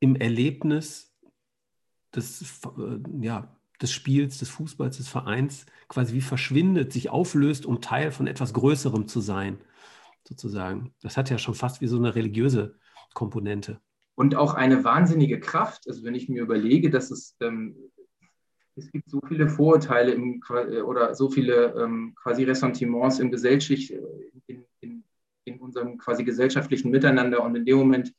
im 0.00 0.16
Erlebnis 0.16 1.14
des, 2.14 2.60
äh, 2.76 2.98
ja, 3.20 3.56
des 3.80 3.92
Spiels, 3.92 4.38
des 4.38 4.48
Fußballs, 4.50 4.98
des 4.98 5.08
Vereins 5.08 5.66
quasi 5.88 6.14
wie 6.14 6.20
verschwindet, 6.20 6.92
sich 6.92 7.10
auflöst, 7.10 7.66
um 7.66 7.80
Teil 7.80 8.12
von 8.12 8.26
etwas 8.26 8.52
Größerem 8.54 9.08
zu 9.08 9.20
sein, 9.20 9.58
sozusagen. 10.26 10.94
Das 11.02 11.16
hat 11.16 11.30
ja 11.30 11.38
schon 11.38 11.54
fast 11.54 11.80
wie 11.80 11.86
so 11.86 11.96
eine 11.96 12.14
religiöse 12.14 12.78
Komponente. 13.14 13.80
Und 14.14 14.36
auch 14.36 14.54
eine 14.54 14.84
wahnsinnige 14.84 15.40
Kraft. 15.40 15.88
Also 15.88 16.04
wenn 16.04 16.14
ich 16.14 16.28
mir 16.28 16.42
überlege, 16.42 16.90
dass 16.90 17.10
es, 17.10 17.36
ähm, 17.40 17.76
es 18.76 18.90
gibt 18.90 19.08
so 19.08 19.20
viele 19.28 19.48
Vorurteile 19.48 20.12
im, 20.12 20.42
oder 20.84 21.14
so 21.14 21.30
viele 21.30 21.74
ähm, 21.74 22.14
quasi 22.16 22.44
Ressentiments 22.44 23.20
im 23.20 23.30
Gesellschaft, 23.30 23.90
in, 24.46 24.64
in, 24.80 25.04
in, 25.44 25.58
unserem 25.60 25.98
quasi 25.98 26.24
gesellschaftlichen 26.24 26.90
Miteinander 26.90 27.42
und 27.42 27.54
in 27.54 27.64
dem 27.64 27.78
Moment, 27.78 28.14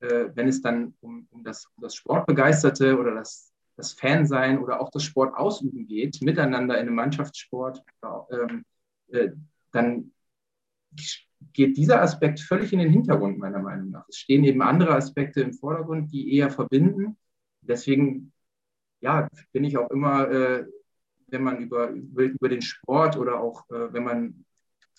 äh, 0.00 0.26
wenn 0.34 0.48
es 0.48 0.60
dann 0.60 0.94
um, 1.00 1.26
um, 1.30 1.42
das, 1.42 1.66
um 1.76 1.82
das 1.82 1.94
Sportbegeisterte 1.94 2.98
oder 2.98 3.14
das 3.14 3.54
das 3.76 3.92
Fansein 3.92 4.58
oder 4.58 4.80
auch 4.80 4.90
das 4.90 5.02
Sport 5.02 5.36
ausüben 5.36 5.86
geht, 5.86 6.22
miteinander 6.22 6.74
in 6.76 6.86
einem 6.86 6.94
Mannschaftssport, 6.94 7.82
ähm, 8.30 8.64
äh, 9.08 9.30
dann 9.72 10.12
geht 11.52 11.76
dieser 11.76 12.00
Aspekt 12.00 12.40
völlig 12.40 12.72
in 12.72 12.78
den 12.78 12.90
Hintergrund, 12.90 13.38
meiner 13.38 13.58
Meinung 13.58 13.90
nach. 13.90 14.08
Es 14.08 14.18
stehen 14.18 14.44
eben 14.44 14.62
andere 14.62 14.94
Aspekte 14.94 15.40
im 15.40 15.52
Vordergrund, 15.52 16.12
die 16.12 16.36
eher 16.36 16.50
verbinden. 16.50 17.16
Deswegen 17.60 18.32
ja, 19.04 19.28
bin 19.52 19.64
ich 19.64 19.76
auch 19.76 19.90
immer, 19.90 20.30
äh, 20.30 20.64
wenn 21.28 21.42
man 21.42 21.58
über, 21.58 21.90
über 21.90 22.48
den 22.48 22.62
Sport 22.62 23.16
oder 23.18 23.38
auch 23.38 23.68
äh, 23.70 23.92
wenn 23.92 24.04
man 24.04 24.44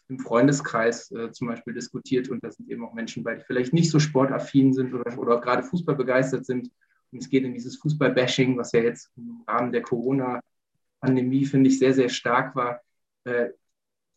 im 0.08 0.20
Freundeskreis 0.20 1.12
äh, 1.12 1.32
zum 1.32 1.48
Beispiel 1.48 1.74
diskutiert 1.74 2.30
und 2.30 2.44
da 2.44 2.52
sind 2.52 2.70
eben 2.70 2.86
auch 2.86 2.94
Menschen 2.94 3.24
bei, 3.24 3.36
die 3.36 3.44
vielleicht 3.44 3.74
nicht 3.74 3.90
so 3.90 4.00
sportaffin 4.00 4.74
sind 4.74 4.94
oder, 4.94 5.18
oder 5.18 5.42
gerade 5.42 5.64
Fußball 5.64 5.96
begeistert 5.96 6.46
sind, 6.46 6.70
und 7.12 7.20
es 7.20 7.30
geht 7.30 7.46
in 7.46 7.54
dieses 7.54 7.78
Fußball-Bashing, 7.78 8.58
was 8.58 8.74
ja 8.74 8.82
jetzt 8.82 9.10
im 9.16 9.44
Rahmen 9.48 9.72
der 9.72 9.82
Corona-Pandemie, 9.82 11.46
finde 11.46 11.70
ich, 11.70 11.80
sehr, 11.80 11.94
sehr 11.94 12.10
stark 12.10 12.56
war. 12.56 12.82
Äh, 13.24 13.52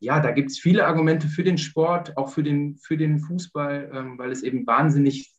ja, 0.01 0.21
da 0.21 0.33
gibt 0.33 0.51
es 0.51 0.59
viele 0.59 0.85
Argumente 0.85 1.29
für 1.29 1.45
den 1.45 1.59
Sport, 1.59 2.17
auch 2.17 2.31
für 2.31 2.43
den, 2.43 2.77
für 2.77 2.97
den 2.97 3.21
Fußball, 3.21 3.91
ähm, 3.95 4.19
weil 4.19 4.33
es 4.33 4.43
eben 4.43 4.67
wahnsinnig 4.67 5.33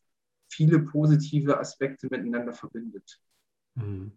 viele 0.47 0.79
positive 0.79 1.59
Aspekte 1.59 2.07
miteinander 2.09 2.53
verbindet. 2.53 3.19
Hm. 3.77 4.13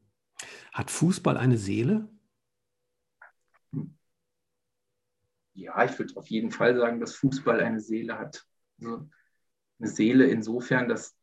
Hat 0.73 0.91
Fußball 0.91 1.37
eine 1.37 1.59
Seele? 1.59 2.09
Ja, 5.55 5.85
ich 5.85 5.99
würde 5.99 6.17
auf 6.17 6.29
jeden 6.29 6.51
Fall 6.51 6.77
sagen, 6.77 7.01
dass 7.01 7.15
Fußball 7.17 7.61
eine 7.61 7.81
Seele 7.81 8.19
hat. 8.19 8.47
Also 8.81 9.09
eine 9.79 9.89
Seele 9.89 10.27
insofern, 10.27 10.89
dass 10.89 11.15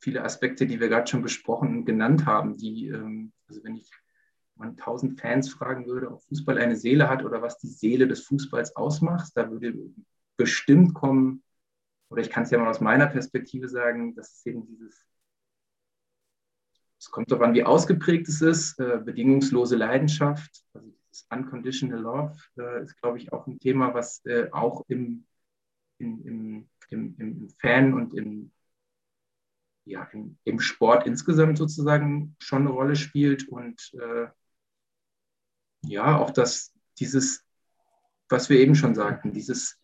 viele 0.00 0.22
Aspekte, 0.24 0.66
die 0.66 0.80
wir 0.80 0.88
gerade 0.88 1.06
schon 1.06 1.22
besprochen 1.22 1.78
und 1.78 1.84
genannt 1.84 2.26
haben, 2.26 2.56
die, 2.56 2.88
ähm, 2.88 3.32
also 3.48 3.62
wenn 3.64 3.76
ich 3.76 3.90
mal 4.56 4.68
1000 4.68 5.20
Fans 5.20 5.48
fragen 5.48 5.86
würde, 5.86 6.10
ob 6.10 6.22
Fußball 6.24 6.58
eine 6.58 6.76
Seele 6.76 7.08
hat 7.08 7.24
oder 7.24 7.42
was 7.42 7.58
die 7.58 7.68
Seele 7.68 8.06
des 8.06 8.24
Fußballs 8.26 8.76
ausmacht, 8.76 9.32
da 9.34 9.50
würde 9.50 9.74
bestimmt 10.36 10.94
kommen, 10.94 11.42
oder 12.10 12.22
ich 12.22 12.30
kann 12.30 12.44
es 12.44 12.50
ja 12.50 12.58
mal 12.58 12.68
aus 12.68 12.80
meiner 12.80 13.06
Perspektive 13.06 13.68
sagen, 13.68 14.14
das 14.14 14.32
ist 14.32 14.46
eben 14.46 14.66
dieses, 14.66 15.06
es 16.98 17.10
kommt 17.10 17.30
darauf 17.30 17.44
an, 17.44 17.54
wie 17.54 17.64
ausgeprägt 17.64 18.28
es 18.28 18.40
ist, 18.40 18.78
äh, 18.80 18.98
bedingungslose 19.04 19.76
Leidenschaft, 19.76 20.64
also 20.74 20.90
dieses 21.10 21.26
Unconditional 21.30 22.00
Love 22.00 22.36
äh, 22.58 22.82
ist, 22.82 23.00
glaube 23.00 23.18
ich, 23.18 23.32
auch 23.32 23.46
ein 23.46 23.58
Thema, 23.60 23.94
was 23.94 24.24
äh, 24.26 24.48
auch 24.50 24.84
im, 24.88 25.24
im, 25.98 26.22
im, 26.26 26.68
im, 26.90 27.14
im 27.18 27.48
Fan 27.60 27.94
und 27.94 28.14
im 28.14 28.50
ja, 29.84 30.04
im, 30.12 30.36
im, 30.44 30.60
Sport 30.60 31.06
insgesamt 31.06 31.56
sozusagen 31.56 32.36
schon 32.40 32.62
eine 32.62 32.70
Rolle 32.70 32.94
spielt. 32.94 33.48
Und 33.48 33.90
äh, 33.94 34.26
ja, 35.86 36.18
auch 36.18 36.30
das, 36.30 36.74
dieses, 36.98 37.42
was 38.28 38.50
wir 38.50 38.58
eben 38.58 38.74
schon 38.74 38.94
sagten, 38.94 39.32
dieses, 39.32 39.78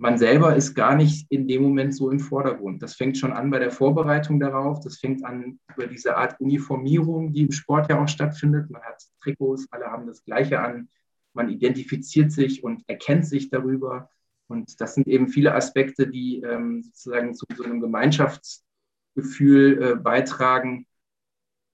man 0.00 0.16
selber 0.16 0.56
ist 0.56 0.74
gar 0.74 0.96
nicht 0.96 1.30
in 1.30 1.46
dem 1.46 1.62
Moment 1.62 1.94
so 1.94 2.10
im 2.10 2.20
Vordergrund. 2.20 2.82
Das 2.82 2.94
fängt 2.94 3.18
schon 3.18 3.34
an 3.34 3.50
bei 3.50 3.58
der 3.58 3.70
Vorbereitung 3.70 4.40
darauf, 4.40 4.80
das 4.80 4.98
fängt 4.98 5.22
an 5.26 5.60
über 5.76 5.86
diese 5.86 6.16
Art 6.16 6.40
Uniformierung, 6.40 7.34
die 7.34 7.42
im 7.42 7.52
Sport 7.52 7.90
ja 7.90 8.02
auch 8.02 8.08
stattfindet. 8.08 8.70
Man 8.70 8.80
hat 8.80 9.02
Trikots, 9.22 9.68
alle 9.70 9.84
haben 9.86 10.06
das 10.06 10.24
Gleiche 10.24 10.60
an, 10.60 10.88
man 11.34 11.50
identifiziert 11.50 12.32
sich 12.32 12.64
und 12.64 12.82
erkennt 12.86 13.26
sich 13.26 13.50
darüber. 13.50 14.08
Und 14.48 14.80
das 14.80 14.94
sind 14.94 15.06
eben 15.06 15.28
viele 15.28 15.54
Aspekte, 15.54 16.08
die 16.08 16.40
ähm, 16.40 16.82
sozusagen 16.82 17.34
zu 17.34 17.44
so 17.54 17.62
einem 17.62 17.82
Gemeinschaftsgefühl 17.82 19.82
äh, 19.82 19.96
beitragen, 19.96 20.86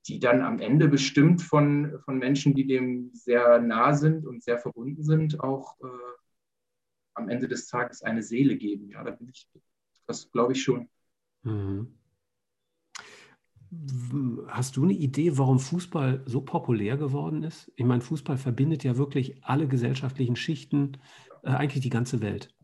die 0.09 0.19
dann 0.19 0.43
am 0.43 0.59
Ende 0.59 0.89
bestimmt 0.89 1.43
von, 1.43 2.01
von 2.05 2.19
Menschen, 2.19 2.57
die 2.57 2.67
dem 2.67 3.11
sehr 3.13 3.61
nah 3.61 3.95
sind 3.95 4.27
und 4.27 4.43
sehr 4.43 4.59
verbunden 4.59 5.05
sind, 5.05 5.39
auch 5.39 5.77
äh, 5.81 5.87
am 7.17 7.29
Ende 7.29 7.49
des 7.49 7.67
Tages 7.67 8.03
eine 8.03 8.23
Seele 8.23 8.57
geben. 8.57 8.91
Ja, 8.91 9.03
da 9.03 9.11
bin 9.11 9.29
ich, 9.29 9.49
das 10.07 10.31
glaube 10.31 10.53
ich 10.53 10.63
schon. 10.63 10.89
Mhm. 11.43 11.95
Hast 14.49 14.77
du 14.77 14.85
eine 14.85 14.93
Idee, 14.93 15.37
warum 15.39 15.59
Fußball 15.59 16.23
so 16.27 16.41
populär 16.41 16.97
geworden 16.97 17.43
ist? 17.43 17.73
Ich 17.75 17.85
meine, 17.85 18.01
Fußball 18.01 18.39
verbindet 18.39 18.85
ja 18.85 18.97
wirklich 18.97 19.45
alle 19.45 19.67
gesellschaftlichen 19.67 20.37
Schichten, 20.37 20.99
äh, 21.43 21.51
eigentlich 21.51 21.83
die 21.83 21.91
ganze 21.91 22.21
Welt. 22.21 22.55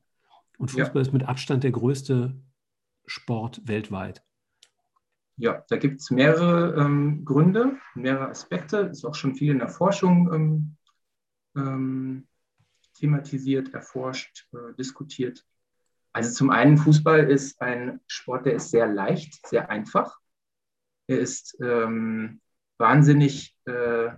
Und 0.58 0.70
Fußball 0.70 1.02
ja. 1.02 1.08
ist 1.08 1.12
mit 1.12 1.24
Abstand 1.24 1.64
der 1.64 1.72
größte 1.72 2.40
Sport 3.06 3.66
weltweit. 3.66 4.22
Ja, 5.36 5.64
da 5.68 5.76
gibt 5.76 6.00
es 6.00 6.10
mehrere 6.10 6.80
ähm, 6.80 7.24
Gründe, 7.24 7.78
mehrere 7.94 8.28
Aspekte. 8.28 8.78
Ist 8.78 9.04
auch 9.04 9.14
schon 9.14 9.34
viel 9.34 9.50
in 9.50 9.58
der 9.58 9.68
Forschung 9.68 10.32
ähm, 10.32 10.76
ähm, 11.56 12.28
thematisiert, 13.02 13.74
erforscht, 13.74 14.46
äh, 14.52 14.74
diskutiert. 14.78 15.44
Also 16.12 16.32
zum 16.32 16.50
einen, 16.50 16.78
Fußball 16.78 17.28
ist 17.28 17.60
ein 17.60 18.00
Sport, 18.06 18.46
der 18.46 18.54
ist 18.54 18.70
sehr 18.70 18.86
leicht, 18.86 19.44
sehr 19.46 19.70
einfach. 19.70 20.18
Er 21.08 21.18
ist 21.18 21.58
ähm, 21.60 22.40
wahnsinnig, 22.78 23.56
äh, 23.64 24.10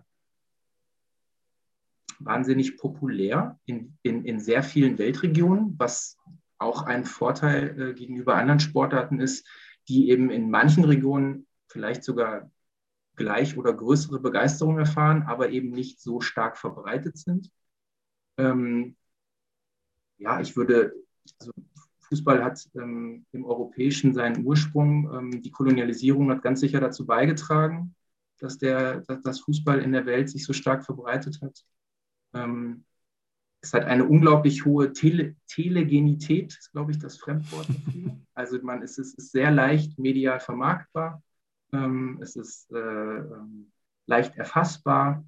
wahnsinnig 2.19 2.77
populär 2.77 3.59
in, 3.65 3.97
in, 4.03 4.27
in 4.27 4.39
sehr 4.39 4.63
vielen 4.63 4.99
Weltregionen, 4.99 5.77
was 5.79 6.19
auch 6.59 6.83
ein 6.83 7.07
Vorteil 7.07 7.81
äh, 7.81 7.95
gegenüber 7.95 8.35
anderen 8.35 8.61
Sportarten 8.61 9.19
ist, 9.19 9.49
die 9.89 10.11
eben 10.11 10.31
in 10.31 10.51
manchen 10.51 10.85
Regionen 10.85 11.47
vielleicht 11.69 12.05
sogar 12.05 12.51
gleich 13.17 13.57
oder 13.57 13.73
größere 13.73 14.21
Begeisterung 14.21 14.79
erfahren, 14.79 15.23
aber 15.23 15.49
eben 15.51 15.71
nicht 15.71 16.01
so 16.01 16.21
stark 16.21 16.59
verbreitet 16.59 17.17
sind. 17.17 17.51
Ähm, 18.39 18.97
ja, 20.19 20.41
ich 20.41 20.57
würde, 20.57 20.95
also 21.39 21.53
Fußball 22.01 22.45
hat 22.45 22.69
ähm, 22.75 23.27
im 23.33 23.45
Europäischen 23.45 24.15
seinen 24.15 24.45
Ursprung. 24.45 25.11
Ähm, 25.13 25.43
die 25.43 25.51
Kolonialisierung 25.51 26.31
hat 26.31 26.43
ganz 26.43 26.61
sicher 26.61 26.81
dazu 26.81 27.07
beigetragen, 27.07 27.95
dass, 28.39 28.59
der, 28.59 29.01
dass 29.03 29.23
das 29.23 29.41
Fußball 29.41 29.81
in 29.81 29.93
der 29.93 30.07
Welt 30.07 30.31
sich 30.31 30.45
so 30.45 30.53
stark 30.53 30.85
verbreitet 30.85 31.41
hat. 31.43 31.65
Ähm, 32.35 32.85
es 33.61 33.73
hat 33.73 33.85
eine 33.85 34.05
unglaublich 34.05 34.67
hohe 34.67 34.93
Tele 34.93 35.37
Telegenität, 35.49 36.55
ist, 36.59 36.73
glaube 36.73 36.93
ich, 36.93 36.99
das 36.99 37.17
Fremdwort 37.17 37.69
dafür. 37.69 38.17
Also 38.37 38.61
man, 38.63 38.83
es, 38.83 38.99
ist, 38.99 39.17
ist 39.17 39.31
sehr 39.31 39.53
leicht 39.53 39.97
medial 39.97 40.41
vermarktbar. 40.41 41.23
Ähm, 41.73 42.19
es 42.21 42.35
ist 42.35 42.71
äh, 42.73 42.77
ähm, 42.77 43.71
leicht 44.07 44.37
erfassbar. 44.37 45.25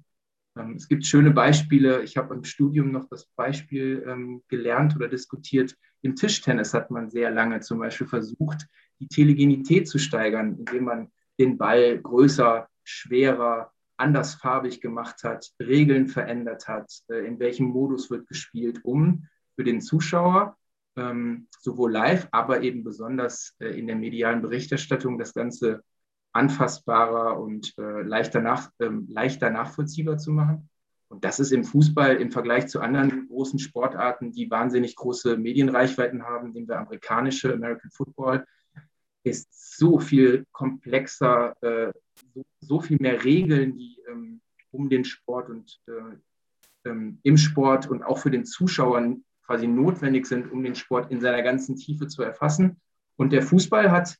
Ähm, 0.57 0.73
es 0.75 0.87
gibt 0.87 1.05
schöne 1.05 1.31
Beispiele. 1.31 2.03
Ich 2.03 2.17
habe 2.17 2.33
im 2.33 2.43
Studium 2.43 2.91
noch 2.91 3.07
das 3.09 3.25
Beispiel 3.35 4.03
ähm, 4.07 4.43
gelernt 4.47 4.95
oder 4.95 5.07
diskutiert. 5.07 5.75
Im 6.01 6.15
Tischtennis 6.15 6.73
hat 6.73 6.91
man 6.91 7.09
sehr 7.09 7.31
lange 7.31 7.59
zum 7.61 7.79
Beispiel 7.79 8.07
versucht, 8.07 8.67
die 8.99 9.07
Telegenität 9.07 9.87
zu 9.87 9.99
steigern, 9.99 10.57
indem 10.59 10.85
man 10.85 11.11
den 11.39 11.57
Ball 11.57 11.99
größer, 11.99 12.67
schwerer, 12.83 13.71
andersfarbig 13.97 14.79
gemacht 14.79 15.23
hat, 15.23 15.51
Regeln 15.59 16.07
verändert 16.07 16.67
hat, 16.67 16.91
äh, 17.09 17.25
in 17.25 17.39
welchem 17.39 17.67
Modus 17.67 18.09
wird 18.09 18.27
gespielt, 18.27 18.79
um 18.83 19.27
für 19.55 19.63
den 19.63 19.81
Zuschauer 19.81 20.55
ähm, 20.95 21.47
sowohl 21.59 21.91
live, 21.91 22.27
aber 22.31 22.61
eben 22.61 22.83
besonders 22.83 23.55
äh, 23.59 23.77
in 23.77 23.87
der 23.87 23.95
medialen 23.95 24.41
Berichterstattung 24.41 25.17
das 25.17 25.33
Ganze 25.33 25.83
anfassbarer 26.33 27.39
und 27.39 27.73
äh, 27.77 28.01
leichter, 28.01 28.41
nach, 28.41 28.69
ähm, 28.79 29.07
leichter 29.09 29.49
nachvollziehbar 29.49 30.17
zu 30.17 30.31
machen. 30.31 30.69
Und 31.09 31.23
das 31.23 31.39
ist 31.39 31.51
im 31.51 31.63
Fußball 31.63 32.17
im 32.17 32.31
Vergleich 32.31 32.67
zu 32.67 32.81
anderen 32.81 33.27
großen 33.27 33.59
Sportarten, 33.59 34.31
die 34.31 34.51
wahnsinnig 34.51 34.95
große 34.95 35.37
Medienreichweiten 35.37 36.23
haben, 36.23 36.51
nehmen 36.51 36.67
wir 36.67 36.79
amerikanische 36.79 37.53
American 37.53 37.91
Football, 37.91 38.45
ist 39.23 39.77
so 39.77 39.99
viel 39.99 40.45
komplexer, 40.51 41.55
äh, 41.61 41.93
so, 42.33 42.45
so, 42.59 42.81
viel 42.81 42.97
mehr 42.99 43.23
Regeln, 43.23 43.77
die 43.77 44.01
ähm, 44.09 44.41
um 44.71 44.89
den 44.89 45.05
Sport 45.05 45.49
und 45.49 45.79
äh, 45.87 46.89
ähm, 46.89 47.19
im 47.23 47.37
Sport 47.37 47.89
und 47.89 48.03
auch 48.03 48.17
für 48.17 48.31
den 48.31 48.45
Zuschauer 48.45 49.15
quasi 49.45 49.67
notwendig 49.67 50.25
sind, 50.25 50.51
um 50.51 50.63
den 50.63 50.75
Sport 50.75 51.11
in 51.11 51.21
seiner 51.21 51.41
ganzen 51.41 51.75
Tiefe 51.77 52.07
zu 52.07 52.21
erfassen. 52.21 52.81
Und 53.15 53.31
der 53.31 53.41
Fußball 53.41 53.91
hat 53.91 54.17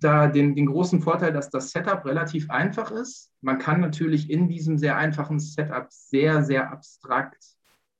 da 0.00 0.26
den, 0.26 0.54
den 0.54 0.66
großen 0.66 1.00
Vorteil, 1.00 1.32
dass 1.32 1.50
das 1.50 1.70
Setup 1.70 2.04
relativ 2.04 2.50
einfach 2.50 2.90
ist. 2.90 3.32
Man 3.40 3.58
kann 3.58 3.80
natürlich 3.80 4.30
in 4.30 4.48
diesem 4.48 4.78
sehr 4.78 4.96
einfachen 4.96 5.38
Setup 5.38 5.86
sehr, 5.90 6.42
sehr 6.42 6.70
abstrakt, 6.70 7.44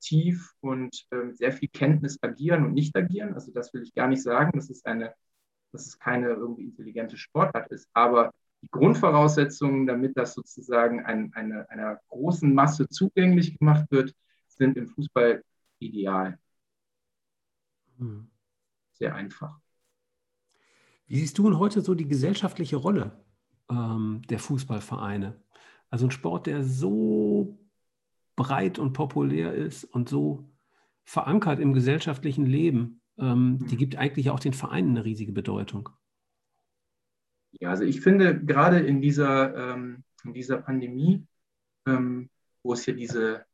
tief 0.00 0.54
und 0.60 1.06
äh, 1.10 1.32
sehr 1.32 1.52
viel 1.52 1.68
Kenntnis 1.68 2.18
agieren 2.22 2.64
und 2.64 2.72
nicht 2.72 2.96
agieren. 2.96 3.34
Also 3.34 3.52
das 3.52 3.72
will 3.74 3.82
ich 3.82 3.94
gar 3.94 4.08
nicht 4.08 4.22
sagen. 4.22 4.52
Das 4.54 4.70
ist 4.70 4.86
eine 4.86 5.14
dass 5.72 5.86
es 5.86 5.98
keine 5.98 6.28
irgendwie 6.28 6.64
intelligente 6.64 7.16
Sportart 7.16 7.70
ist. 7.70 7.88
Aber 7.92 8.32
die 8.62 8.70
Grundvoraussetzungen, 8.70 9.86
damit 9.86 10.16
das 10.16 10.34
sozusagen 10.34 11.04
ein, 11.04 11.32
eine, 11.34 11.68
einer 11.70 12.00
großen 12.08 12.52
Masse 12.52 12.88
zugänglich 12.88 13.58
gemacht 13.58 13.86
wird, 13.90 14.14
sind 14.48 14.76
im 14.76 14.88
Fußball 14.88 15.42
ideal. 15.78 16.38
Hm. 17.98 18.30
Sehr 18.92 19.14
einfach. 19.14 19.60
Wie 21.10 21.18
siehst 21.18 21.36
du 21.36 21.42
denn 21.42 21.58
heute 21.58 21.82
so 21.82 21.94
die 21.94 22.08
gesellschaftliche 22.08 22.76
Rolle 22.76 23.22
ähm, 23.70 24.22
der 24.30 24.38
Fußballvereine? 24.38 25.38
Also 25.90 26.06
ein 26.06 26.10
Sport, 26.10 26.46
der 26.46 26.64
so 26.64 27.58
breit 28.36 28.78
und 28.78 28.94
populär 28.94 29.52
ist 29.52 29.84
und 29.84 30.08
so 30.08 30.48
verankert 31.04 31.60
im 31.60 31.74
gesellschaftlichen 31.74 32.46
Leben 32.46 33.00
ähm, 33.20 33.58
die 33.68 33.74
mhm. 33.74 33.78
gibt 33.78 33.96
eigentlich 33.96 34.30
auch 34.30 34.40
den 34.40 34.54
Vereinen 34.54 34.90
eine 34.90 35.04
riesige 35.04 35.32
Bedeutung. 35.32 35.90
Ja, 37.52 37.70
also 37.70 37.84
ich 37.84 38.00
finde 38.00 38.42
gerade 38.42 38.80
in 38.80 39.02
dieser, 39.02 39.74
ähm, 39.74 40.04
in 40.24 40.32
dieser 40.32 40.58
Pandemie, 40.58 41.26
ähm, 41.86 42.30
wo 42.62 42.72
es 42.72 42.84
hier 42.84 42.94
diese, 42.94 43.44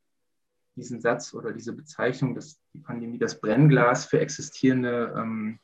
diesen 0.75 1.01
Satz 1.01 1.33
oder 1.33 1.51
diese 1.51 1.73
Bezeichnung, 1.73 2.35
dass 2.35 2.61
die 2.73 2.79
Pandemie 2.79 3.17
das 3.17 3.41
Brennglas 3.41 4.05
für 4.05 4.19
existierende, 4.19 5.13
ähm, 5.17 5.59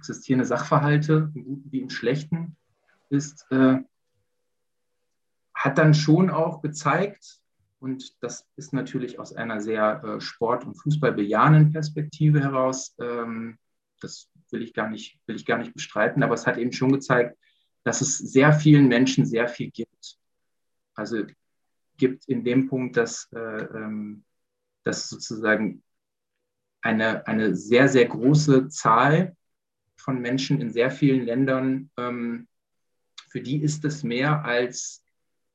existierende 0.00 0.46
Sachverhalte, 0.46 1.30
im 1.34 1.44
Guten 1.44 1.72
wie 1.72 1.80
im 1.80 1.90
Schlechten, 1.90 2.56
ist, 3.10 3.46
äh, 3.50 3.78
hat 5.54 5.76
dann 5.76 5.92
schon 5.94 6.30
auch 6.30 6.62
gezeigt, 6.62 7.38
und 7.80 8.22
das 8.22 8.46
ist 8.56 8.72
natürlich 8.72 9.18
aus 9.18 9.34
einer 9.34 9.60
sehr 9.60 10.02
äh, 10.04 10.20
Sport- 10.20 10.64
und 10.64 10.74
Fußball 10.74 11.12
Perspektive 11.72 12.40
heraus. 12.40 12.94
Ähm, 13.00 13.58
das 14.00 14.28
will 14.50 14.62
ich, 14.62 14.74
gar 14.74 14.88
nicht, 14.88 15.18
will 15.26 15.36
ich 15.36 15.46
gar 15.46 15.58
nicht 15.58 15.74
bestreiten, 15.74 16.22
aber 16.22 16.34
es 16.34 16.46
hat 16.46 16.58
eben 16.58 16.72
schon 16.72 16.92
gezeigt, 16.92 17.38
dass 17.84 18.00
es 18.00 18.18
sehr 18.18 18.52
vielen 18.52 18.88
Menschen 18.88 19.24
sehr 19.24 19.48
viel 19.48 19.70
gibt. 19.70 20.18
Also 20.94 21.24
gibt 21.96 22.26
in 22.26 22.44
dem 22.44 22.68
Punkt, 22.68 22.96
dass, 22.96 23.28
äh, 23.32 23.38
ähm, 23.38 24.24
dass 24.82 25.08
sozusagen 25.08 25.82
eine, 26.82 27.26
eine 27.26 27.54
sehr, 27.54 27.88
sehr 27.88 28.06
große 28.06 28.68
Zahl 28.68 29.36
von 30.00 30.20
Menschen 30.20 30.60
in 30.60 30.70
sehr 30.70 30.90
vielen 30.90 31.24
Ländern, 31.24 31.90
ähm, 31.96 32.48
für 33.28 33.40
die 33.40 33.62
ist 33.62 33.84
es 33.84 34.02
mehr 34.02 34.44
als 34.44 35.04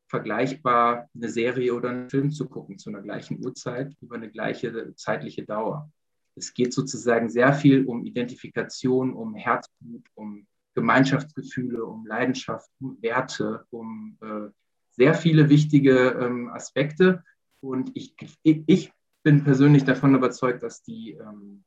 vergleichbar 0.08 1.10
eine 1.14 1.30
Serie 1.30 1.74
oder 1.74 1.90
einen 1.90 2.10
Film 2.10 2.32
zu 2.32 2.48
gucken 2.48 2.78
zu 2.78 2.90
einer 2.90 3.02
gleichen 3.02 3.44
Uhrzeit 3.44 3.96
über 4.02 4.16
eine 4.16 4.30
gleiche 4.30 4.94
zeitliche 4.96 5.44
Dauer. 5.44 5.92
Es 6.36 6.54
geht 6.54 6.74
sozusagen 6.74 7.30
sehr 7.30 7.54
viel 7.54 7.86
um 7.86 8.06
Identifikation, 8.06 9.14
um 9.14 9.36
Herzblut, 9.36 10.06
um 10.14 10.48
Gemeinschaftsgefühle, 10.74 11.86
um 11.86 12.06
Leidenschaft, 12.06 12.70
um 12.80 13.02
Werte, 13.02 13.66
um 13.72 14.18
äh, 14.22 14.52
sehr 14.92 15.14
viele 15.14 15.50
wichtige 15.50 16.10
ähm, 16.22 16.50
Aspekte. 16.50 17.24
Und 17.62 17.92
ich, 17.94 18.16
ich 18.44 18.92
bin 19.24 19.44
persönlich 19.44 19.86
davon 19.86 20.14
überzeugt, 20.14 20.62
dass 20.64 20.84
die, 20.84 21.14
ähm, 21.14 21.64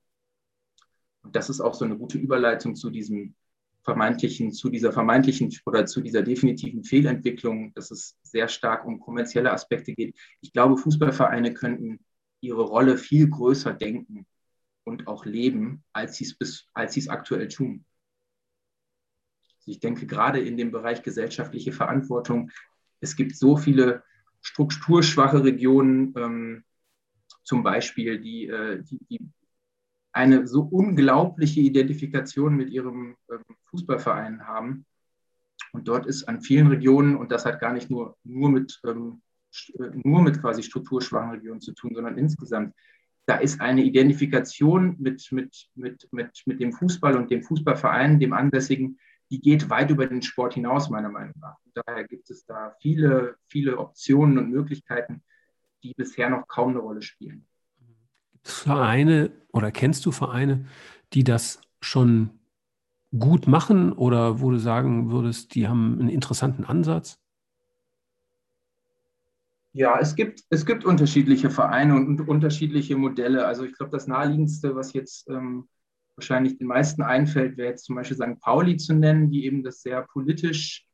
das 1.33 1.51
ist 1.51 1.61
auch 1.61 1.75
so 1.75 1.85
eine 1.85 1.97
gute 1.97 2.19
Überleitung 2.19 2.75
zu 2.75 2.91
diesem 2.91 3.35
vermeintlichen, 3.83 4.53
zu 4.53 4.69
dieser 4.69 4.93
vermeintlichen 4.93 5.55
oder 5.65 5.87
zu 5.87 6.01
dieser 6.01 6.23
definitiven 6.23 6.85
Fehlentwicklung, 6.85 7.73
dass 7.75 7.91
es 7.91 8.17
sehr 8.23 8.49
stark 8.49 8.85
um 8.85 9.01
kommerzielle 9.01 9.53
Aspekte 9.53 9.95
geht. 9.95 10.17
Ich 10.41 10.53
glaube, 10.53 10.77
Fußballvereine 10.77 11.55
könnten 11.55 12.01
ihre 12.41 12.63
Rolle 12.63 12.99
viel 12.99 13.29
größer 13.29 13.73
denken 13.73 14.27
und 14.85 15.07
auch 15.07 15.25
leben, 15.25 15.85
als 15.93 16.17
sie 16.17 16.35
es 16.39 17.09
aktuell 17.09 17.49
tun. 17.49 17.85
Also 19.59 19.71
ich 19.71 19.81
denke 19.81 20.07
gerade 20.07 20.41
in 20.41 20.57
dem 20.57 20.71
Bereich 20.71 21.03
gesellschaftliche 21.03 21.73
Verantwortung, 21.73 22.51
es 23.01 23.17
gibt 23.17 23.37
so 23.37 23.57
viele 23.57 24.03
strukturschwache 24.41 25.45
Regionen, 25.45 26.15
ähm, 26.17 26.65
zum 27.43 27.63
Beispiel, 27.63 28.21
die, 28.21 28.47
äh, 28.47 28.83
die, 28.83 28.99
die, 29.09 29.21
eine 30.13 30.47
so 30.47 30.63
unglaubliche 30.63 31.61
Identifikation 31.61 32.57
mit 32.57 32.71
ihrem 32.71 33.17
ähm, 33.31 33.43
Fußballverein 33.67 34.47
haben. 34.47 34.87
Und 35.73 35.89
dort 35.89 36.07
ist 36.07 36.25
an 36.25 36.41
vielen 36.41 36.69
Regionen, 36.69 37.17
und 37.17 37.31
das 37.31 37.45
hat 37.45 37.61
gar 37.61 37.73
nicht 37.73 37.91
nur, 37.91 38.17
nur, 38.25 38.51
mit, 38.51 38.81
ähm, 38.87 39.21
äh, 39.79 39.91
nur 40.05 40.23
mit 40.23 40.41
quasi 40.41 40.63
strukturschwachen 40.63 41.31
Regionen 41.31 41.61
zu 41.61 41.73
tun, 41.73 41.93
sondern 41.95 42.17
insgesamt, 42.17 42.75
da 43.27 43.37
ist 43.37 43.61
eine 43.61 43.85
Identifikation 43.85 44.97
mit, 44.99 45.31
mit, 45.33 45.69
mit, 45.75 46.09
mit, 46.13 46.43
mit 46.47 46.61
dem 46.61 46.73
Fußball 46.73 47.17
und 47.17 47.31
dem 47.31 47.43
Fußballverein, 47.43 48.19
dem 48.19 48.33
Ansässigen, 48.33 48.99
die 49.31 49.41
geht 49.41 49.69
weit 49.69 49.91
über 49.91 50.07
den 50.07 50.23
Sport 50.23 50.55
hinaus, 50.55 50.89
meiner 50.89 51.11
Meinung 51.11 51.35
nach. 51.39 51.57
Und 51.65 51.73
daher 51.75 52.05
gibt 52.05 52.31
es 52.31 52.47
da 52.47 52.75
viele, 52.81 53.37
viele 53.47 53.77
Optionen 53.77 54.39
und 54.39 54.51
Möglichkeiten, 54.51 55.23
die 55.83 55.93
bisher 55.95 56.31
noch 56.31 56.49
kaum 56.49 56.71
eine 56.71 56.79
Rolle 56.79 57.03
spielen. 57.03 57.47
Vereine 58.51 59.31
oder 59.53 59.71
kennst 59.71 60.07
du 60.07 60.13
Vereine, 60.13 60.67
die 61.13 61.25
das 61.25 61.61
schon 61.81 62.31
gut 63.19 63.47
machen 63.47 63.93
oder 63.93 64.41
wo 64.41 64.51
du 64.51 64.59
sagen 64.59 65.11
würdest, 65.11 65.55
die 65.55 65.69
haben 65.69 65.99
einen 65.99 66.09
interessanten 66.09 66.65
Ansatz? 66.65 67.19
Ja, 69.73 69.99
es 70.01 70.17
gibt, 70.17 70.43
es 70.51 70.67
gibt 70.67 70.85
unterschiedliche 70.85 71.51
Vereine 71.51 71.95
und, 71.95 72.21
unterschiedliche 72.29 72.97
Modelle. 72.97 73.47
Also 73.47 73.65
ich 73.65 73.75
glaube, 73.75 73.93
das 73.93 74.07
naheliegendste, 74.07 74.75
was 74.75 74.93
jetzt 74.93 75.29
ähm, 75.29 75.69
wahrscheinlich 76.17 76.59
den 76.59 76.67
meisten 76.67 77.03
einfällt, 77.03 77.57
wäre 77.57 77.69
jetzt 77.71 77.85
zum 77.85 77.97
Beispiel 77.97 78.17
St. 78.17 78.41
Pauli 78.41 78.77
zu 78.77 78.95
nennen, 78.95 79.31
die 79.31 79.45
eben 79.45 79.63
das 79.63 79.83
sehr 79.83 80.03
politisch 80.03 80.87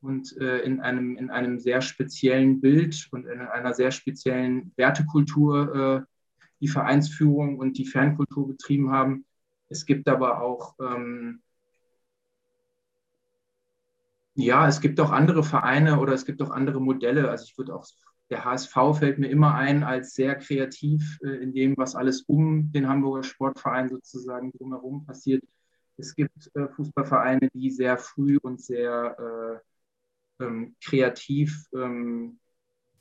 und 0.00 0.36
äh, 0.36 0.58
in, 0.58 0.80
einem, 0.80 1.16
in 1.16 1.30
einem 1.30 1.58
sehr 1.58 1.80
speziellen 1.80 2.60
Bild 2.60 3.08
und 3.12 3.26
in 3.26 3.40
einer 3.40 3.74
sehr 3.74 3.90
speziellen 3.90 4.72
Wertekultur 4.76 5.74
äh, 5.74 6.17
die 6.60 6.68
Vereinsführung 6.68 7.58
und 7.58 7.78
die 7.78 7.86
Fankultur 7.86 8.48
betrieben 8.48 8.90
haben. 8.90 9.24
Es 9.68 9.86
gibt 9.86 10.08
aber 10.08 10.40
auch, 10.42 10.74
ähm, 10.80 11.42
ja, 14.34 14.68
es 14.68 14.80
gibt 14.80 15.00
auch 15.00 15.10
andere 15.10 15.42
Vereine 15.42 15.98
oder 16.00 16.14
es 16.14 16.24
gibt 16.24 16.40
auch 16.42 16.50
andere 16.50 16.80
Modelle. 16.80 17.30
Also 17.30 17.44
ich 17.44 17.58
würde 17.58 17.74
auch 17.74 17.84
der 18.30 18.44
HSV 18.44 18.74
fällt 18.98 19.18
mir 19.18 19.28
immer 19.28 19.54
ein 19.54 19.82
als 19.82 20.14
sehr 20.14 20.36
kreativ 20.36 21.18
äh, 21.22 21.42
in 21.42 21.52
dem, 21.52 21.76
was 21.76 21.94
alles 21.94 22.22
um 22.22 22.70
den 22.72 22.88
Hamburger 22.88 23.22
Sportverein 23.22 23.88
sozusagen 23.88 24.52
drumherum 24.52 25.06
passiert. 25.06 25.42
Es 25.96 26.14
gibt 26.14 26.50
äh, 26.54 26.68
Fußballvereine, 26.68 27.48
die 27.54 27.70
sehr 27.70 27.96
früh 27.96 28.38
und 28.38 28.60
sehr 28.60 29.62
äh, 30.40 30.44
ähm, 30.44 30.76
kreativ 30.84 31.66
ähm, 31.74 32.38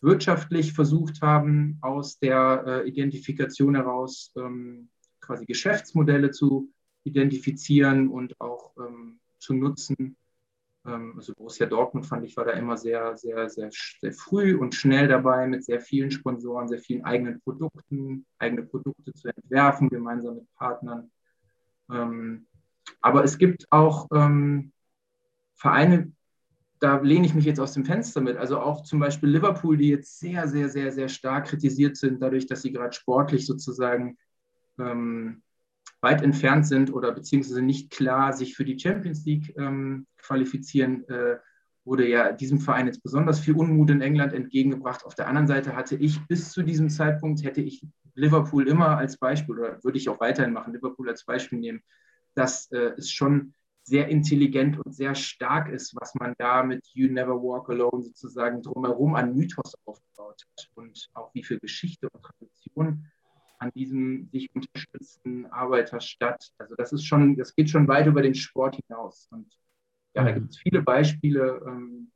wirtschaftlich 0.02 0.74
versucht 0.74 1.22
haben, 1.22 1.78
aus 1.82 2.20
der 2.20 2.64
äh, 2.66 2.88
Identifikation 2.88 3.76
heraus 3.76 4.32
ähm, 4.36 4.90
quasi 5.20 5.46
Geschäftsmodelle 5.46 6.32
zu 6.32 6.72
identifizieren 7.04 8.10
und 8.10 8.40
auch 8.40 8.74
ähm, 8.78 9.20
zu 9.40 9.54
nutzen 9.54 10.16
ähm, 10.88 11.14
also 11.18 11.34
Borussia 11.36 11.66
Dortmund 11.66 12.06
fand 12.06 12.26
ich 12.26 12.36
war 12.38 12.46
da 12.46 12.52
immer 12.52 12.78
sehr, 12.78 13.16
sehr, 13.18 13.50
sehr, 13.50 13.70
sehr 13.72 14.14
früh 14.14 14.56
und 14.56 14.74
schnell 14.74 15.08
dabei 15.08 15.48
mit 15.48 15.64
sehr 15.64 15.82
vielen 15.82 16.12
Sponsoren, 16.12 16.68
sehr 16.68 16.80
vielen 16.80 17.04
eigenen 17.04 17.40
Produkten, 17.42 18.26
eigene 18.40 18.64
Produkte 18.64 19.14
zu 19.14 19.28
entwerfen, 19.30 19.90
gemeinsam 19.90 20.36
mit 20.36 20.54
Partnern. 20.56 21.12
Aber 21.88 23.24
es 23.24 23.38
gibt 23.38 23.66
auch 23.72 24.08
Vereine, 25.56 26.12
da 26.80 27.00
lehne 27.00 27.26
ich 27.26 27.34
mich 27.34 27.46
jetzt 27.46 27.60
aus 27.60 27.74
dem 27.74 27.86
Fenster 27.86 28.22
mit. 28.22 28.38
Also 28.38 28.60
auch 28.60 28.84
zum 28.84 29.00
Beispiel 29.00 29.30
Liverpool, 29.30 29.78
die 29.78 29.90
jetzt 29.90 30.20
sehr, 30.20 30.48
sehr, 30.48 30.70
sehr, 30.70 30.92
sehr 30.92 31.10
stark 31.10 31.48
kritisiert 31.48 31.98
sind, 31.98 32.22
dadurch, 32.22 32.46
dass 32.46 32.62
sie 32.62 32.72
gerade 32.72 32.94
sportlich 32.94 33.46
sozusagen 33.46 34.18
ähm, 34.80 35.42
weit 36.02 36.22
entfernt 36.22 36.68
sind 36.68 36.94
oder 36.94 37.12
beziehungsweise 37.12 37.62
nicht 37.62 37.90
klar 37.90 38.34
sich 38.34 38.56
für 38.56 38.66
die 38.66 38.78
Champions 38.78 39.26
League 39.26 39.56
ähm, 39.58 40.06
qualifizieren, 40.18 41.08
äh, 41.10 41.38
wurde 41.84 42.08
ja 42.08 42.32
diesem 42.34 42.60
Verein 42.60 42.88
jetzt 42.88 43.02
besonders 43.02 43.40
viel 43.40 43.56
Unmut 43.56 43.90
in 43.90 44.02
England 44.02 44.34
entgegengebracht. 44.34 45.06
Auf 45.06 45.16
der 45.16 45.28
anderen 45.28 45.48
Seite 45.48 45.76
hatte 45.76 45.96
ich 45.96 46.20
bis 46.28 46.52
zu 46.52 46.62
diesem 46.62 46.90
Zeitpunkt, 46.90 47.44
hätte 47.44 47.62
ich 47.62 47.86
Liverpool 48.14 48.68
immer 48.68 48.98
als 48.98 49.18
Beispiel 49.18 49.58
oder 49.58 49.84
würde 49.84 49.98
ich 49.98 50.10
auch 50.10 50.20
weiterhin 50.20 50.54
machen, 50.54 50.74
Liverpool 50.74 51.10
als 51.10 51.24
Beispiel 51.24 51.60
nehmen, 51.60 51.82
dass 52.36 52.70
äh, 52.72 52.92
es 52.98 53.10
schon 53.10 53.54
sehr 53.88 54.10
intelligent 54.10 54.78
und 54.78 54.94
sehr 54.94 55.16
stark 55.16 55.70
ist, 55.70 55.96
was 55.96 56.14
man 56.16 56.34
da 56.38 56.62
mit 56.62 56.86
You 56.94 57.10
Never 57.10 57.42
Walk 57.42 57.70
Alone 57.70 58.04
sozusagen 58.04 58.62
drumherum 58.62 59.16
an 59.16 59.34
Mythos 59.34 59.76
aufgebaut 59.86 60.44
hat 60.46 60.70
und 60.76 61.10
auch 61.14 61.34
wie 61.34 61.44
viel 61.44 61.58
Geschichte 61.60 62.10
und 62.10 62.22
Tradition 62.22 63.08
an 63.60 63.72
diesem 63.74 64.28
sich 64.30 64.54
unterstützten 64.54 65.46
Arbeiterstadt. 65.48 66.52
Also 66.58 66.76
das 66.76 66.92
ist 66.92 67.06
schon, 67.06 67.38
das 67.38 67.56
geht 67.56 67.70
schon 67.70 67.88
weit 67.88 68.08
über 68.08 68.22
den 68.22 68.36
Sport 68.36 68.76
hinaus. 68.76 69.30
Und 69.32 69.58
ja, 70.14 70.26
da 70.26 70.32
mhm. 70.32 70.36
gibt 70.36 70.50
es 70.52 70.58
viele 70.58 70.82
Beispiele, 70.82 71.62
ähm, 71.66 72.12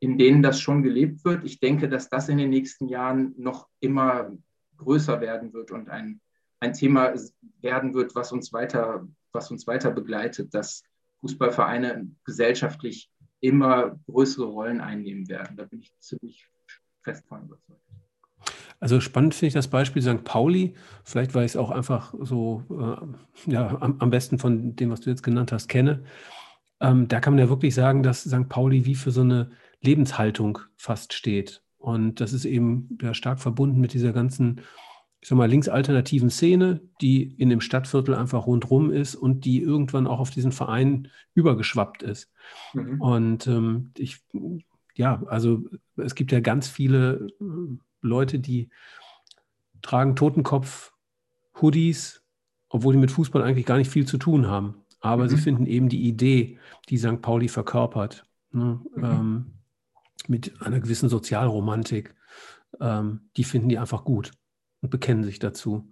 in 0.00 0.18
denen 0.18 0.42
das 0.42 0.60
schon 0.60 0.82
gelebt 0.82 1.24
wird. 1.24 1.44
Ich 1.44 1.60
denke, 1.60 1.88
dass 1.88 2.10
das 2.10 2.28
in 2.28 2.38
den 2.38 2.50
nächsten 2.50 2.88
Jahren 2.88 3.34
noch 3.38 3.68
immer 3.78 4.32
größer 4.78 5.20
werden 5.20 5.52
wird 5.52 5.70
und 5.70 5.88
ein, 5.88 6.20
ein 6.58 6.72
Thema 6.72 7.14
werden 7.60 7.94
wird, 7.94 8.16
was 8.16 8.32
uns 8.32 8.52
weiter, 8.52 9.06
was 9.34 9.50
uns 9.50 9.66
weiter 9.66 9.90
begleitet, 9.90 10.54
dass 10.54 10.82
Fußballvereine 11.20 12.08
gesellschaftlich 12.24 13.10
immer 13.40 13.98
größere 14.06 14.46
Rollen 14.46 14.80
einnehmen 14.80 15.28
werden. 15.28 15.56
Da 15.56 15.64
bin 15.64 15.80
ich 15.80 15.92
ziemlich 15.98 16.48
fest 17.02 17.26
von 17.28 17.44
überzeugt. 17.44 17.80
Also 18.80 19.00
spannend 19.00 19.34
finde 19.34 19.48
ich 19.48 19.54
das 19.54 19.68
Beispiel 19.68 20.02
St. 20.02 20.24
Pauli, 20.24 20.74
vielleicht 21.04 21.34
weil 21.34 21.44
ich 21.44 21.52
es 21.52 21.56
auch 21.56 21.70
einfach 21.70 22.14
so 22.20 22.64
äh, 22.70 23.50
ja, 23.50 23.80
am, 23.80 23.96
am, 23.98 24.10
besten 24.10 24.38
von 24.38 24.76
dem, 24.76 24.90
was 24.90 25.00
du 25.00 25.10
jetzt 25.10 25.22
genannt 25.22 25.52
hast, 25.52 25.68
kenne. 25.68 26.04
Ähm, 26.80 27.08
da 27.08 27.20
kann 27.20 27.34
man 27.34 27.40
ja 27.40 27.48
wirklich 27.48 27.74
sagen, 27.74 28.02
dass 28.02 28.22
St. 28.22 28.48
Pauli 28.48 28.84
wie 28.84 28.94
für 28.94 29.10
so 29.10 29.22
eine 29.22 29.52
Lebenshaltung 29.80 30.58
fast 30.76 31.12
steht. 31.12 31.62
Und 31.78 32.20
das 32.20 32.32
ist 32.32 32.44
eben 32.44 32.98
ja, 33.00 33.14
stark 33.14 33.40
verbunden 33.40 33.80
mit 33.80 33.92
dieser 33.92 34.12
ganzen, 34.12 34.60
ich 35.24 35.30
sag 35.30 35.38
mal, 35.38 35.48
linksalternativen 35.48 36.28
Szene, 36.28 36.82
die 37.00 37.22
in 37.22 37.48
dem 37.48 37.62
Stadtviertel 37.62 38.14
einfach 38.14 38.46
rundrum 38.46 38.90
ist 38.90 39.14
und 39.14 39.46
die 39.46 39.62
irgendwann 39.62 40.06
auch 40.06 40.20
auf 40.20 40.28
diesen 40.28 40.52
Verein 40.52 41.08
übergeschwappt 41.32 42.02
ist. 42.02 42.30
Mhm. 42.74 43.00
Und 43.00 43.46
ähm, 43.46 43.92
ich, 43.96 44.18
ja, 44.94 45.22
also 45.24 45.64
es 45.96 46.14
gibt 46.14 46.30
ja 46.30 46.40
ganz 46.40 46.68
viele 46.68 47.28
äh, 47.40 47.44
Leute, 48.02 48.38
die 48.38 48.68
tragen 49.80 50.14
Totenkopf-Hoodies, 50.14 52.22
obwohl 52.68 52.92
die 52.92 53.00
mit 53.00 53.10
Fußball 53.10 53.42
eigentlich 53.42 53.64
gar 53.64 53.78
nicht 53.78 53.90
viel 53.90 54.06
zu 54.06 54.18
tun 54.18 54.48
haben. 54.48 54.84
Aber 55.00 55.24
mhm. 55.24 55.28
sie 55.30 55.38
finden 55.38 55.64
eben 55.64 55.88
die 55.88 56.06
Idee, 56.06 56.58
die 56.90 56.98
St. 56.98 57.22
Pauli 57.22 57.48
verkörpert, 57.48 58.26
ne, 58.52 58.78
mhm. 58.94 59.02
ähm, 59.02 59.46
mit 60.28 60.60
einer 60.60 60.80
gewissen 60.80 61.08
Sozialromantik, 61.08 62.14
ähm, 62.78 63.30
die 63.38 63.44
finden 63.44 63.70
die 63.70 63.78
einfach 63.78 64.04
gut 64.04 64.30
und 64.84 64.90
bekennen 64.90 65.24
sich 65.24 65.38
dazu. 65.38 65.90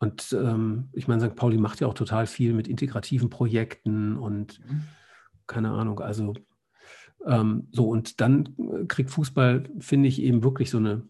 Und 0.00 0.32
ähm, 0.32 0.88
ich 0.92 1.06
meine, 1.06 1.24
St. 1.24 1.36
Pauli 1.36 1.58
macht 1.58 1.80
ja 1.80 1.86
auch 1.86 1.94
total 1.94 2.26
viel 2.26 2.54
mit 2.54 2.66
integrativen 2.66 3.30
Projekten 3.30 4.16
und 4.18 4.58
mhm. 4.68 4.82
keine 5.46 5.70
Ahnung, 5.70 6.00
also 6.00 6.34
ähm, 7.24 7.68
so 7.70 7.88
und 7.88 8.20
dann 8.20 8.88
kriegt 8.88 9.10
Fußball, 9.10 9.70
finde 9.78 10.08
ich, 10.08 10.20
eben 10.20 10.42
wirklich 10.42 10.70
so 10.70 10.78
eine 10.78 11.06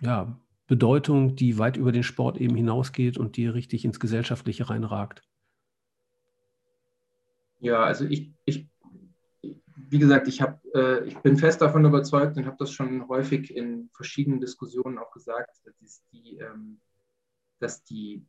ja, 0.00 0.40
Bedeutung, 0.66 1.36
die 1.36 1.58
weit 1.58 1.76
über 1.76 1.92
den 1.92 2.02
Sport 2.02 2.38
eben 2.38 2.54
hinausgeht 2.54 3.18
und 3.18 3.36
die 3.36 3.46
richtig 3.46 3.84
ins 3.84 4.00
Gesellschaftliche 4.00 4.70
reinragt. 4.70 5.22
Ja, 7.58 7.84
also 7.84 8.06
ich, 8.06 8.32
ich 8.46 8.70
wie 9.90 9.98
gesagt, 9.98 10.28
ich, 10.28 10.40
hab, 10.40 10.64
äh, 10.74 11.04
ich 11.04 11.18
bin 11.18 11.36
fest 11.36 11.60
davon 11.60 11.84
überzeugt 11.84 12.36
und 12.36 12.46
habe 12.46 12.56
das 12.58 12.70
schon 12.70 13.08
häufig 13.08 13.54
in 13.54 13.90
verschiedenen 13.92 14.40
Diskussionen 14.40 14.98
auch 14.98 15.10
gesagt, 15.10 15.60
dass 15.80 16.02
die, 16.12 16.38
ähm, 16.38 16.80
dass 17.58 17.82
die, 17.82 18.24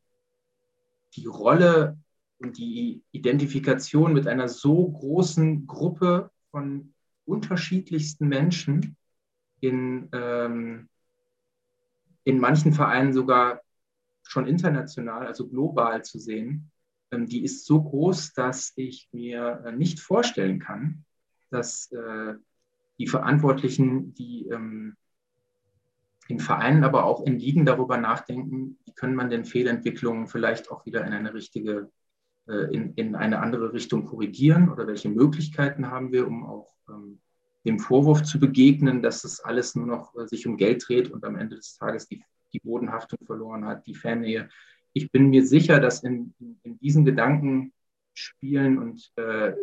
die 1.15 1.27
Rolle 1.27 1.99
und 2.39 2.57
die 2.57 3.03
Identifikation 3.11 4.13
mit 4.13 4.27
einer 4.27 4.47
so 4.47 4.89
großen 4.89 5.67
Gruppe 5.67 6.31
von 6.49 6.95
unterschiedlichsten 7.25 8.27
Menschen 8.27 8.97
in, 9.59 10.09
ähm, 10.13 10.89
in 12.23 12.39
manchen 12.39 12.73
Vereinen 12.73 13.13
sogar 13.13 13.61
schon 14.23 14.47
international, 14.47 15.27
also 15.27 15.47
global 15.47 16.03
zu 16.03 16.17
sehen, 16.17 16.71
ähm, 17.11 17.27
die 17.27 17.43
ist 17.43 17.67
so 17.67 17.83
groß, 17.83 18.33
dass 18.33 18.73
ich 18.75 19.09
mir 19.11 19.63
äh, 19.63 19.71
nicht 19.73 19.99
vorstellen 19.99 20.57
kann, 20.57 21.05
dass 21.51 21.91
äh, 21.91 22.33
die 22.97 23.07
Verantwortlichen, 23.07 24.13
die 24.13 24.47
ähm, 24.47 24.95
in 26.27 26.39
Vereinen, 26.39 26.83
aber 26.83 27.05
auch 27.05 27.25
in 27.25 27.37
Ligen 27.37 27.65
darüber 27.65 27.97
nachdenken, 27.97 28.77
wie 28.85 28.93
können 28.93 29.15
man 29.15 29.29
denn 29.29 29.45
Fehlentwicklungen 29.45 30.27
vielleicht 30.27 30.71
auch 30.71 30.85
wieder 30.85 31.05
in 31.05 31.13
eine 31.13 31.33
richtige, 31.33 31.91
äh, 32.47 32.73
in, 32.73 32.93
in 32.95 33.15
eine 33.15 33.39
andere 33.39 33.73
Richtung 33.73 34.05
korrigieren 34.05 34.69
oder 34.69 34.87
welche 34.87 35.09
Möglichkeiten 35.09 35.91
haben 35.91 36.11
wir, 36.11 36.27
um 36.27 36.45
auch 36.45 36.73
ähm, 36.89 37.19
dem 37.65 37.79
Vorwurf 37.79 38.23
zu 38.23 38.39
begegnen, 38.39 39.01
dass 39.01 39.23
es 39.23 39.39
alles 39.39 39.75
nur 39.75 39.85
noch 39.85 40.15
äh, 40.15 40.27
sich 40.27 40.47
um 40.47 40.57
Geld 40.57 40.87
dreht 40.87 41.11
und 41.11 41.23
am 41.25 41.35
Ende 41.35 41.57
des 41.57 41.77
Tages 41.77 42.07
die, 42.07 42.23
die 42.53 42.59
Bodenhaftung 42.59 43.19
verloren 43.25 43.65
hat, 43.65 43.85
die 43.85 43.95
Fannähe. 43.95 44.49
Ich 44.93 45.11
bin 45.11 45.29
mir 45.29 45.45
sicher, 45.45 45.79
dass 45.79 46.03
in, 46.03 46.33
in, 46.39 46.59
in 46.63 46.79
diesen 46.79 47.05
Gedankenspielen 47.05 48.77
und 48.77 49.11
äh, 49.15 49.53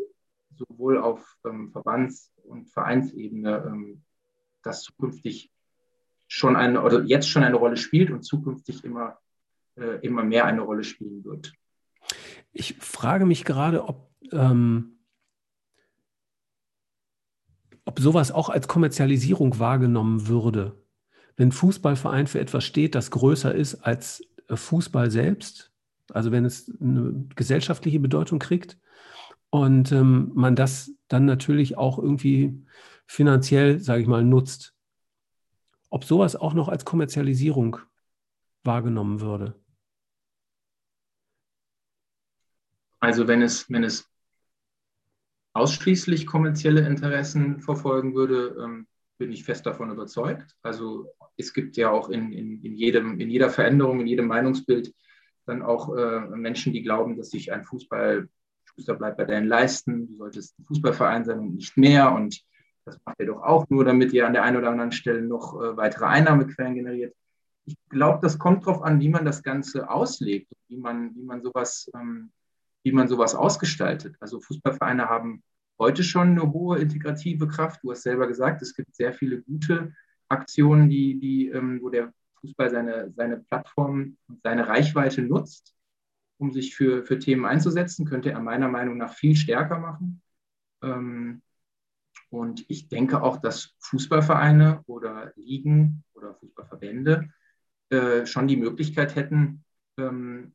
sowohl 0.59 0.99
auf 0.99 1.37
ähm, 1.47 1.71
Verbands- 1.71 2.33
und 2.44 2.68
Vereinsebene 2.68 3.64
ähm, 3.66 4.03
das 4.62 4.83
zukünftig 4.83 5.51
schon 6.27 6.57
eine 6.57 6.83
oder 6.83 7.03
jetzt 7.05 7.29
schon 7.29 7.42
eine 7.42 7.57
Rolle 7.57 7.77
spielt 7.77 8.11
und 8.11 8.23
zukünftig 8.23 8.85
immer, 8.85 9.18
äh, 9.77 9.99
immer 10.07 10.23
mehr 10.23 10.44
eine 10.44 10.61
Rolle 10.61 10.85
spielen 10.85 11.25
wird. 11.25 11.55
Ich 12.53 12.77
frage 12.77 13.27
mich 13.27 13.44
gerade, 13.44 13.85
ob, 13.85 14.11
ähm, 14.33 14.99
ob 17.85 17.99
sowas 18.01 18.31
auch 18.31 18.51
als 18.51 18.68
Kommerzialisierung 18.68 19.59
wahrgenommen 19.59 20.29
würde. 20.29 20.85
Wenn 21.37 21.53
Fußballverein 21.53 22.27
für 22.27 22.40
etwas 22.40 22.64
steht, 22.64 22.94
das 22.94 23.11
größer 23.11 23.55
ist 23.55 23.77
als 23.77 24.23
äh, 24.49 24.57
Fußball 24.57 25.11
selbst, 25.11 25.73
also 26.11 26.33
wenn 26.33 26.44
es 26.44 26.71
eine 26.81 27.27
gesellschaftliche 27.35 28.01
Bedeutung 28.01 28.38
kriegt 28.38 28.79
und 29.50 29.92
ähm, 29.92 30.30
man 30.34 30.56
das 30.56 30.92
dann 31.08 31.24
natürlich 31.24 31.76
auch 31.78 31.98
irgendwie 31.98 32.64
finanziell, 33.06 33.78
sage 33.78 34.02
ich 34.02 34.08
mal, 34.08 34.24
nutzt 34.24 34.74
ob 35.90 36.04
sowas 36.04 36.37
auch 36.37 36.54
noch 36.54 36.68
als 36.68 36.84
Kommerzialisierung 36.84 37.78
wahrgenommen 38.64 39.20
würde. 39.20 39.54
Also 43.00 43.28
wenn 43.28 43.42
es, 43.42 43.70
wenn 43.70 43.84
es 43.84 44.11
ausschließlich 45.52 46.26
kommerzielle 46.26 46.87
Interessen 46.87 47.61
verfolgen 47.61 48.14
würde, 48.14 48.56
ähm, 48.62 48.87
bin 49.18 49.32
ich 49.32 49.44
fest 49.44 49.66
davon 49.66 49.90
überzeugt. 49.90 50.56
Also 50.62 51.12
es 51.37 51.52
gibt 51.52 51.76
ja 51.76 51.90
auch 51.90 52.08
in, 52.08 52.32
in, 52.32 52.62
in, 52.62 52.74
jedem, 52.74 53.20
in 53.20 53.30
jeder 53.30 53.50
Veränderung, 53.50 54.00
in 54.00 54.06
jedem 54.06 54.26
Meinungsbild 54.26 54.94
dann 55.46 55.62
auch 55.62 55.96
äh, 55.96 56.20
Menschen, 56.20 56.72
die 56.72 56.82
glauben, 56.82 57.16
dass 57.16 57.30
sich 57.30 57.52
ein 57.52 57.64
Fußball, 57.64 58.28
Fußball 58.79 58.97
bleibt 58.97 59.17
bei 59.17 59.25
deinen 59.25 59.49
Leisten, 59.49 60.07
du 60.07 60.14
solltest 60.14 60.59
ein 60.59 60.64
Fußballverein 60.67 61.25
sein 61.25 61.41
und 61.41 61.55
nicht 61.57 61.77
mehr. 61.77 62.12
Und 62.12 62.41
das 62.85 62.99
macht 63.05 63.19
ihr 63.19 63.27
doch 63.27 63.43
auch 63.43 63.69
nur, 63.69 63.85
damit 63.85 64.12
ihr 64.12 64.27
an 64.27 64.33
der 64.33 64.45
einen 64.45 64.57
oder 64.57 64.71
anderen 64.71 64.93
Stelle 64.93 65.23
noch 65.23 65.61
äh, 65.61 65.77
weitere 65.77 66.07
Einnahmequellen 66.07 66.77
generiert. 66.77 67.14
Ich 67.67 67.77
glaube, 67.91 68.21
das 68.23 68.38
kommt 68.38 68.67
darauf 68.67 68.83
an, 68.83 69.01
wie 69.01 69.09
man 69.09 69.25
das 69.25 69.43
Ganze 69.43 69.91
auslegt, 69.91 70.51
wie 70.69 70.79
man, 70.79 71.14
wie 71.17 71.25
man 71.25 71.43
sowas, 71.43 71.91
ähm, 71.95 72.31
wie 72.85 72.93
man 72.93 73.09
sowas 73.09 73.35
ausgestaltet. 73.35 74.14
Also 74.21 74.41
Fußballvereine 74.41 75.09
haben 75.09 75.43
heute 75.79 76.05
schon 76.05 76.29
eine 76.29 76.53
hohe 76.53 76.79
integrative 76.79 77.49
Kraft. 77.49 77.81
Du 77.83 77.91
hast 77.91 78.03
selber 78.03 78.29
gesagt, 78.29 78.62
es 78.62 78.75
gibt 78.75 78.95
sehr 78.95 79.12
viele 79.12 79.43
gute 79.43 79.93
Aktionen, 80.29 80.88
die, 80.88 81.19
die, 81.19 81.49
ähm, 81.49 81.81
wo 81.83 81.91
der 81.91 82.12
Fußball 82.41 82.71
seine, 82.71 83.12
seine 83.17 83.38
Plattform 83.38 84.17
und 84.29 84.41
seine 84.43 84.69
Reichweite 84.69 85.23
nutzt, 85.23 85.75
um 86.38 86.53
sich 86.53 86.74
für, 86.74 87.05
für 87.05 87.18
Themen 87.18 87.44
einzusetzen, 87.44 88.07
könnte 88.07 88.31
er 88.31 88.40
meiner 88.40 88.68
Meinung 88.68 88.96
nach 88.96 89.12
viel 89.12 89.37
stärker 89.37 89.79
machen. 89.79 90.22
Ähm, 90.83 91.42
und 92.31 92.64
ich 92.68 92.88
denke 92.88 93.22
auch, 93.22 93.38
dass 93.38 93.74
Fußballvereine 93.81 94.83
oder 94.87 95.33
Ligen 95.37 96.05
oder 96.14 96.35
Fußballverbände 96.35 97.29
äh, 97.90 98.27
schon 98.27 98.48
die 98.48 98.57
Möglichkeit 98.57 99.16
hätten, 99.16 99.64
ähm, 99.96 100.55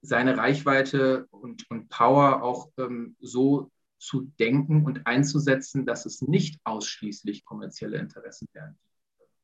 seine 0.00 0.36
Reichweite 0.36 1.26
und, 1.30 1.68
und 1.70 1.88
Power 1.88 2.42
auch 2.42 2.70
ähm, 2.78 3.16
so 3.20 3.70
zu 3.98 4.32
denken 4.38 4.84
und 4.84 5.06
einzusetzen, 5.06 5.84
dass 5.84 6.06
es 6.06 6.22
nicht 6.22 6.60
ausschließlich 6.64 7.44
kommerzielle 7.44 7.98
Interessen 7.98 8.48
werden, 8.52 8.78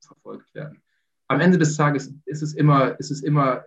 verfolgt 0.01 0.55
werden. 0.55 0.83
Am 1.27 1.41
Ende 1.41 1.59
des 1.59 1.77
Tages 1.77 2.15
ist 2.25 2.43
es 2.43 2.55
immer, 2.55 2.99
ist 3.01 3.11
es 3.11 3.23
immer 3.23 3.65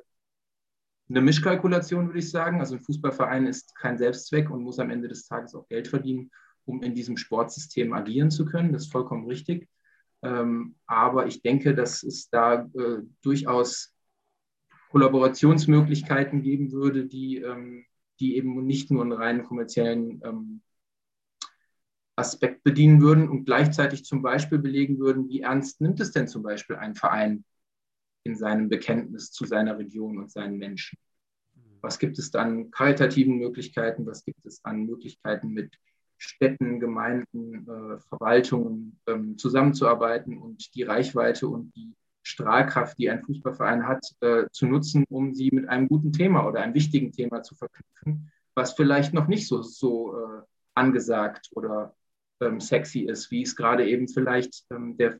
eine 1.10 1.22
Mischkalkulation, 1.22 2.08
würde 2.08 2.20
ich 2.20 2.30
sagen. 2.30 2.60
Also 2.60 2.76
ein 2.76 2.82
Fußballverein 2.82 3.48
ist 3.48 3.76
kein 3.76 3.98
Selbstzweck 3.98 4.50
und 4.50 4.63
muss 4.63 4.80
am 4.80 4.89
Ende 4.89 5.08
des 5.08 5.26
Tages 5.26 5.56
auch 5.56 5.67
Geld 5.67 5.88
verdienen 5.88 6.32
um 6.67 6.84
in 6.84 6.93
diesem 6.93 7.17
Sportsystem 7.17 7.93
agieren 7.93 8.30
zu 8.30 8.46
können. 8.46 8.74
Das 8.74 8.84
ist 8.84 8.91
vollkommen 8.91 9.26
richtig. 9.26 9.67
Ähm, 10.22 10.76
aber 10.86 11.28
ich 11.28 11.41
denke, 11.41 11.74
dass 11.74 12.04
es 12.04 12.30
da 12.30 12.70
äh, 12.74 13.02
durchaus 13.22 13.93
Kollaborationsmöglichkeiten 14.89 16.41
geben 16.41 16.72
würde, 16.72 17.06
die, 17.06 17.38
ähm, 17.38 17.86
die 18.20 18.36
eben 18.36 18.65
nicht 18.65 18.91
nur 18.91 19.04
einen 19.04 19.13
reinen 19.13 19.43
kommerziellen 19.43 20.22
ähm, 20.24 20.62
Aspekt 22.15 22.63
bedienen 22.63 23.02
würden 23.02 23.30
und 23.30 23.46
gleichzeitig 23.46 24.04
zum 24.04 24.22
Beispiel 24.22 24.58
belegen 24.58 25.00
würden, 25.00 25.30
wie 25.30 25.41
ernst 25.41 25.82
nimmt 25.82 26.00
es 26.00 26.12
denn 26.12 26.28
zum 26.28 26.41
Beispiel 26.41 26.76
ein 26.76 26.96
Verein 26.96 27.46
in 28.28 28.36
seinem 28.36 28.70
Bekenntnis 28.70 29.32
zu 29.32 29.46
seiner 29.46 29.78
Region 29.80 30.18
und 30.20 30.32
seinen 30.32 30.58
Menschen? 30.58 31.00
Was 31.82 31.98
gibt 31.98 32.20
es 32.20 32.34
an 32.36 32.70
karitativen 32.72 33.38
Möglichkeiten? 33.38 34.06
Was 34.06 34.26
gibt 34.26 34.46
es 34.46 34.63
an 34.66 34.86
Möglichkeiten 34.86 35.50
mit 35.50 35.74
Städten, 36.18 36.80
Gemeinden, 36.80 37.68
äh, 37.68 38.00
Verwaltungen 38.10 39.00
ähm, 39.08 39.38
zusammenzuarbeiten 39.38 40.38
und 40.38 40.74
die 40.76 40.84
Reichweite 40.84 41.48
und 41.48 41.74
die 41.76 41.96
Strahlkraft, 42.24 42.98
die 42.98 43.10
ein 43.10 43.24
Fußballverein 43.24 43.88
hat, 43.88 44.04
äh, 44.22 44.46
zu 44.52 44.66
nutzen, 44.66 45.06
um 45.10 45.34
sie 45.34 45.50
mit 45.52 45.70
einem 45.70 45.88
guten 45.88 46.12
Thema 46.12 46.46
oder 46.46 46.62
einem 46.62 46.74
wichtigen 46.74 47.12
Thema 47.12 47.44
zu 47.44 47.56
verknüpfen, 47.56 48.32
was 48.56 48.74
vielleicht 48.74 49.13
noch 49.13 49.28
nicht 49.28 49.48
so, 49.48 49.62
so 49.62 50.18
äh, 50.18 50.42
angesagt 50.74 51.50
oder 51.54 51.96
ähm, 52.42 52.60
sexy 52.60 53.02
ist, 53.02 53.32
wie 53.32 53.44
es 53.44 53.56
gerade 53.56 53.88
eben 53.88 54.08
vielleicht 54.08 54.66
ähm, 54.72 54.98
der, 54.98 55.20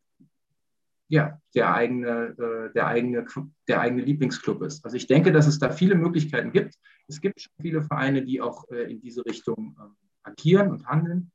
ja, 1.10 1.40
der, 1.56 1.74
eigene, 1.74 2.36
äh, 2.38 2.74
der, 2.74 2.88
eigene, 2.88 3.26
der 3.68 3.80
eigene 3.80 4.02
Lieblingsclub 4.04 4.62
ist. 4.64 4.84
Also 4.84 4.98
ich 4.98 5.08
denke, 5.08 5.32
dass 5.32 5.48
es 5.48 5.60
da 5.60 5.72
viele 5.72 5.96
Möglichkeiten 5.96 6.52
gibt. 6.52 6.76
Es 7.08 7.22
gibt 7.22 7.42
schon 7.42 7.54
viele 7.62 7.82
Vereine, 7.82 8.24
die 8.24 8.42
auch 8.42 8.70
äh, 8.70 8.92
in 8.92 9.02
diese 9.02 9.26
Richtung 9.26 9.78
ähm, 9.80 9.96
agieren 10.24 10.70
und 10.72 10.86
handeln. 10.86 11.32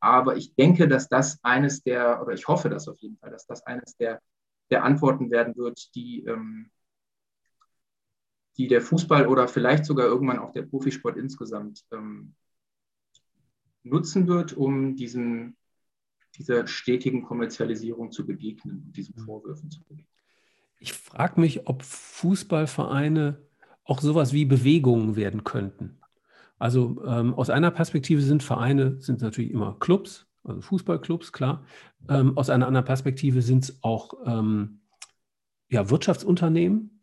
Aber 0.00 0.36
ich 0.36 0.54
denke, 0.54 0.86
dass 0.86 1.08
das 1.08 1.42
eines 1.42 1.82
der, 1.82 2.22
oder 2.22 2.34
ich 2.34 2.46
hoffe 2.46 2.68
das 2.68 2.86
auf 2.86 2.98
jeden 3.00 3.16
Fall, 3.18 3.30
dass 3.30 3.46
das 3.46 3.66
eines 3.66 3.96
der, 3.96 4.20
der 4.70 4.84
Antworten 4.84 5.30
werden 5.30 5.56
wird, 5.56 5.94
die, 5.94 6.24
ähm, 6.24 6.70
die 8.56 8.68
der 8.68 8.80
Fußball 8.80 9.26
oder 9.26 9.48
vielleicht 9.48 9.84
sogar 9.84 10.06
irgendwann 10.06 10.38
auch 10.38 10.52
der 10.52 10.62
Profisport 10.62 11.16
insgesamt 11.16 11.84
ähm, 11.92 12.34
nutzen 13.82 14.28
wird, 14.28 14.52
um 14.52 14.96
diesen, 14.96 15.56
dieser 16.38 16.66
stetigen 16.66 17.22
Kommerzialisierung 17.22 18.10
zu 18.12 18.26
begegnen 18.26 18.82
und 18.86 18.96
diesen 18.96 19.16
Vorwürfen 19.16 19.70
zu 19.70 19.82
begegnen. 19.84 20.06
Ich 20.78 20.92
frage 20.92 21.40
mich, 21.40 21.66
ob 21.66 21.82
Fußballvereine 21.82 23.40
auch 23.84 24.00
sowas 24.00 24.32
wie 24.32 24.44
Bewegungen 24.44 25.16
werden 25.16 25.44
könnten. 25.44 25.98
Also 26.58 27.02
ähm, 27.06 27.34
aus 27.34 27.50
einer 27.50 27.70
Perspektive 27.70 28.20
sind 28.20 28.42
Vereine, 28.42 29.00
sind 29.00 29.20
natürlich 29.20 29.50
immer 29.50 29.76
Clubs, 29.78 30.26
also 30.44 30.60
Fußballclubs, 30.60 31.32
klar. 31.32 31.64
Ähm, 32.08 32.36
aus 32.36 32.50
einer 32.50 32.66
anderen 32.66 32.86
Perspektive 32.86 33.42
sind 33.42 33.64
es 33.64 33.82
auch 33.82 34.14
ähm, 34.24 34.80
ja, 35.68 35.90
Wirtschaftsunternehmen. 35.90 37.02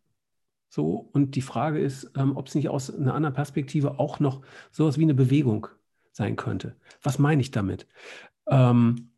So, 0.70 1.10
und 1.14 1.36
die 1.36 1.42
Frage 1.42 1.80
ist, 1.80 2.12
ähm, 2.16 2.36
ob 2.36 2.48
es 2.48 2.56
nicht 2.56 2.70
aus 2.70 2.94
einer 2.94 3.14
anderen 3.14 3.36
Perspektive 3.36 4.00
auch 4.00 4.20
noch 4.20 4.42
sowas 4.72 4.98
wie 4.98 5.04
eine 5.04 5.14
Bewegung 5.14 5.68
sein 6.12 6.36
könnte. 6.36 6.76
Was 7.02 7.20
meine 7.20 7.42
ich 7.42 7.52
damit? 7.52 7.88
Ähm, 8.48 9.13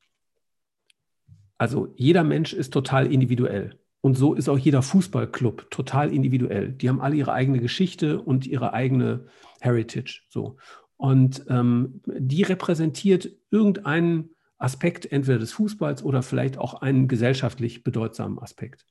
also 1.58 1.94
jeder 1.96 2.24
Mensch 2.24 2.54
ist 2.54 2.74
total 2.74 3.12
individuell. 3.12 3.80
Und 4.02 4.15
so 4.15 4.36
ist 4.36 4.50
auch 4.50 4.58
jeder 4.60 4.84
Fußballclub 4.84 5.72
total 5.72 6.13
individuell. 6.13 6.72
Die 6.72 6.89
haben 6.89 7.02
alle 7.02 7.16
ihre 7.16 7.34
eigene 7.34 7.60
Geschichte 7.60 8.22
und 8.22 8.45
ihre 8.45 8.74
eigene 8.74 9.26
Heritage. 9.62 10.22
So. 10.30 10.58
Und 10.97 11.45
ähm, 11.49 12.01
die 12.06 12.43
repräsentiert 12.43 13.30
irgendeinen 13.49 14.30
Aspekt 14.58 15.12
entweder 15.12 15.39
des 15.39 15.53
Fußballs 15.53 16.03
oder 16.03 16.22
vielleicht 16.22 16.58
auch 16.58 16.76
einen 16.76 17.08
gesellschaftlich 17.08 17.84
bedeutsamen 17.84 18.39
Aspekt. 18.39 18.86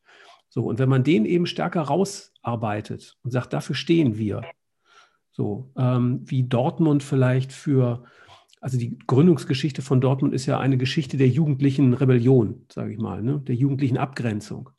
So, 0.49 0.65
und 0.65 0.79
wenn 0.79 0.89
man 0.89 1.05
den 1.05 1.25
eben 1.25 1.47
stärker 1.47 1.83
rausarbeitet 1.83 3.17
und 3.23 3.31
sagt, 3.31 3.53
dafür 3.53 3.75
stehen 3.75 4.19
wir, 4.19 4.43
so 5.31 5.73
ähm, 5.77 6.21
wie 6.25 6.45
Dortmund 6.45 7.03
vielleicht 7.03 7.53
für, 7.53 8.05
also 8.65 8.79
die 8.79 8.97
Gründungsgeschichte 9.07 9.83
von 9.83 10.01
Dortmund 10.01 10.33
ist 10.33 10.47
ja 10.47 10.59
eine 10.59 10.79
Geschichte 10.79 11.19
der 11.19 11.29
jugendlichen 11.29 11.93
Rebellion, 11.93 12.65
sage 12.73 12.95
ich 12.95 12.99
mal, 12.99 13.23
ne, 13.23 13.43
der 13.47 13.55
jugendlichen 13.55 13.99
Abgrenzung. 13.99 14.71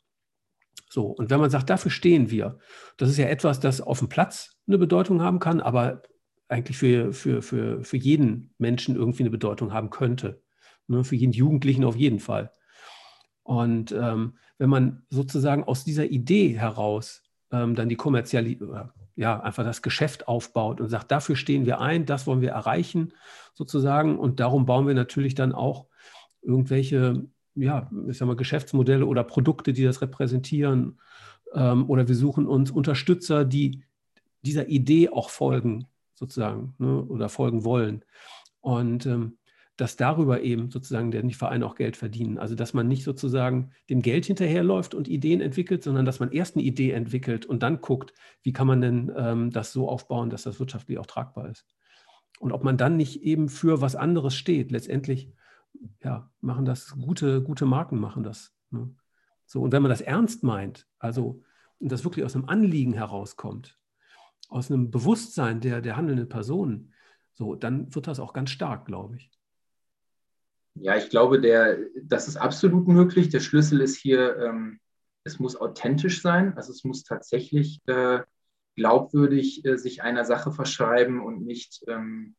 So, 0.90 1.06
und 1.06 1.30
wenn 1.30 1.38
man 1.38 1.50
sagt, 1.50 1.70
dafür 1.70 1.92
stehen 1.92 2.28
wir, 2.28 2.58
das 2.96 3.10
ist 3.10 3.16
ja 3.16 3.28
etwas, 3.28 3.60
das 3.60 3.80
auf 3.80 4.00
dem 4.00 4.08
Platz 4.08 4.56
eine 4.66 4.78
Bedeutung 4.78 5.22
haben 5.22 5.38
kann, 5.38 5.60
aber 5.60 6.02
eigentlich 6.48 6.76
für, 6.76 7.12
für, 7.12 7.42
für, 7.42 7.84
für 7.84 7.96
jeden 7.96 8.52
Menschen 8.58 8.96
irgendwie 8.96 9.22
eine 9.22 9.30
Bedeutung 9.30 9.72
haben 9.72 9.90
könnte. 9.90 10.42
Ne, 10.88 11.04
für 11.04 11.14
jeden 11.14 11.32
Jugendlichen 11.32 11.84
auf 11.84 11.94
jeden 11.94 12.18
Fall. 12.18 12.50
Und 13.44 13.92
ähm, 13.92 14.36
wenn 14.58 14.68
man 14.68 15.06
sozusagen 15.10 15.62
aus 15.62 15.84
dieser 15.84 16.06
Idee 16.06 16.58
heraus 16.58 17.22
ähm, 17.52 17.76
dann 17.76 17.88
die 17.88 17.94
Kommerzialisierung, 17.94 18.90
ja, 19.16 19.40
einfach 19.40 19.64
das 19.64 19.82
Geschäft 19.82 20.28
aufbaut 20.28 20.80
und 20.80 20.90
sagt, 20.90 21.10
dafür 21.10 21.36
stehen 21.36 21.64
wir 21.64 21.80
ein, 21.80 22.04
das 22.04 22.26
wollen 22.26 22.42
wir 22.42 22.50
erreichen, 22.50 23.14
sozusagen. 23.54 24.18
Und 24.18 24.40
darum 24.40 24.66
bauen 24.66 24.86
wir 24.86 24.94
natürlich 24.94 25.34
dann 25.34 25.52
auch 25.52 25.86
irgendwelche, 26.42 27.24
ja, 27.54 27.90
ich 28.08 28.18
sag 28.18 28.26
mal, 28.26 28.36
Geschäftsmodelle 28.36 29.06
oder 29.06 29.24
Produkte, 29.24 29.72
die 29.72 29.84
das 29.84 30.02
repräsentieren. 30.02 31.00
Ähm, 31.54 31.88
oder 31.88 32.06
wir 32.08 32.14
suchen 32.14 32.46
uns 32.46 32.70
Unterstützer, 32.70 33.46
die 33.46 33.82
dieser 34.42 34.68
Idee 34.68 35.08
auch 35.08 35.30
folgen, 35.30 35.86
sozusagen, 36.14 36.74
ne, 36.78 37.02
oder 37.02 37.30
folgen 37.30 37.64
wollen. 37.64 38.04
Und 38.60 39.06
ähm, 39.06 39.38
dass 39.76 39.96
darüber 39.96 40.40
eben 40.40 40.70
sozusagen 40.70 41.10
der 41.10 41.28
Verein 41.30 41.62
auch 41.62 41.74
Geld 41.74 41.96
verdienen. 41.96 42.38
Also 42.38 42.54
dass 42.54 42.72
man 42.72 42.88
nicht 42.88 43.04
sozusagen 43.04 43.72
dem 43.90 44.00
Geld 44.00 44.24
hinterherläuft 44.24 44.94
und 44.94 45.06
Ideen 45.06 45.40
entwickelt, 45.40 45.82
sondern 45.82 46.06
dass 46.06 46.18
man 46.18 46.32
erst 46.32 46.56
eine 46.56 46.64
Idee 46.64 46.92
entwickelt 46.92 47.44
und 47.44 47.62
dann 47.62 47.80
guckt, 47.80 48.14
wie 48.42 48.52
kann 48.52 48.66
man 48.66 48.80
denn 48.80 49.12
ähm, 49.14 49.50
das 49.50 49.72
so 49.72 49.88
aufbauen, 49.88 50.30
dass 50.30 50.44
das 50.44 50.58
wirtschaftlich 50.58 50.98
auch 50.98 51.06
tragbar 51.06 51.50
ist. 51.50 51.66
Und 52.38 52.52
ob 52.52 52.64
man 52.64 52.76
dann 52.76 52.96
nicht 52.96 53.22
eben 53.22 53.48
für 53.48 53.80
was 53.80 53.96
anderes 53.96 54.34
steht. 54.34 54.70
Letztendlich, 54.70 55.32
ja, 56.02 56.30
machen 56.40 56.64
das 56.64 56.90
gute, 56.98 57.42
gute 57.42 57.66
Marken 57.66 57.98
machen 57.98 58.22
das. 58.22 58.54
Ne? 58.70 58.94
So, 59.46 59.62
und 59.62 59.72
wenn 59.72 59.82
man 59.82 59.90
das 59.90 60.00
ernst 60.00 60.42
meint, 60.42 60.86
also 60.98 61.42
und 61.78 61.92
das 61.92 62.04
wirklich 62.04 62.24
aus 62.24 62.34
einem 62.34 62.46
Anliegen 62.46 62.94
herauskommt, 62.94 63.78
aus 64.48 64.70
einem 64.70 64.90
Bewusstsein 64.90 65.60
der, 65.60 65.80
der 65.80 65.96
handelnden 65.96 66.28
Personen, 66.28 66.92
so, 67.34 67.54
dann 67.54 67.94
wird 67.94 68.06
das 68.06 68.20
auch 68.20 68.32
ganz 68.32 68.50
stark, 68.50 68.86
glaube 68.86 69.16
ich. 69.16 69.30
Ja, 70.80 70.96
ich 70.96 71.10
glaube, 71.10 71.40
der, 71.40 71.78
das 72.02 72.28
ist 72.28 72.36
absolut 72.36 72.86
möglich. 72.86 73.28
Der 73.30 73.40
Schlüssel 73.40 73.80
ist 73.80 73.96
hier, 73.96 74.36
ähm, 74.38 74.80
es 75.24 75.38
muss 75.38 75.56
authentisch 75.56 76.22
sein. 76.22 76.54
Also 76.56 76.72
es 76.72 76.84
muss 76.84 77.02
tatsächlich 77.02 77.80
äh, 77.86 78.20
glaubwürdig 78.76 79.64
äh, 79.64 79.76
sich 79.76 80.02
einer 80.02 80.24
Sache 80.24 80.52
verschreiben 80.52 81.20
und 81.20 81.44
nicht, 81.44 81.82
ähm, 81.88 82.34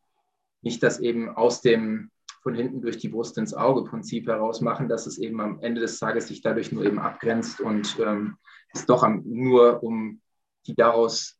nicht 0.62 0.84
das 0.84 1.00
eben 1.00 1.30
aus 1.30 1.62
dem 1.62 2.12
von 2.44 2.56
hinten 2.56 2.82
durch 2.82 2.98
die 2.98 3.10
Brust 3.10 3.38
ins 3.38 3.54
Auge 3.54 3.84
Prinzip 3.90 4.28
heraus 4.28 4.62
machen, 4.62 4.88
dass 4.88 5.06
es 5.06 5.18
eben 5.18 5.42
am 5.42 5.60
Ende 5.60 5.82
des 5.82 6.00
Tages 6.00 6.28
sich 6.28 6.42
dadurch 6.42 6.72
nur 6.72 6.86
eben 6.86 7.00
abgrenzt 7.00 7.60
und 7.60 7.98
ähm, 8.00 8.38
es 8.74 8.86
doch 8.86 9.04
am, 9.04 9.24
nur 9.26 9.84
um 9.84 10.22
die 10.66 10.76
daraus 10.76 11.37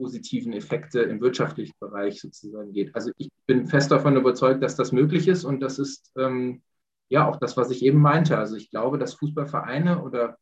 positiven 0.00 0.54
Effekte 0.54 1.02
im 1.02 1.20
wirtschaftlichen 1.20 1.74
Bereich 1.78 2.22
sozusagen 2.22 2.72
geht. 2.72 2.94
Also 2.94 3.10
ich 3.18 3.28
bin 3.46 3.66
fest 3.66 3.90
davon 3.90 4.16
überzeugt, 4.16 4.62
dass 4.62 4.76
das 4.76 4.92
möglich 4.92 5.28
ist 5.28 5.44
und 5.44 5.60
das 5.60 5.78
ist 5.78 6.10
ähm, 6.16 6.62
ja 7.10 7.28
auch 7.28 7.36
das, 7.36 7.58
was 7.58 7.70
ich 7.70 7.84
eben 7.84 8.00
meinte. 8.00 8.38
Also 8.38 8.56
ich 8.56 8.70
glaube, 8.70 8.96
dass 8.96 9.14
Fußballvereine 9.14 10.02
oder 10.02 10.38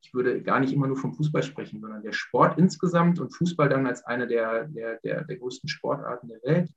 ich 0.00 0.14
würde 0.14 0.42
gar 0.42 0.60
nicht 0.60 0.72
immer 0.72 0.86
nur 0.86 0.96
vom 0.96 1.12
Fußball 1.12 1.42
sprechen, 1.42 1.80
sondern 1.80 2.02
der 2.02 2.12
Sport 2.12 2.58
insgesamt 2.58 3.18
und 3.20 3.34
Fußball 3.34 3.68
dann 3.68 3.86
als 3.86 4.04
eine 4.04 4.26
der, 4.26 4.68
der, 4.68 5.00
der, 5.00 5.24
der 5.24 5.36
größten 5.36 5.68
Sportarten 5.68 6.28
der 6.28 6.42
Welt 6.42 6.70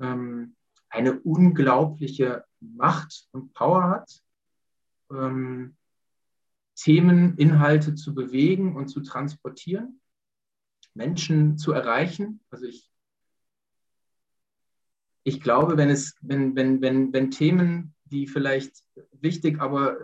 ähm, 0.00 0.56
eine 0.90 1.20
unglaubliche 1.20 2.44
Macht 2.60 3.28
und 3.32 3.54
Power 3.54 3.84
hat, 3.84 4.20
ähm, 5.10 5.74
Themen, 6.74 7.38
Inhalte 7.38 7.94
zu 7.94 8.14
bewegen 8.14 8.76
und 8.76 8.88
zu 8.88 9.00
transportieren 9.00 10.00
Menschen 10.94 11.58
zu 11.58 11.72
erreichen. 11.72 12.40
Also 12.50 12.66
ich, 12.66 12.90
ich 15.24 15.40
glaube, 15.40 15.76
wenn, 15.76 15.90
es, 15.90 16.16
wenn, 16.20 16.54
wenn, 16.56 16.80
wenn, 16.80 17.12
wenn 17.12 17.30
Themen, 17.30 17.94
die 18.04 18.26
vielleicht 18.26 18.84
wichtig, 19.12 19.60
aber 19.60 19.96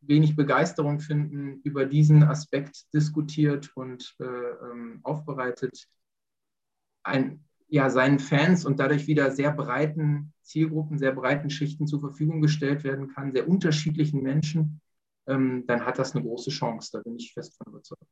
wenig 0.00 0.36
Begeisterung 0.36 1.00
finden, 1.00 1.60
über 1.62 1.86
diesen 1.86 2.22
Aspekt 2.24 2.92
diskutiert 2.92 3.70
und 3.74 4.14
äh, 4.20 4.24
ähm, 4.24 5.00
aufbereitet, 5.02 5.86
ein, 7.02 7.44
ja, 7.68 7.90
seinen 7.90 8.18
Fans 8.18 8.64
und 8.64 8.78
dadurch 8.78 9.06
wieder 9.06 9.30
sehr 9.30 9.52
breiten 9.52 10.32
Zielgruppen, 10.42 10.98
sehr 10.98 11.12
breiten 11.12 11.50
Schichten 11.50 11.86
zur 11.86 12.00
Verfügung 12.00 12.42
gestellt 12.42 12.84
werden 12.84 13.08
kann, 13.08 13.32
sehr 13.32 13.48
unterschiedlichen 13.48 14.22
Menschen, 14.22 14.80
ähm, 15.26 15.64
dann 15.66 15.84
hat 15.84 15.98
das 15.98 16.14
eine 16.14 16.24
große 16.24 16.50
Chance. 16.50 16.90
Da 16.92 17.00
bin 17.00 17.16
ich 17.16 17.32
fest 17.32 17.56
von 17.56 17.72
überzeugt. 17.72 18.04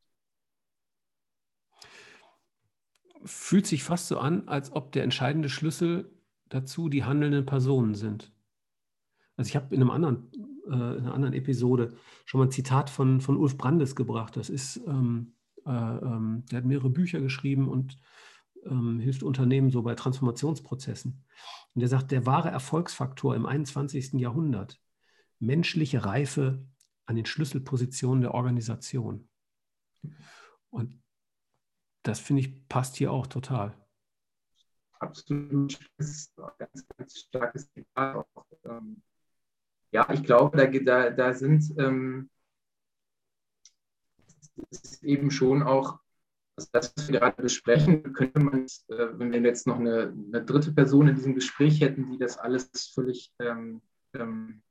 Fühlt 3.25 3.67
sich 3.67 3.85
fast 3.85 4.09
so 4.09 4.19
an, 4.19 4.49
als 4.49 4.73
ob 4.73 4.93
der 4.93 5.05
entscheidende 5.05 5.49
Schlüssel 5.49 6.11
dazu 6.49 6.89
die 6.89 7.05
handelnden 7.05 7.47
Personen 7.47 7.95
sind. 7.95 8.33
Also 9.37 9.49
ich 9.49 9.57
habe 9.57 9.75
in, 9.75 9.83
äh, 9.83 9.85
in 9.85 10.73
einer 10.73 11.15
anderen 11.15 11.35
Episode 11.35 11.95
schon 12.25 12.39
mal 12.39 12.47
ein 12.47 12.51
Zitat 12.51 12.91
von, 12.91 13.21
von 13.21 13.37
Ulf 13.37 13.57
Brandes 13.57 13.97
gebracht. 13.97 14.37
Das 14.37 14.51
ist, 14.51 14.77
ähm, 14.87 15.35
äh, 15.65 15.71
ähm, 15.71 16.45
der 16.51 16.59
hat 16.59 16.65
mehrere 16.65 16.91
Bücher 16.91 17.21
geschrieben 17.21 17.69
und 17.69 17.97
ähm, 18.65 19.01
hilft 19.01 19.23
Unternehmen 19.23 19.71
so 19.71 19.83
bei 19.83 19.95
Transformationsprozessen. 19.95 21.25
Und 21.75 21.81
der 21.81 21.89
sagt, 21.89 22.11
der 22.11 22.27
wahre 22.27 22.51
Erfolgsfaktor 22.51 23.35
im 23.35 23.47
21. 23.47 24.15
Jahrhundert, 24.15 24.81
menschliche 25.39 26.05
Reife 26.05 26.65
an 27.07 27.17
den 27.17 27.27
Schlüsselpositionen 27.27 28.21
der 28.21 28.35
Organisation. 28.35 29.29
Und 30.71 31.02
das 32.03 32.21
finde 32.21 32.43
ich 32.43 32.69
passt 32.69 32.97
hier 32.97 33.13
auch 33.13 33.27
total. 33.27 33.75
Absolut. 34.99 35.79
Das 35.99 36.09
ist 36.09 36.39
ein 36.39 36.51
ganz, 36.59 36.87
ganz 36.97 37.19
starkes 37.19 37.73
Zitat. 37.73 38.27
Ähm, 38.65 39.03
ja, 39.91 40.09
ich 40.13 40.23
glaube, 40.23 40.57
da, 40.57 40.67
da, 40.67 41.11
da 41.11 41.35
sind 41.35 41.75
ähm, 41.79 42.31
ist 44.71 45.03
eben 45.03 45.31
schon 45.31 45.63
auch, 45.63 45.99
also 46.57 46.69
das, 46.73 46.93
was 46.97 47.09
wir 47.09 47.19
gerade 47.19 47.43
besprechen, 47.43 48.13
könnte 48.13 48.39
man, 48.39 48.67
äh, 48.89 49.09
wenn 49.15 49.33
wir 49.33 49.41
jetzt 49.41 49.67
noch 49.67 49.79
eine, 49.79 50.13
eine, 50.13 50.45
dritte 50.45 50.73
Person 50.73 51.09
in 51.09 51.17
diesem 51.17 51.35
Gespräch 51.35 51.81
hätten, 51.81 52.11
die 52.11 52.19
das 52.19 52.39
alles 52.39 52.71
völlig 52.95 53.33
ähm, 53.41 53.83
ähm, 54.15 54.63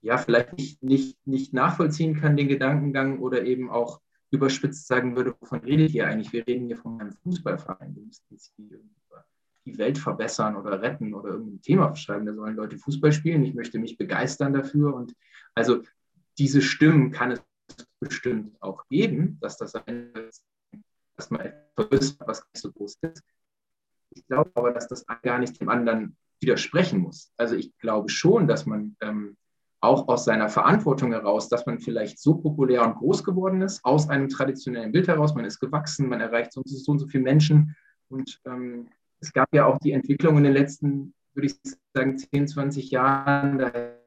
ja, 0.00 0.18
vielleicht 0.18 0.52
nicht, 0.54 0.82
nicht, 0.82 1.26
nicht 1.26 1.54
nachvollziehen 1.54 2.20
kann, 2.20 2.36
den 2.36 2.48
Gedankengang 2.48 3.20
oder 3.20 3.44
eben 3.44 3.70
auch 3.70 4.02
überspitzt 4.34 4.86
sagen 4.86 5.16
würde, 5.16 5.34
wovon 5.40 5.60
redet 5.60 5.92
ihr 5.92 6.06
eigentlich? 6.06 6.32
Wir 6.32 6.46
reden 6.46 6.66
hier 6.66 6.76
von 6.76 7.00
einem 7.00 7.12
Fußballverein. 7.12 7.94
Wir 7.94 8.02
müssen 8.02 8.24
jetzt 8.30 8.52
die 9.66 9.78
Welt 9.78 9.98
verbessern 9.98 10.56
oder 10.56 10.82
retten 10.82 11.14
oder 11.14 11.30
irgendein 11.30 11.62
Thema 11.62 11.88
beschreiben. 11.88 12.26
Da 12.26 12.34
sollen 12.34 12.56
Leute 12.56 12.76
Fußball 12.76 13.12
spielen. 13.12 13.44
Ich 13.44 13.54
möchte 13.54 13.78
mich 13.78 13.96
begeistern 13.96 14.52
dafür. 14.52 14.94
Und 14.94 15.14
also 15.54 15.82
diese 16.38 16.60
Stimmen 16.60 17.10
kann 17.10 17.32
es 17.32 17.42
bestimmt 18.00 18.60
auch 18.60 18.86
geben, 18.88 19.38
dass 19.40 19.56
das 19.56 19.74
man 21.30 21.40
etwas 21.40 22.18
was 22.18 22.44
nicht 22.52 22.62
so 22.62 22.72
groß 22.72 22.98
ist. 23.02 23.22
Ich 24.10 24.26
glaube 24.26 24.50
aber, 24.54 24.72
dass 24.72 24.88
das 24.88 25.06
gar 25.22 25.38
nicht 25.38 25.60
dem 25.60 25.68
anderen 25.68 26.16
widersprechen 26.40 27.00
muss. 27.00 27.32
Also 27.36 27.54
ich 27.54 27.76
glaube 27.78 28.08
schon, 28.10 28.46
dass 28.46 28.66
man 28.66 28.96
ähm, 29.00 29.36
auch 29.84 30.08
aus 30.08 30.24
seiner 30.24 30.48
Verantwortung 30.48 31.12
heraus, 31.12 31.48
dass 31.48 31.66
man 31.66 31.78
vielleicht 31.78 32.18
so 32.18 32.36
populär 32.36 32.84
und 32.84 32.96
groß 32.96 33.22
geworden 33.22 33.62
ist, 33.62 33.84
aus 33.84 34.08
einem 34.08 34.28
traditionellen 34.28 34.92
Bild 34.92 35.08
heraus, 35.08 35.34
man 35.34 35.44
ist 35.44 35.60
gewachsen, 35.60 36.08
man 36.08 36.20
erreicht 36.20 36.52
so 36.52 36.60
und 36.60 36.68
so, 36.68 36.92
und 36.92 36.98
so 36.98 37.06
viele 37.06 37.24
Menschen. 37.24 37.76
Und 38.08 38.40
ähm, 38.46 38.88
es 39.20 39.32
gab 39.32 39.52
ja 39.54 39.66
auch 39.66 39.78
die 39.78 39.92
Entwicklung 39.92 40.36
in 40.38 40.44
den 40.44 40.52
letzten, 40.52 41.14
würde 41.34 41.46
ich 41.46 41.56
sagen, 41.94 42.18
10, 42.18 42.48
20 42.48 42.90
Jahren, 42.90 43.60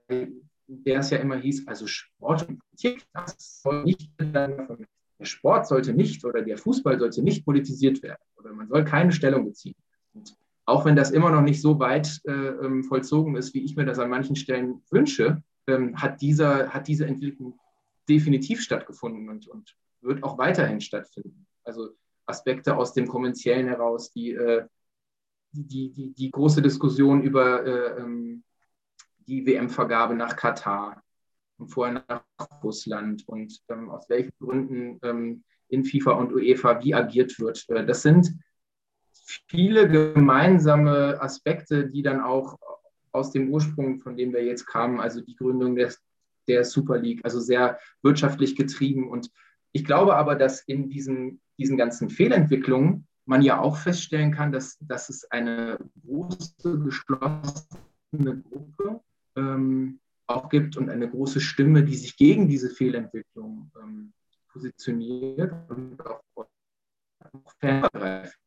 in 0.09 0.43
der 0.67 0.99
es 0.99 1.09
ja 1.09 1.17
immer 1.19 1.37
hieß, 1.37 1.67
also 1.67 1.87
Sport 1.87 2.47
und 2.47 2.59
Politik, 2.59 3.05
das 3.13 3.61
soll 3.61 3.83
nicht, 3.83 4.11
der 4.19 5.25
Sport 5.25 5.67
sollte 5.67 5.93
nicht 5.93 6.23
oder 6.25 6.41
der 6.41 6.57
Fußball 6.57 6.99
sollte 6.99 7.23
nicht 7.23 7.45
politisiert 7.45 8.03
werden 8.03 8.21
oder 8.37 8.53
man 8.53 8.67
soll 8.67 8.83
keine 8.83 9.11
Stellung 9.11 9.45
beziehen. 9.45 9.75
Und 10.13 10.35
auch 10.65 10.85
wenn 10.85 10.95
das 10.95 11.11
immer 11.11 11.31
noch 11.31 11.41
nicht 11.41 11.61
so 11.61 11.79
weit 11.79 12.21
äh, 12.25 12.31
ähm, 12.31 12.83
vollzogen 12.83 13.35
ist, 13.35 13.53
wie 13.53 13.63
ich 13.63 13.75
mir 13.75 13.85
das 13.85 13.99
an 13.99 14.09
manchen 14.09 14.35
Stellen 14.35 14.81
wünsche, 14.91 15.41
ähm, 15.67 16.01
hat, 16.01 16.21
dieser, 16.21 16.69
hat 16.69 16.87
diese 16.87 17.05
Entwicklung 17.05 17.59
definitiv 18.09 18.61
stattgefunden 18.61 19.29
und, 19.29 19.47
und 19.47 19.75
wird 20.01 20.23
auch 20.23 20.37
weiterhin 20.37 20.81
stattfinden. 20.81 21.45
Also 21.63 21.89
Aspekte 22.25 22.75
aus 22.75 22.93
dem 22.93 23.07
Kommerziellen 23.07 23.67
heraus, 23.67 24.11
die, 24.11 24.31
äh, 24.31 24.65
die, 25.51 25.91
die, 25.91 26.13
die, 26.13 26.31
große 26.31 26.61
Diskussion 26.61 27.21
über 27.21 27.65
äh, 27.65 28.01
ähm, 28.01 28.43
die 29.19 29.45
WM-Vergabe 29.45 30.15
nach 30.15 30.35
Katar 30.35 31.03
und 31.57 31.69
vorher 31.69 32.03
nach 32.07 32.23
Russland 32.63 33.27
und 33.27 33.59
ähm, 33.69 33.89
aus 33.89 34.09
welchen 34.09 34.33
Gründen 34.39 34.99
ähm, 35.03 35.43
in 35.69 35.83
FIFA 35.83 36.11
und 36.11 36.33
UEFA 36.33 36.83
wie 36.83 36.93
agiert 36.93 37.39
wird. 37.39 37.67
Äh, 37.69 37.85
das 37.85 38.01
sind 38.03 38.33
viele 39.47 39.89
gemeinsame 39.89 41.19
Aspekte, 41.21 41.89
die 41.89 42.01
dann 42.01 42.21
auch 42.21 42.57
aus 43.17 43.31
dem 43.31 43.49
Ursprung, 43.49 43.99
von 43.99 44.15
dem 44.15 44.33
wir 44.33 44.43
jetzt 44.43 44.65
kamen, 44.65 44.99
also 44.99 45.21
die 45.21 45.35
Gründung 45.35 45.75
des 45.75 46.01
der 46.47 46.63
Super 46.63 46.97
League, 46.97 47.21
also 47.23 47.39
sehr 47.39 47.79
wirtschaftlich 48.01 48.55
getrieben. 48.55 49.09
Und 49.09 49.29
ich 49.71 49.85
glaube 49.85 50.15
aber, 50.15 50.35
dass 50.35 50.61
in 50.61 50.89
diesen, 50.89 51.41
diesen 51.57 51.77
ganzen 51.77 52.09
Fehlentwicklungen 52.09 53.07
man 53.25 53.41
ja 53.41 53.59
auch 53.59 53.77
feststellen 53.77 54.31
kann, 54.31 54.51
dass, 54.51 54.77
dass 54.79 55.09
es 55.09 55.29
eine 55.29 55.77
große 56.05 56.79
geschlossene 56.79 58.41
Gruppe 58.49 59.01
ähm, 59.35 59.99
auch 60.27 60.49
gibt 60.49 60.77
und 60.77 60.89
eine 60.89 61.09
große 61.09 61.41
Stimme, 61.41 61.83
die 61.83 61.95
sich 61.95 62.15
gegen 62.17 62.47
diese 62.47 62.69
Fehlentwicklung 62.69 63.71
ähm, 63.81 64.13
positioniert 64.51 65.53
und 65.69 65.99
auch 66.05 66.21
vergreift. 67.59 68.39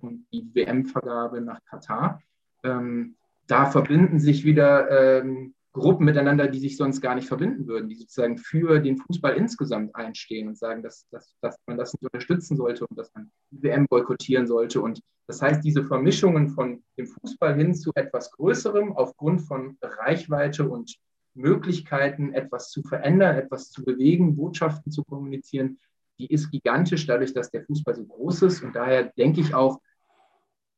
Und 0.00 0.26
die 0.32 0.54
WM-Vergabe 0.54 1.40
nach 1.40 1.64
Katar. 1.64 2.20
Ähm, 2.64 3.16
da 3.46 3.66
verbinden 3.66 4.20
sich 4.20 4.44
wieder 4.44 5.20
ähm, 5.20 5.54
Gruppen 5.72 6.04
miteinander, 6.04 6.48
die 6.48 6.58
sich 6.58 6.76
sonst 6.76 7.00
gar 7.00 7.14
nicht 7.14 7.28
verbinden 7.28 7.66
würden, 7.66 7.88
die 7.88 7.94
sozusagen 7.94 8.36
für 8.36 8.78
den 8.78 8.98
Fußball 8.98 9.34
insgesamt 9.34 9.94
einstehen 9.96 10.48
und 10.48 10.58
sagen, 10.58 10.82
dass, 10.82 11.08
dass, 11.10 11.34
dass 11.40 11.56
man 11.66 11.78
das 11.78 11.94
nicht 11.94 12.04
unterstützen 12.04 12.56
sollte 12.56 12.86
und 12.86 12.98
dass 12.98 13.12
man 13.14 13.30
die 13.50 13.62
WM 13.62 13.86
boykottieren 13.88 14.46
sollte. 14.46 14.82
Und 14.82 15.00
das 15.26 15.40
heißt, 15.40 15.64
diese 15.64 15.82
Vermischungen 15.82 16.50
von 16.50 16.82
dem 16.98 17.06
Fußball 17.06 17.54
hin 17.54 17.74
zu 17.74 17.90
etwas 17.94 18.30
Größerem 18.32 18.92
aufgrund 18.92 19.42
von 19.42 19.78
Reichweite 19.80 20.68
und 20.68 20.94
Möglichkeiten, 21.34 22.34
etwas 22.34 22.70
zu 22.70 22.82
verändern, 22.82 23.36
etwas 23.36 23.70
zu 23.70 23.82
bewegen, 23.82 24.36
Botschaften 24.36 24.92
zu 24.92 25.02
kommunizieren, 25.04 25.78
die 26.18 26.26
ist 26.26 26.50
gigantisch, 26.50 27.06
dadurch, 27.06 27.32
dass 27.32 27.50
der 27.50 27.64
Fußball 27.64 27.94
so 27.94 28.04
groß 28.04 28.42
ist. 28.42 28.62
Und 28.62 28.76
daher 28.76 29.04
denke 29.16 29.40
ich 29.40 29.54
auch, 29.54 29.80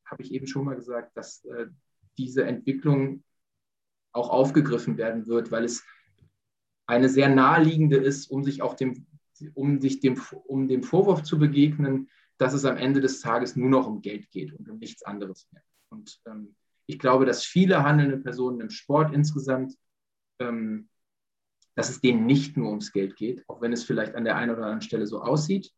habe 0.07 0.23
ich 0.23 0.33
eben 0.33 0.47
schon 0.47 0.65
mal 0.65 0.77
gesagt, 0.77 1.17
dass 1.17 1.45
äh, 1.47 1.67
diese 2.19 2.45
Entwicklung 2.45 3.23
auch 4.13 4.31
aufgegriffen 4.31 4.97
werden 4.97 5.27
wird, 5.27 5.51
weil 5.51 5.65
es 5.65 5.85
eine 6.87 7.09
sehr 7.09 7.29
naheliegende 7.29 7.97
ist, 7.97 8.31
um 8.31 8.45
sich 8.45 8.63
auch 8.63 8.75
dem, 8.75 9.07
um 9.55 9.81
sich 9.81 10.01
dem, 10.01 10.21
um 10.47 10.69
dem 10.69 10.83
Vorwurf 10.83 11.23
zu 11.23 11.39
begegnen, 11.39 12.09
dass 12.39 12.55
es 12.55 12.65
am 12.65 12.77
Ende 12.77 13.01
des 13.01 13.21
Tages 13.21 13.57
nur 13.57 13.69
noch 13.69 13.87
um 13.87 14.03
Geld 14.03 14.31
geht 14.31 14.53
und 14.53 14.69
um 14.69 14.79
nichts 14.79 15.03
anderes 15.03 15.49
mehr. 15.53 15.63
Und 15.89 16.21
ähm, 16.27 16.55
ich 16.87 16.99
glaube, 16.99 17.25
dass 17.25 17.45
viele 17.45 17.83
handelnde 17.83 18.19
Personen 18.19 18.61
im 18.61 18.71
Sport 18.71 19.15
insgesamt, 19.15 19.75
ähm, 20.41 20.89
dass 21.75 21.89
es 21.89 22.01
denen 22.01 22.27
nicht 22.27 22.57
nur 22.57 22.69
ums 22.71 22.93
Geld 22.93 23.17
geht, 23.17 23.45
auch 23.49 23.61
wenn 23.61 23.73
es 23.73 23.85
vielleicht 23.85 24.15
an 24.15 24.25
der 24.25 24.37
einen 24.37 24.53
oder 24.53 24.63
anderen 24.63 24.83
Stelle 24.83 25.07
so 25.07 25.23
aussieht. 25.23 25.73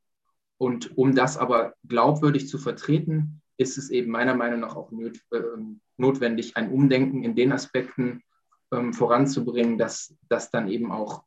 Und 0.58 0.96
um 0.96 1.14
das 1.14 1.36
aber 1.36 1.74
glaubwürdig 1.86 2.48
zu 2.48 2.58
vertreten, 2.58 3.42
ist 3.56 3.78
es 3.78 3.90
eben 3.90 4.10
meiner 4.10 4.34
Meinung 4.34 4.60
nach 4.60 4.76
auch 4.76 4.90
ähm, 4.92 5.80
notwendig, 5.96 6.56
ein 6.56 6.70
Umdenken 6.70 7.22
in 7.22 7.34
den 7.34 7.52
Aspekten 7.52 8.22
ähm, 8.72 8.92
voranzubringen, 8.92 9.78
dass 9.78 10.14
das 10.28 10.50
dann 10.50 10.68
eben 10.68 10.92
auch 10.92 11.24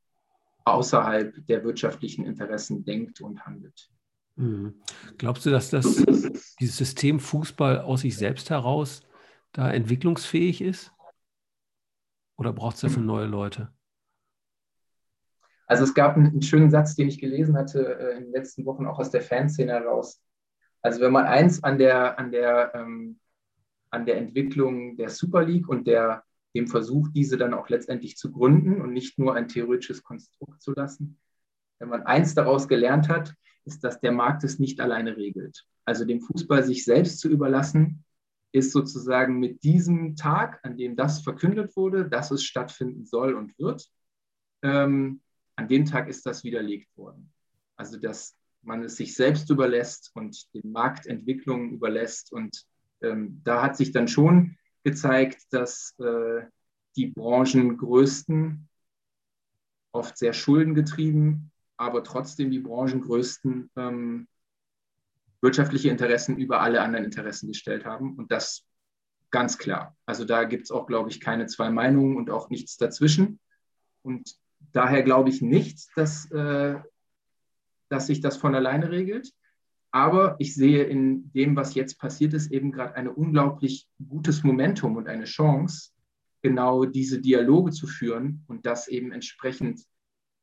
außerhalb 0.66 1.46
der 1.48 1.64
wirtschaftlichen 1.64 2.26
Interessen 2.26 2.86
denkt 2.86 3.22
und 3.22 3.46
handelt. 3.46 3.90
Mhm. 4.36 4.76
Glaubst 5.18 5.46
du, 5.46 5.50
dass 5.50 5.70
das, 5.70 6.04
dieses 6.60 6.78
System 6.78 7.20
Fußball 7.20 7.82
aus 7.82 8.02
sich 8.02 8.18
selbst 8.18 8.50
heraus 8.50 9.02
da 9.52 9.72
entwicklungsfähig 9.72 10.62
ist? 10.62 10.94
Oder 12.38 12.54
braucht 12.54 12.76
es 12.76 12.82
dafür 12.82 13.02
neue 13.02 13.26
Leute? 13.26 13.74
Also 15.66 15.84
es 15.84 15.94
gab 15.94 16.16
einen, 16.16 16.28
einen, 16.28 16.42
schönen 16.42 16.72
Satz, 16.72 16.96
den 16.96 17.10
ich 17.10 17.20
gelesen 17.20 17.58
hatte 17.58 18.00
äh, 18.00 18.18
in 18.18 18.24
den 18.26 18.32
letzten 18.32 18.66
Wochen 18.66 18.88
auch 18.88 18.98
aus 18.98 19.12
der 19.12 19.22
Fanszene 19.22 19.74
heraus. 19.74 20.22
Also 20.82 21.02
wenn 21.02 21.12
man 21.12 21.26
eins 21.26 21.64
an 21.64 21.78
der, 21.78 22.18
an 22.20 22.32
der, 22.32 22.72
ähm, 22.76 23.20
an 23.90 24.06
der 24.06 24.18
Entwicklung 24.18 24.98
der 24.98 25.10
Super 25.10 25.44
League 25.44 25.68
und 25.68 25.88
der, 25.88 26.24
dem 26.56 26.68
Versuch, 26.68 27.10
diese 27.14 27.38
dann 27.38 27.54
auch 27.54 27.70
letztendlich 27.70 28.18
zu 28.18 28.32
gründen 28.32 28.82
und 28.82 28.94
nicht 28.94 29.20
nur 29.20 29.36
ein 29.36 29.48
theoretisches 29.48 30.04
Konstrukt 30.04 30.62
zu 30.62 30.74
lassen, 30.74 31.20
wenn 31.80 31.90
man 31.90 32.04
eins 32.04 32.34
daraus 32.34 32.68
gelernt 32.68 33.10
hat, 33.10 33.34
ist, 33.66 33.84
dass 33.84 34.00
der 34.00 34.12
Markt 34.12 34.44
es 34.44 34.60
nicht 34.60 34.80
alleine 34.80 35.16
regelt. 35.18 35.66
Also 35.86 36.06
dem 36.06 36.22
Fußball 36.22 36.64
sich 36.64 36.86
selbst 36.86 37.20
zu 37.20 37.30
überlassen, 37.30 38.04
ist 38.52 38.72
sozusagen 38.72 39.40
mit 39.40 39.64
diesem 39.64 40.16
Tag, 40.16 40.60
an 40.64 40.76
dem 40.76 40.96
das 40.96 41.22
verkündet 41.22 41.76
wurde, 41.76 42.10
dass 42.10 42.32
es 42.32 42.44
stattfinden 42.44 43.06
soll 43.06 43.36
und 43.36 43.58
wird, 43.60 43.90
ähm, 44.64 45.22
an 45.56 45.68
dem 45.68 45.86
Tag 45.86 46.08
ist 46.10 46.26
das 46.26 46.44
widerlegt 46.44 46.96
worden. 46.98 47.32
Also 47.76 47.98
dass 47.98 48.36
man 48.62 48.84
es 48.84 48.98
sich 48.98 49.16
selbst 49.16 49.50
überlässt 49.50 50.12
und 50.14 50.54
den 50.54 50.72
Marktentwicklungen 50.72 51.72
überlässt. 51.72 52.32
Und 52.32 52.66
ähm, 53.02 53.42
da 53.44 53.62
hat 53.62 53.78
sich 53.78 53.92
dann 53.92 54.08
schon 54.08 54.58
gezeigt, 54.84 55.42
dass 55.52 55.96
äh, 56.00 56.42
die 56.96 57.08
Branchengrößten, 57.08 58.68
oft 59.92 60.18
sehr 60.18 60.34
schuldengetrieben, 60.34 61.52
aber 61.78 62.04
trotzdem 62.04 62.52
die 62.52 62.60
Branchengrößten 62.60 63.72
ähm, 63.76 64.28
wirtschaftliche 65.42 65.90
Interessen 65.90 66.38
über 66.38 66.62
alle 66.62 66.82
anderen 66.82 67.06
Interessen 67.06 67.48
gestellt 67.48 67.86
haben. 67.86 68.16
Und 68.16 68.32
das 68.32 68.66
ganz 69.32 69.58
klar. 69.58 69.96
Also 70.06 70.26
da 70.26 70.44
gibt 70.44 70.64
es 70.64 70.72
auch, 70.72 70.86
glaube 70.86 71.10
ich, 71.10 71.20
keine 71.22 71.48
zwei 71.48 71.70
Meinungen 71.70 72.18
und 72.18 72.30
auch 72.30 72.50
nichts 72.50 72.78
dazwischen. 72.78 73.40
Und 74.02 74.36
daher 74.74 75.04
glaube 75.04 75.30
ich 75.30 75.42
nicht, 75.42 75.88
dass 75.96 76.30
äh, 76.32 76.80
dass 77.90 78.08
sich 78.08 78.22
das 78.22 78.38
von 78.38 78.56
alleine 78.56 78.90
regelt. 78.92 79.34
Aber 79.92 80.36
ich 80.40 80.54
sehe 80.54 80.84
in 80.84 81.32
dem, 81.34 81.56
was 81.56 81.74
jetzt 81.74 82.00
passiert 82.00 82.34
ist, 82.34 82.52
eben 82.52 82.72
gerade 82.72 82.96
ein 82.96 83.08
unglaublich 83.08 83.88
gutes 84.08 84.44
Momentum 84.44 84.96
und 84.98 85.08
eine 85.08 85.26
Chance, 85.26 85.92
genau 86.42 86.86
diese 86.86 87.20
Dialoge 87.20 87.72
zu 87.72 87.88
führen 87.88 88.44
und 88.48 88.66
das 88.66 88.88
eben 88.88 89.12
entsprechend 89.12 89.84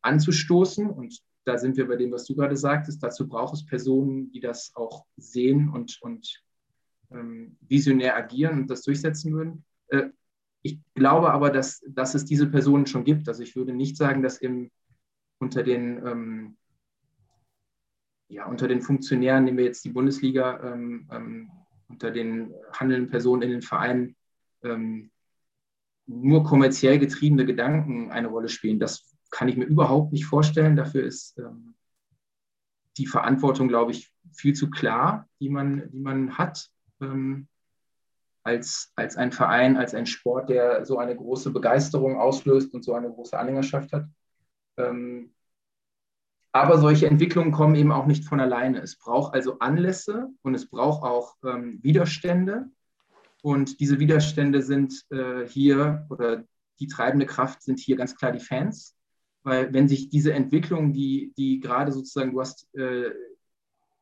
anzustoßen. 0.03 0.91
Und 0.91 1.21
da 1.45 1.59
sind 1.59 1.77
wir 1.77 1.87
bei 1.87 1.97
dem, 1.97 2.11
was 2.11 2.25
du 2.25 2.35
gerade 2.35 2.57
sagtest. 2.57 3.03
Dazu 3.03 3.29
braucht 3.29 3.55
es 3.55 3.65
Personen, 3.65 4.31
die 4.33 4.41
das 4.41 4.73
auch 4.75 5.07
sehen 5.17 5.69
und, 5.69 5.99
und 6.03 6.43
ähm, 7.13 7.57
visionär 7.61 8.17
agieren 8.17 8.63
und 8.63 8.71
das 8.71 8.83
durchsetzen 8.83 9.33
würden. 9.33 9.65
Äh, 9.89 10.11
ich 10.63 10.81
glaube 10.95 11.33
aber, 11.33 11.51
dass, 11.51 11.85
dass 11.89 12.17
es 12.17 12.25
diese 12.25 12.49
Personen 12.49 12.87
schon 12.87 13.05
gibt. 13.05 13.29
Also 13.29 13.45
ich 13.45 13.55
würde 13.55 13.73
nicht 13.73 13.97
sagen, 13.97 14.23
dass 14.23 14.39
im, 14.39 14.71
unter 15.39 15.63
den 15.63 16.05
ähm, 16.05 16.57
ja, 18.29 18.47
unter 18.47 18.69
den 18.69 18.81
Funktionären, 18.81 19.45
nehmen 19.45 19.59
wir 19.59 19.65
jetzt 19.65 19.85
die 19.85 19.91
Bundesliga, 19.91 20.61
ähm, 20.63 21.09
ähm, 21.13 21.51
unter 21.89 22.11
den 22.11 22.53
handelnden 22.73 23.11
Personen 23.11 23.43
in 23.43 23.51
den 23.51 23.63
Vereinen 23.63 24.17
ähm, 24.65 25.11
nur 26.07 26.45
kommerziell 26.45 26.99
getriebene 26.99 27.47
Gedanken 27.47 28.11
eine 28.11 28.29
Rolle 28.29 28.49
spielen. 28.49 28.79
Das 28.79 29.15
kann 29.31 29.49
ich 29.49 29.57
mir 29.57 29.65
überhaupt 29.65 30.13
nicht 30.13 30.25
vorstellen. 30.25 30.77
Dafür 30.77 31.05
ist 31.05 31.39
ähm, 31.39 31.75
die 32.97 33.07
Verantwortung, 33.07 33.69
glaube 33.69 33.93
ich, 33.93 34.13
viel 34.33 34.55
zu 34.55 34.71
klar, 34.71 35.29
die 35.41 35.49
man, 35.49 35.91
die 35.91 36.01
man 36.01 36.39
hat 36.39 36.69
ähm, 37.01 37.49
als, 38.43 38.93
als 38.95 39.17
ein 39.17 39.33
Verein, 39.33 39.77
als 39.77 39.95
ein 39.95 40.07
Sport, 40.07 40.49
der 40.49 40.85
so 40.85 40.99
eine 40.99 41.17
große 41.17 41.51
Begeisterung 41.51 42.17
auslöst 42.17 42.73
und 42.75 42.85
so 42.85 42.95
eine 42.95 43.11
große 43.11 43.37
Anhängerschaft 43.37 43.93
hat. 43.93 44.07
Ähm, 44.77 45.35
aber 46.57 46.79
solche 46.79 47.07
Entwicklungen 47.07 47.53
kommen 47.53 47.75
eben 47.75 47.93
auch 47.93 48.07
nicht 48.07 48.25
von 48.25 48.41
alleine. 48.41 48.81
Es 48.81 48.97
braucht 48.97 49.35
also 49.35 49.59
Anlässe 49.59 50.29
und 50.43 50.55
es 50.55 50.69
braucht 50.69 51.03
auch 51.03 51.37
ähm, 51.45 51.79
Widerstände. 51.83 52.71
Und 53.43 53.81
diese 53.81 53.99
Widerstände 53.99 54.63
sind 54.63 55.05
äh, 55.11 55.47
hier 55.47 56.07
oder 56.09 56.45
die 56.81 56.87
treibende 56.89 57.27
Kraft 57.27 57.63
sind 57.63 57.79
hier 57.79 57.97
ganz 57.97 58.17
klar 58.17 58.33
die 58.33 58.41
Fans. 58.41 58.97
Weil 59.43 59.73
wenn 59.73 59.87
sich 59.87 60.09
diese 60.09 60.33
Entwicklung, 60.33 60.93
die, 60.93 61.33
die 61.37 61.61
gerade 61.61 61.93
sozusagen, 61.93 62.33
du 62.33 62.41
hast 62.41 62.67
äh, 62.75 63.11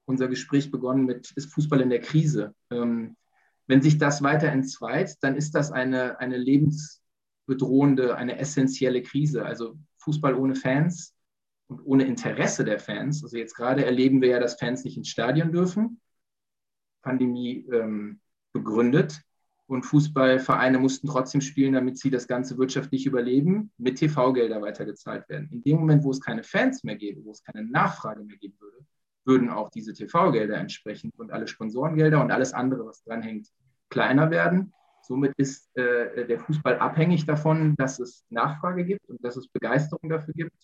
unser 0.06 0.28
Gespräch 0.28 0.70
begonnen 0.70 1.04
mit, 1.04 1.32
ist 1.32 1.52
Fußball 1.52 1.80
in 1.80 1.90
der 1.90 2.00
Krise? 2.00 2.54
Ähm, 2.70 3.16
wenn 3.66 3.82
sich 3.82 3.98
das 3.98 4.22
weiter 4.22 4.48
entzweit, 4.48 5.16
dann 5.22 5.34
ist 5.36 5.54
das 5.54 5.72
eine, 5.72 6.20
eine 6.20 6.36
lebensbedrohende, 6.36 8.16
eine 8.16 8.38
essentielle 8.38 9.02
Krise. 9.02 9.44
Also 9.44 9.76
Fußball 9.98 10.34
ohne 10.34 10.54
Fans 10.54 11.14
und 11.68 11.80
ohne 11.84 12.04
Interesse 12.04 12.64
der 12.64 12.78
Fans. 12.78 13.22
Also 13.22 13.36
jetzt 13.36 13.54
gerade 13.54 13.84
erleben 13.84 14.20
wir 14.20 14.28
ja, 14.28 14.40
dass 14.40 14.58
Fans 14.58 14.84
nicht 14.84 14.96
ins 14.96 15.08
Stadion 15.08 15.52
dürfen. 15.52 16.00
Pandemie 17.02 17.66
ähm, 17.72 18.20
begründet. 18.52 19.20
Und 19.66 19.84
Fußballvereine 19.84 20.78
mussten 20.78 21.06
trotzdem 21.06 21.40
spielen, 21.40 21.72
damit 21.72 21.98
sie 21.98 22.10
das 22.10 22.28
Ganze 22.28 22.58
wirtschaftlich 22.58 23.06
überleben, 23.06 23.72
mit 23.78 23.96
TV-Gelder 23.96 24.60
weitergezahlt 24.60 25.26
werden. 25.30 25.48
In 25.50 25.62
dem 25.62 25.78
Moment, 25.78 26.04
wo 26.04 26.10
es 26.10 26.20
keine 26.20 26.42
Fans 26.42 26.84
mehr 26.84 26.96
gäbe, 26.96 27.24
wo 27.24 27.30
es 27.30 27.42
keine 27.42 27.64
Nachfrage 27.64 28.22
mehr 28.24 28.36
geben 28.36 28.56
würde, 28.60 28.84
würden 29.24 29.48
auch 29.48 29.70
diese 29.70 29.94
TV-Gelder 29.94 30.58
entsprechend 30.58 31.18
und 31.18 31.32
alle 31.32 31.48
Sponsorengelder 31.48 32.22
und 32.22 32.30
alles 32.30 32.52
andere, 32.52 32.84
was 32.84 33.02
dranhängt, 33.04 33.48
kleiner 33.88 34.30
werden. 34.30 34.74
Somit 35.00 35.32
ist 35.38 35.74
äh, 35.78 36.26
der 36.26 36.40
Fußball 36.40 36.78
abhängig 36.78 37.24
davon, 37.24 37.74
dass 37.76 37.98
es 37.98 38.26
Nachfrage 38.28 38.84
gibt 38.84 39.08
und 39.08 39.24
dass 39.24 39.36
es 39.36 39.48
Begeisterung 39.48 40.10
dafür 40.10 40.34
gibt 40.34 40.56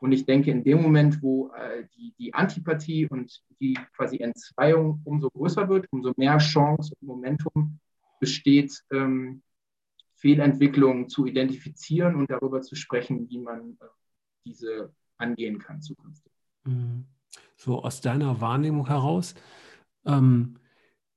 und 0.00 0.12
ich 0.12 0.24
denke, 0.24 0.50
in 0.50 0.64
dem 0.64 0.82
Moment, 0.82 1.22
wo 1.22 1.50
äh, 1.52 1.84
die, 1.94 2.14
die 2.18 2.32
Antipathie 2.32 3.06
und 3.06 3.42
die 3.60 3.78
quasi 3.94 4.18
Entzweiung 4.18 5.02
umso 5.04 5.30
größer 5.30 5.68
wird, 5.68 5.86
umso 5.90 6.12
mehr 6.16 6.38
Chance 6.38 6.94
und 6.98 7.06
Momentum 7.06 7.78
besteht 8.18 8.82
ähm, 8.90 9.42
Fehlentwicklungen 10.16 11.08
zu 11.08 11.26
identifizieren 11.26 12.14
und 12.16 12.30
darüber 12.30 12.62
zu 12.62 12.76
sprechen, 12.76 13.28
wie 13.28 13.38
man 13.38 13.76
äh, 13.80 13.84
diese 14.46 14.94
angehen 15.18 15.58
kann 15.58 15.82
zukünftig. 15.82 16.32
Mhm. 16.64 17.04
So 17.56 17.82
aus 17.82 18.00
deiner 18.00 18.40
Wahrnehmung 18.40 18.86
heraus, 18.86 19.34
ähm, 20.06 20.56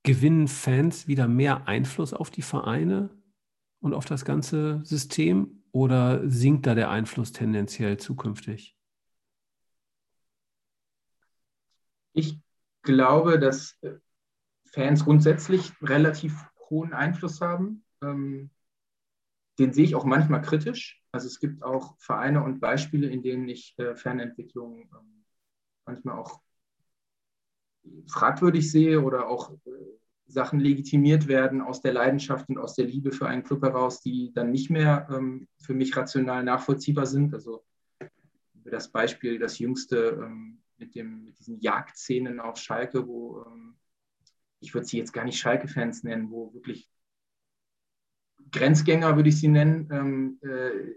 gewinnen 0.03 0.49
Fans 0.49 1.07
wieder 1.07 1.29
mehr 1.29 1.69
Einfluss 1.69 2.13
auf 2.13 2.29
die 2.29 2.41
Vereine 2.41 3.09
und 3.79 3.93
auf 3.93 4.03
das 4.03 4.25
ganze 4.25 4.81
System 4.83 5.62
oder 5.73 6.29
sinkt 6.29 6.67
da 6.67 6.75
der 6.75 6.89
Einfluss 6.89 7.31
tendenziell 7.31 7.97
zukünftig? 7.97 8.77
Ich 12.13 12.39
glaube, 12.83 13.39
dass 13.39 13.79
Fans 14.71 15.03
grundsätzlich 15.03 15.73
relativ 15.81 16.45
hohen 16.69 16.93
Einfluss 16.93 17.41
haben. 17.41 17.83
Ähm, 18.01 18.51
den 19.57 19.73
sehe 19.73 19.85
ich 19.85 19.95
auch 19.95 20.05
manchmal 20.05 20.41
kritisch. 20.41 21.01
Also 21.11 21.27
es 21.27 21.39
gibt 21.39 21.63
auch 21.63 21.95
Vereine 21.99 22.43
und 22.43 22.59
Beispiele, 22.59 23.07
in 23.07 23.23
denen 23.23 23.47
ich 23.47 23.77
äh, 23.77 23.95
Fernentwicklung 23.95 24.89
ähm, 24.93 25.25
manchmal 25.85 26.19
auch 26.19 26.39
fragwürdig 28.07 28.71
sehe 28.71 29.01
oder 29.01 29.27
auch 29.27 29.51
äh, 29.65 29.69
Sachen 30.25 30.59
legitimiert 30.59 31.27
werden 31.27 31.61
aus 31.61 31.81
der 31.81 31.93
Leidenschaft 31.93 32.49
und 32.49 32.57
aus 32.57 32.75
der 32.75 32.85
Liebe 32.85 33.11
für 33.11 33.27
einen 33.27 33.43
Club 33.43 33.63
heraus, 33.63 34.01
die 34.01 34.31
dann 34.33 34.51
nicht 34.51 34.69
mehr 34.69 35.07
ähm, 35.11 35.47
für 35.59 35.73
mich 35.73 35.95
rational 35.95 36.43
nachvollziehbar 36.43 37.05
sind. 37.05 37.33
Also 37.33 37.63
das 38.63 38.91
Beispiel, 38.91 39.39
das 39.39 39.59
jüngste 39.59 40.19
ähm, 40.23 40.61
mit, 40.77 40.95
dem, 40.95 41.25
mit 41.25 41.39
diesen 41.39 41.59
Jagdszenen 41.59 42.39
auf 42.39 42.57
Schalke, 42.57 43.07
wo 43.07 43.43
ähm, 43.45 43.75
ich 44.59 44.73
würde 44.73 44.87
sie 44.87 44.97
jetzt 44.97 45.11
gar 45.11 45.25
nicht 45.25 45.37
Schalke-Fans 45.37 46.03
nennen, 46.03 46.31
wo 46.31 46.53
wirklich 46.53 46.89
Grenzgänger, 48.51 49.15
würde 49.15 49.29
ich 49.29 49.39
sie 49.39 49.49
nennen, 49.49 49.89
ähm, 49.91 50.39
äh, 50.41 50.95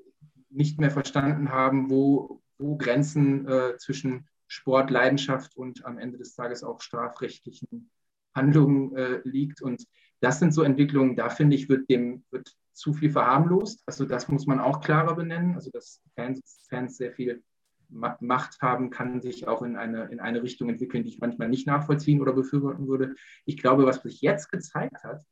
nicht 0.51 0.79
mehr 0.79 0.91
verstanden 0.91 1.51
haben, 1.51 1.91
wo, 1.91 2.43
wo 2.59 2.77
Grenzen 2.77 3.47
äh, 3.49 3.77
zwischen 3.79 4.29
Sport, 4.47 4.91
Leidenschaft 4.91 5.57
und 5.57 5.85
am 5.85 5.99
Ende 5.99 6.19
des 6.19 6.35
Tages 6.35 6.63
auch 6.63 6.81
strafrechtlichen 6.81 7.91
Handlungen 8.37 8.95
äh, 8.97 9.21
liegt. 9.25 9.63
Und 9.63 9.85
das 10.21 10.39
sind 10.39 10.53
so 10.53 10.63
Entwicklungen, 10.63 11.17
da 11.17 11.29
finde 11.29 11.57
ich, 11.57 11.69
wird 11.69 11.89
dem 11.91 12.25
wird 12.31 12.55
zu 12.73 12.93
viel 12.93 13.11
verharmlost. 13.11 13.83
Also 13.87 14.05
das 14.05 14.29
muss 14.29 14.47
man 14.47 14.61
auch 14.61 14.81
klarer 14.81 15.17
benennen. 15.17 15.55
Also 15.55 15.71
dass 15.71 16.03
Fans, 16.15 16.67
Fans 16.69 16.97
sehr 16.97 17.13
viel 17.13 17.43
Macht 17.89 18.61
haben, 18.61 18.91
kann 18.91 19.23
sich 19.23 19.47
auch 19.47 19.63
in 19.63 19.77
eine, 19.77 20.07
in 20.07 20.21
eine 20.21 20.43
Richtung 20.43 20.69
entwickeln, 20.69 21.05
die 21.05 21.11
ich 21.11 21.21
manchmal 21.21 21.49
nicht 21.49 21.67
nachvollziehen 21.67 22.21
oder 22.21 22.33
befürworten 22.33 22.89
würde. 22.89 23.15
Ich 23.45 23.57
glaube, 23.57 23.87
was 23.87 24.03
sich 24.03 24.21
jetzt 24.21 24.51
gezeigt 24.51 25.05
hat, 25.05 25.25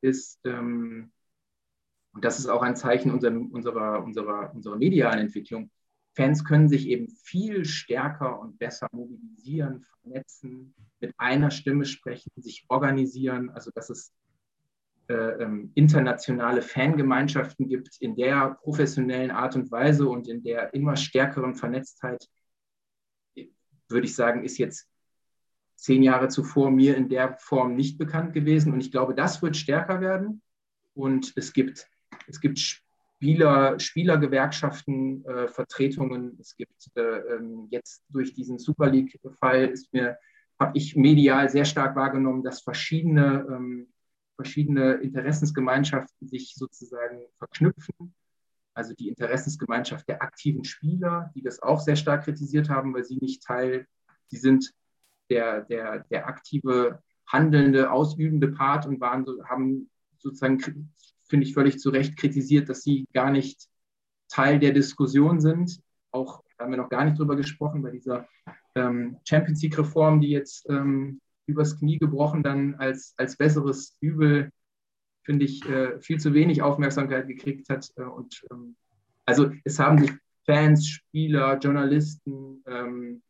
ist, 0.00 0.40
ähm, 0.44 1.10
und 2.12 2.24
das 2.24 2.38
ist 2.38 2.46
auch 2.46 2.62
ein 2.62 2.76
Zeichen 2.76 3.10
unserer, 3.10 3.36
unserer, 3.36 4.04
unserer, 4.04 4.54
unserer 4.54 4.76
medialen 4.76 5.18
Entwicklung, 5.18 5.70
Fans 6.16 6.44
können 6.44 6.68
sich 6.68 6.88
eben 6.88 7.08
viel 7.10 7.66
stärker 7.66 8.40
und 8.40 8.58
besser 8.58 8.88
mobilisieren, 8.90 9.84
vernetzen, 10.00 10.74
mit 10.98 11.12
einer 11.18 11.50
Stimme 11.50 11.84
sprechen, 11.84 12.30
sich 12.36 12.64
organisieren. 12.68 13.50
Also 13.50 13.70
dass 13.74 13.90
es 13.90 14.12
äh, 15.08 15.14
ähm, 15.14 15.72
internationale 15.74 16.62
Fangemeinschaften 16.62 17.68
gibt 17.68 17.98
in 18.00 18.16
der 18.16 18.56
professionellen 18.62 19.30
Art 19.30 19.56
und 19.56 19.70
Weise 19.70 20.08
und 20.08 20.26
in 20.26 20.42
der 20.42 20.72
immer 20.72 20.96
stärkeren 20.96 21.54
Vernetztheit, 21.54 22.26
würde 23.88 24.06
ich 24.06 24.16
sagen, 24.16 24.42
ist 24.42 24.56
jetzt 24.56 24.88
zehn 25.76 26.02
Jahre 26.02 26.28
zuvor 26.28 26.70
mir 26.70 26.96
in 26.96 27.10
der 27.10 27.36
Form 27.38 27.76
nicht 27.76 27.98
bekannt 27.98 28.32
gewesen. 28.32 28.72
Und 28.72 28.80
ich 28.80 28.90
glaube, 28.90 29.14
das 29.14 29.42
wird 29.42 29.56
stärker 29.56 30.00
werden. 30.00 30.40
Und 30.94 31.34
es 31.36 31.52
gibt, 31.52 31.86
es 32.26 32.40
gibt 32.40 32.82
Spieler, 33.16 33.80
Spielergewerkschaften, 33.80 35.24
äh, 35.24 35.48
Vertretungen. 35.48 36.36
Es 36.38 36.54
gibt 36.54 36.90
äh, 36.96 37.00
ähm, 37.00 37.66
jetzt 37.70 38.04
durch 38.10 38.34
diesen 38.34 38.58
Super 38.58 38.90
League-Fall 38.90 39.72
habe 40.60 40.78
ich 40.78 40.96
medial 40.96 41.48
sehr 41.48 41.64
stark 41.64 41.96
wahrgenommen, 41.96 42.42
dass 42.42 42.60
verschiedene, 42.60 43.46
ähm, 43.50 43.88
verschiedene 44.36 44.94
Interessensgemeinschaften 44.94 46.28
sich 46.28 46.54
sozusagen 46.54 47.22
verknüpfen. 47.38 48.14
Also 48.74 48.92
die 48.94 49.08
Interessensgemeinschaft 49.08 50.06
der 50.08 50.20
aktiven 50.20 50.64
Spieler, 50.64 51.30
die 51.34 51.42
das 51.42 51.62
auch 51.62 51.80
sehr 51.80 51.96
stark 51.96 52.24
kritisiert 52.24 52.68
haben, 52.68 52.92
weil 52.92 53.04
sie 53.04 53.16
nicht 53.16 53.42
Teil, 53.42 53.86
sie 54.26 54.36
sind 54.36 54.72
der, 55.30 55.62
der, 55.62 56.00
der 56.10 56.26
aktive, 56.26 57.02
handelnde, 57.26 57.90
ausübende 57.90 58.48
Part 58.48 58.86
und 58.86 59.00
waren, 59.00 59.26
haben 59.48 59.90
sozusagen 60.18 60.58
finde 61.28 61.46
ich, 61.46 61.54
völlig 61.54 61.78
zu 61.78 61.90
Recht 61.90 62.16
kritisiert, 62.16 62.68
dass 62.68 62.82
sie 62.82 63.06
gar 63.12 63.30
nicht 63.30 63.68
Teil 64.28 64.58
der 64.58 64.72
Diskussion 64.72 65.40
sind. 65.40 65.80
Auch 66.10 66.42
haben 66.58 66.70
wir 66.70 66.78
noch 66.78 66.88
gar 66.88 67.04
nicht 67.04 67.18
drüber 67.18 67.36
gesprochen, 67.36 67.82
bei 67.82 67.90
dieser 67.90 68.28
ähm, 68.74 69.18
Champions 69.24 69.62
League-Reform, 69.62 70.20
die 70.20 70.30
jetzt 70.30 70.68
ähm, 70.68 71.20
übers 71.46 71.78
Knie 71.78 71.98
gebrochen 71.98 72.42
dann 72.42 72.74
als, 72.76 73.14
als 73.16 73.36
besseres 73.36 73.96
Übel, 74.00 74.50
finde 75.22 75.44
ich, 75.44 75.64
äh, 75.68 76.00
viel 76.00 76.18
zu 76.18 76.34
wenig 76.34 76.62
Aufmerksamkeit 76.62 77.26
gekriegt 77.26 77.68
hat. 77.68 77.90
Äh, 77.96 78.02
und 78.02 78.44
ähm, 78.50 78.76
also 79.24 79.50
es 79.64 79.78
haben 79.78 79.98
sich 79.98 80.12
Fans, 80.44 80.86
Spieler, 80.88 81.58
Journalisten, 81.58 82.62
ähm, 82.66 83.22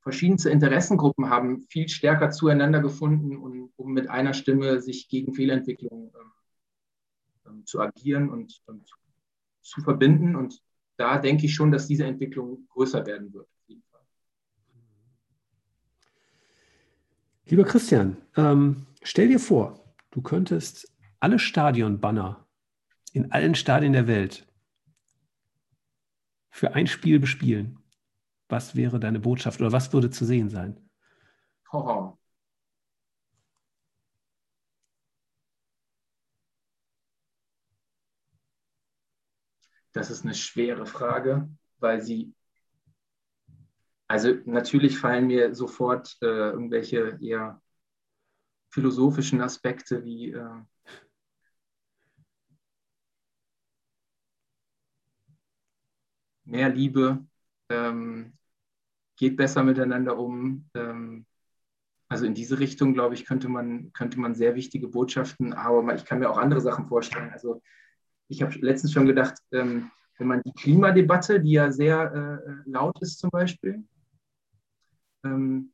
verschiedenste 0.00 0.50
Interessengruppen 0.50 1.28
haben 1.28 1.62
viel 1.68 1.88
stärker 1.88 2.30
zueinander 2.30 2.80
gefunden, 2.80 3.36
um, 3.36 3.72
um 3.74 3.92
mit 3.92 4.08
einer 4.08 4.34
Stimme 4.34 4.80
sich 4.80 5.08
gegen 5.08 5.34
Fehlentwicklungen 5.34 6.12
ähm, 6.14 6.32
zu 7.64 7.80
agieren 7.80 8.30
und, 8.30 8.60
und 8.66 8.90
zu 9.62 9.80
verbinden. 9.80 10.36
Und 10.36 10.62
da 10.96 11.18
denke 11.18 11.46
ich 11.46 11.54
schon, 11.54 11.70
dass 11.70 11.86
diese 11.86 12.04
Entwicklung 12.04 12.66
größer 12.68 13.04
werden 13.06 13.32
wird. 13.32 13.48
Lieber 17.48 17.62
Christian, 17.62 18.16
ähm, 18.36 18.86
stell 19.02 19.28
dir 19.28 19.38
vor, 19.38 19.94
du 20.10 20.20
könntest 20.20 20.92
alle 21.20 21.38
Stadionbanner 21.38 22.44
in 23.12 23.30
allen 23.30 23.54
Stadien 23.54 23.92
der 23.92 24.08
Welt 24.08 24.46
für 26.50 26.74
ein 26.74 26.88
Spiel 26.88 27.20
bespielen. 27.20 27.78
Was 28.48 28.74
wäre 28.74 28.98
deine 28.98 29.20
Botschaft 29.20 29.60
oder 29.60 29.70
was 29.70 29.92
würde 29.92 30.10
zu 30.10 30.24
sehen 30.24 30.48
sein? 30.48 30.76
Horror. 31.70 32.18
Das 39.96 40.10
ist 40.10 40.24
eine 40.24 40.34
schwere 40.34 40.84
Frage, 40.84 41.48
weil 41.78 42.02
sie, 42.02 42.34
also 44.06 44.34
natürlich 44.44 44.98
fallen 44.98 45.26
mir 45.26 45.54
sofort 45.54 46.18
äh, 46.20 46.26
irgendwelche 46.26 47.18
eher 47.22 47.62
philosophischen 48.68 49.40
Aspekte 49.40 50.04
wie 50.04 50.32
äh, 50.32 50.60
mehr 56.44 56.68
Liebe, 56.68 57.26
ähm, 57.70 58.36
geht 59.16 59.38
besser 59.38 59.62
miteinander 59.62 60.18
um. 60.18 60.68
Ähm, 60.74 61.24
also 62.08 62.26
in 62.26 62.34
diese 62.34 62.58
Richtung, 62.58 62.92
glaube 62.92 63.14
ich, 63.14 63.24
könnte 63.24 63.48
man, 63.48 63.94
könnte 63.94 64.20
man 64.20 64.34
sehr 64.34 64.56
wichtige 64.56 64.88
Botschaften, 64.88 65.54
aber 65.54 65.94
ich 65.94 66.04
kann 66.04 66.18
mir 66.18 66.28
auch 66.28 66.36
andere 66.36 66.60
Sachen 66.60 66.86
vorstellen. 66.86 67.30
Also 67.30 67.62
ich 68.28 68.42
habe 68.42 68.54
letztens 68.58 68.92
schon 68.92 69.06
gedacht, 69.06 69.34
ähm, 69.52 69.90
wenn 70.18 70.26
man 70.26 70.42
die 70.42 70.52
Klimadebatte, 70.52 71.40
die 71.40 71.52
ja 71.52 71.70
sehr 71.70 72.42
äh, 72.46 72.68
laut 72.70 73.00
ist 73.00 73.18
zum 73.18 73.30
Beispiel, 73.30 73.84
ähm, 75.24 75.72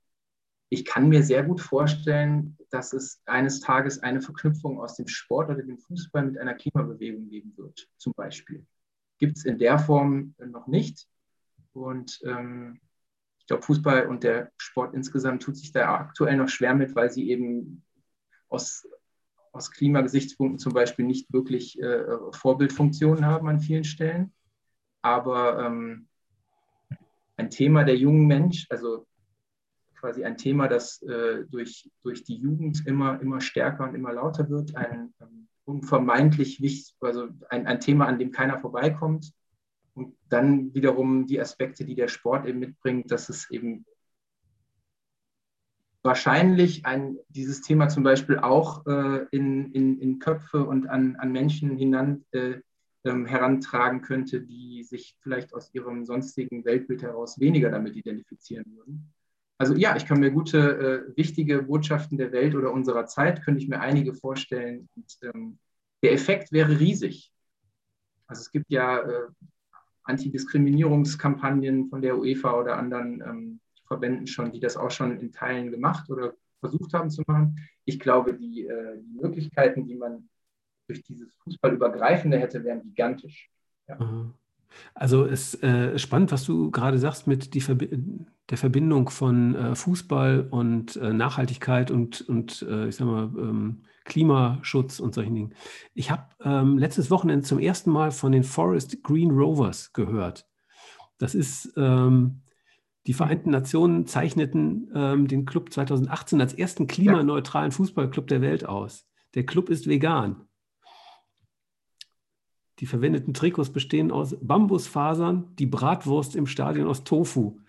ich 0.69 0.85
kann 0.87 1.09
mir 1.09 1.23
sehr 1.23 1.43
gut 1.43 1.61
vorstellen, 1.61 2.57
dass 2.71 2.95
es 2.95 3.21
eines 3.27 3.61
Tages 3.61 4.03
eine 4.03 4.23
Verknüpfung 4.23 4.81
aus 4.81 4.97
dem 4.97 5.07
Sport 5.07 5.51
oder 5.51 5.63
dem 5.63 5.79
Fußball 5.79 6.25
mit 6.25 6.39
einer 6.39 6.55
Klimabewegung 6.55 7.29
geben 7.29 7.53
wird, 7.57 7.89
zum 7.99 8.15
Beispiel. 8.15 8.67
Gibt 9.19 9.37
es 9.37 9.45
in 9.45 9.59
der 9.59 9.79
Form 9.79 10.35
noch 10.39 10.67
nicht. 10.67 11.07
Und 11.75 12.21
ähm, 12.25 12.81
ich 13.39 13.47
glaube, 13.47 13.63
Fußball 13.65 14.07
und 14.07 14.25
der 14.25 14.51
Sport 14.57 14.95
insgesamt 14.95 15.43
tut 15.43 15.57
sich 15.57 15.73
da 15.73 15.95
aktuell 15.95 16.37
noch 16.37 16.49
schwer 16.49 16.75
mit, 16.75 16.95
weil 16.95 17.11
sie 17.11 17.29
eben 17.29 17.85
aus 18.49 18.89
aus 19.53 19.71
Klimagesichtspunkten 19.71 20.59
zum 20.59 20.73
Beispiel 20.73 21.05
nicht 21.05 21.33
wirklich 21.33 21.81
äh, 21.81 22.05
Vorbildfunktionen 22.33 23.27
haben 23.27 23.49
an 23.49 23.61
vielen 23.61 23.85
Stellen. 23.85 24.33
Aber 25.03 25.65
ähm, 25.65 26.09
ein 27.37 27.51
Thema 27.51 27.85
der 27.85 27.97
jungen 27.97 28.27
Mensch, 28.27 28.67
also 28.71 29.07
quasi 30.01 30.25
ein 30.25 30.37
Thema, 30.37 30.69
das 30.69 31.03
äh, 31.03 31.45
durch, 31.49 31.91
durch 32.03 32.25
die 32.25 32.37
Jugend 32.37 32.87
immer, 32.87 33.21
immer 33.21 33.41
stärker 33.41 33.85
und 33.85 33.95
immer 33.95 34.13
lauter 34.13 34.49
wird, 34.49 34.75
ein 34.75 35.15
ähm, 35.21 35.49
unvermeidlich 35.65 36.61
wichtig, 36.61 36.97
also 37.01 37.29
ein, 37.51 37.67
ein 37.67 37.81
Thema, 37.81 38.07
an 38.07 38.19
dem 38.19 38.33
keiner 38.33 38.59
vorbeikommt. 38.59 39.33
Und 39.95 40.17
dann 40.29 40.75
wiederum 40.75 41.27
die 41.27 41.41
Aspekte, 41.41 41.85
die 41.85 41.95
der 41.95 42.09
Sport 42.09 42.47
eben 42.47 42.59
mitbringt, 42.59 43.11
dass 43.11 43.29
es 43.29 43.51
eben 43.51 43.85
wahrscheinlich 46.03 46.85
ein, 46.85 47.17
dieses 47.29 47.61
Thema 47.63 47.89
zum 47.89 48.03
Beispiel 48.03 48.39
auch 48.39 48.87
äh, 48.87 49.27
in, 49.31 49.73
in, 49.73 49.99
in 50.01 50.19
Köpfe 50.19 50.65
und 50.65 50.89
an, 50.89 51.17
an 51.17 51.33
Menschen 51.33 51.77
hinan, 51.77 52.25
äh, 52.33 52.61
ähm, 53.05 53.27
herantragen 53.27 54.03
könnte, 54.03 54.41
die 54.41 54.85
sich 54.85 55.17
vielleicht 55.21 55.55
aus 55.55 55.75
ihrem 55.75 56.05
sonstigen 56.05 56.65
Weltbild 56.65 57.03
heraus 57.03 57.41
weniger 57.41 57.71
damit 57.71 57.97
identifizieren 57.97 58.77
würden. 58.77 59.13
Also 59.59 59.75
ja, 59.75 59.97
ich 59.97 60.07
kann 60.07 60.21
mir 60.21 60.31
gute, 60.31 61.07
äh, 61.13 61.17
wichtige 61.17 61.63
Botschaften 61.63 62.19
der 62.19 62.33
Welt 62.33 62.55
oder 62.55 62.73
unserer 62.73 63.07
Zeit, 63.07 63.45
könnte 63.45 63.63
ich 63.63 63.69
mir 63.69 63.81
einige 63.81 64.15
vorstellen. 64.15 64.89
Und, 64.97 65.19
ähm, 65.23 65.59
der 66.03 66.13
Effekt 66.13 66.51
wäre 66.51 66.81
riesig. 66.81 67.33
Also 68.27 68.41
es 68.41 68.51
gibt 68.51 68.71
ja 68.71 68.99
äh, 68.99 69.29
Antidiskriminierungskampagnen 70.05 71.89
von 71.89 72.03
der 72.03 72.19
UEFA 72.19 72.59
oder 72.59 72.77
anderen 72.77 73.21
ähm, 73.21 73.61
Verbänden 73.93 74.27
schon, 74.27 74.53
die 74.53 74.61
das 74.61 74.77
auch 74.79 74.91
schon 74.91 75.19
in 75.19 75.33
Teilen 75.33 75.71
gemacht 75.71 76.09
oder 76.09 76.33
versucht 76.61 76.95
haben 76.95 77.11
zu 77.11 77.23
machen. 77.27 77.57
Ich 77.85 78.01
glaube, 78.01 78.35
die, 78.35 78.67
äh, 78.67 78.99
die 79.03 79.21
Möglichkeiten, 79.21 79.87
die 79.87 79.97
man 79.97 80.29
durch 80.87 81.03
dieses 81.03 81.35
Fußballübergreifende 81.45 82.39
hätte, 82.39 82.65
wären 82.65 82.83
gigantisch. 82.83 83.51
Ja. 83.89 83.99
Also 84.95 85.27
es 85.27 85.55
ist 85.55 85.63
äh, 85.63 85.99
spannend, 85.99 86.33
was 86.33 86.45
du 86.45 86.71
gerade 86.71 86.99
sagst 86.99 87.27
mit 87.27 87.55
Verbi 87.63 88.01
der 88.49 88.59
Verbindung 88.59 89.11
von 89.11 89.55
äh, 89.55 89.75
Fußball 89.75 90.49
und 90.51 90.97
äh, 90.97 91.13
Nachhaltigkeit 91.13 91.91
und, 91.91 92.23
und 92.23 92.63
äh, 92.63 92.89
ich 92.89 92.97
sag 92.97 93.07
mal, 93.07 93.31
ähm, 93.37 93.83
Klimaschutz 94.05 94.99
und 94.99 95.15
solchen 95.15 95.35
Dingen. 95.35 95.55
Ich 95.95 96.11
habe 96.11 96.25
ähm, 96.43 96.77
letztes 96.79 97.11
Wochenende 97.11 97.47
zum 97.47 97.59
ersten 97.59 97.91
Mal 97.91 98.11
von 98.11 98.33
den 98.33 98.43
Forest 98.43 99.03
Green 99.03 99.31
Rovers 99.31 99.93
gehört. 99.93 100.47
Das 101.19 101.35
ist 101.35 101.73
ähm, 101.77 102.43
die 103.07 103.15
Vereinten 103.15 103.51
Nationen 103.51 104.07
zeichneten 104.07 104.91
ähm, 104.95 105.27
den 105.27 105.45
Club 105.45 105.73
2018 105.73 106.41
als 106.41 106.55
ersten 106.55 106.87
klimaneutralen 106.87 107.73
Fußballclub 107.73 108.29
der 108.29 108.41
Welt 108.41 108.65
aus. 108.65 109.09
Der 109.35 109.45
Club 109.45 109.71
ist 109.71 109.89
vegan. 109.89 110.49
Die 112.79 112.87
verwendeten 112.87 113.35
Trikots 113.35 113.71
bestehen 113.71 114.11
aus 114.11 114.37
Bambusfasern, 114.41 115.55
die 115.57 115.67
Bratwurst 115.67 116.37
im 116.37 116.47
Stadion 116.47 116.87
aus 116.87 117.05
Tofu. 117.05 117.61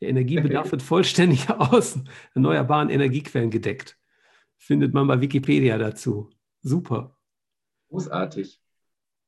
Der 0.00 0.08
Energiebedarf 0.08 0.70
wird 0.72 0.82
vollständig 0.82 1.50
aus 1.50 1.98
erneuerbaren 2.34 2.90
Energiequellen 2.90 3.50
gedeckt. 3.50 3.98
Findet 4.56 4.94
man 4.94 5.06
bei 5.06 5.20
Wikipedia 5.20 5.78
dazu. 5.78 6.30
Super. 6.62 7.16
Großartig. 7.88 8.60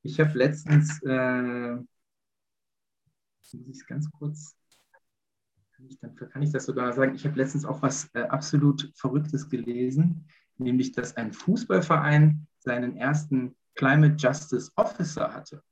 Ich 0.03 0.21
habe 0.21 0.39
letztens, 0.39 1.03
äh, 1.03 1.75
muss 1.75 3.55
ich 3.55 3.69
es 3.69 3.87
ganz 3.87 4.11
kurz 4.11 4.58
ich, 5.87 5.99
dann 6.01 6.15
kann 6.15 6.43
ich 6.43 6.51
das 6.51 6.67
sogar 6.67 6.93
sagen. 6.93 7.15
Ich 7.15 7.25
habe 7.25 7.37
letztens 7.37 7.65
auch 7.65 7.83
was 7.83 8.13
äh, 8.15 8.23
absolut 8.23 8.91
Verrücktes 8.95 9.49
gelesen, 9.49 10.27
nämlich 10.57 10.93
dass 10.93 11.17
ein 11.17 11.33
Fußballverein 11.33 12.47
seinen 12.59 12.97
ersten 12.97 13.57
Climate 13.75 14.17
Justice 14.17 14.73
Officer 14.75 15.33
hatte. 15.33 15.63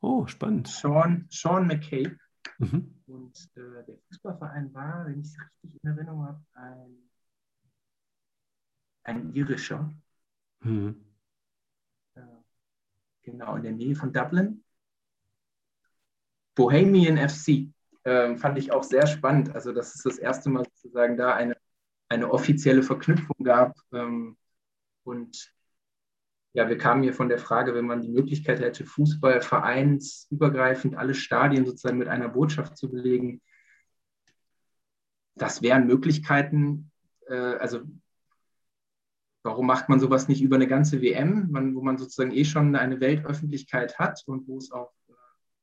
Oh, 0.00 0.26
spannend. 0.26 0.68
Sean, 0.68 1.26
Sean 1.30 1.66
McCabe. 1.66 2.18
Mhm. 2.58 2.94
Und 3.06 3.38
äh, 3.56 3.84
der 3.86 3.96
Fußballverein 4.08 4.72
war, 4.74 5.06
wenn 5.06 5.20
ich 5.20 5.28
es 5.28 5.38
richtig 5.38 5.82
in 5.82 5.90
Erinnerung 5.90 6.26
habe, 6.26 6.44
ein, 6.52 6.96
ein 9.04 9.34
irischer. 9.34 9.90
Mhm. 10.60 11.02
Äh, 12.14 12.20
genau, 13.22 13.56
in 13.56 13.62
der 13.62 13.72
Nähe 13.72 13.96
von 13.96 14.12
Dublin. 14.12 14.62
Bohemian 16.54 17.16
FC 17.16 17.72
ähm, 18.06 18.38
fand 18.38 18.56
ich 18.56 18.72
auch 18.72 18.84
sehr 18.84 19.06
spannend. 19.06 19.54
Also, 19.54 19.72
dass 19.72 19.94
es 19.94 20.02
das 20.02 20.18
erste 20.18 20.48
Mal 20.48 20.64
sozusagen 20.64 21.16
da 21.16 21.34
eine, 21.34 21.56
eine 22.08 22.30
offizielle 22.30 22.82
Verknüpfung 22.82 23.44
gab. 23.44 23.76
Ähm, 23.92 24.38
und 25.02 25.52
ja, 26.52 26.68
wir 26.68 26.78
kamen 26.78 27.02
hier 27.02 27.12
von 27.12 27.28
der 27.28 27.38
Frage, 27.38 27.74
wenn 27.74 27.84
man 27.84 28.00
die 28.00 28.08
Möglichkeit 28.08 28.60
hätte, 28.60 28.86
Fußball 28.86 29.42
vereinsübergreifend 29.42 30.96
alle 30.96 31.14
Stadien 31.14 31.66
sozusagen 31.66 31.98
mit 31.98 32.08
einer 32.08 32.28
Botschaft 32.28 32.76
zu 32.76 32.90
belegen. 32.90 33.42
Das 35.34 35.60
wären 35.60 35.86
Möglichkeiten, 35.86 36.92
äh, 37.28 37.34
also 37.34 37.80
warum 39.42 39.66
macht 39.66 39.88
man 39.88 39.98
sowas 40.00 40.28
nicht 40.28 40.42
über 40.42 40.56
eine 40.56 40.68
ganze 40.68 41.02
WM, 41.02 41.50
man, 41.50 41.74
wo 41.74 41.82
man 41.82 41.98
sozusagen 41.98 42.32
eh 42.32 42.44
schon 42.44 42.76
eine 42.76 43.00
Weltöffentlichkeit 43.00 43.98
hat 43.98 44.22
und 44.26 44.46
wo 44.46 44.58
es 44.58 44.70
auch 44.70 44.92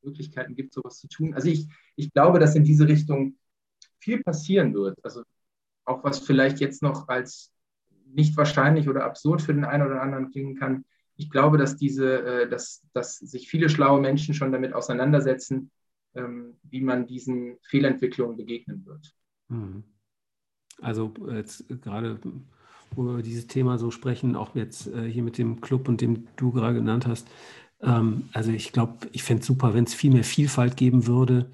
Möglichkeiten 0.04 0.56
gibt, 0.56 0.74
sowas 0.74 1.00
zu 1.00 1.08
tun. 1.08 1.34
Also 1.34 1.48
ich, 1.50 1.68
ich 1.96 2.12
glaube, 2.14 2.40
dass 2.40 2.56
in 2.56 2.64
diese 2.64 2.88
Richtung 2.88 3.38
viel 4.00 4.22
passieren 4.22 4.74
wird. 4.74 4.98
Also 5.04 5.24
auch 5.86 6.04
was 6.04 6.20
vielleicht 6.20 6.60
jetzt 6.60 6.82
noch 6.82 7.08
als 7.08 7.52
nicht 8.06 8.38
wahrscheinlich 8.38 8.90
oder 8.90 9.06
absurd 9.06 9.42
für 9.42 9.54
den 9.54 9.66
einen 9.66 9.86
oder 9.86 10.02
anderen 10.02 10.30
klingen 10.30 10.56
kann. 10.56 10.86
Ich 11.16 11.30
glaube, 11.30 11.58
dass 11.58 11.78
diese, 11.78 12.24
äh, 12.24 12.50
dass, 12.50 12.86
dass 12.94 13.18
sich 13.18 13.48
viele 13.48 13.70
schlaue 13.70 14.02
Menschen 14.02 14.34
schon 14.34 14.52
damit 14.52 14.74
auseinandersetzen, 14.74 15.72
ähm, 16.16 16.58
wie 16.64 16.82
man 16.82 17.08
diesen 17.08 17.58
Fehlentwicklungen 17.64 18.38
begegnen 18.38 18.86
wird. 18.86 19.14
Mhm. 19.50 19.84
Also 20.82 21.14
jetzt 21.32 21.66
gerade, 21.82 22.20
wo 22.92 23.04
wir 23.04 23.14
über 23.14 23.22
dieses 23.22 23.48
Thema 23.48 23.78
so 23.78 23.92
sprechen, 23.92 24.36
auch 24.36 24.56
jetzt 24.56 24.88
äh, 24.88 25.10
hier 25.10 25.24
mit 25.24 25.38
dem 25.38 25.62
Club 25.62 25.88
und 25.88 26.02
dem 26.02 26.28
du 26.36 26.52
gerade 26.52 26.76
genannt 26.76 27.08
hast, 27.08 27.28
ähm, 27.84 28.30
also 28.34 28.52
ich 28.52 28.72
glaube, 28.72 29.08
ich 29.12 29.24
fände 29.24 29.42
es 29.42 29.48
super, 29.48 29.74
wenn 29.74 29.84
es 29.84 29.94
viel 29.94 30.12
mehr 30.12 30.24
Vielfalt 30.24 30.78
geben 30.78 31.06
würde. 31.06 31.52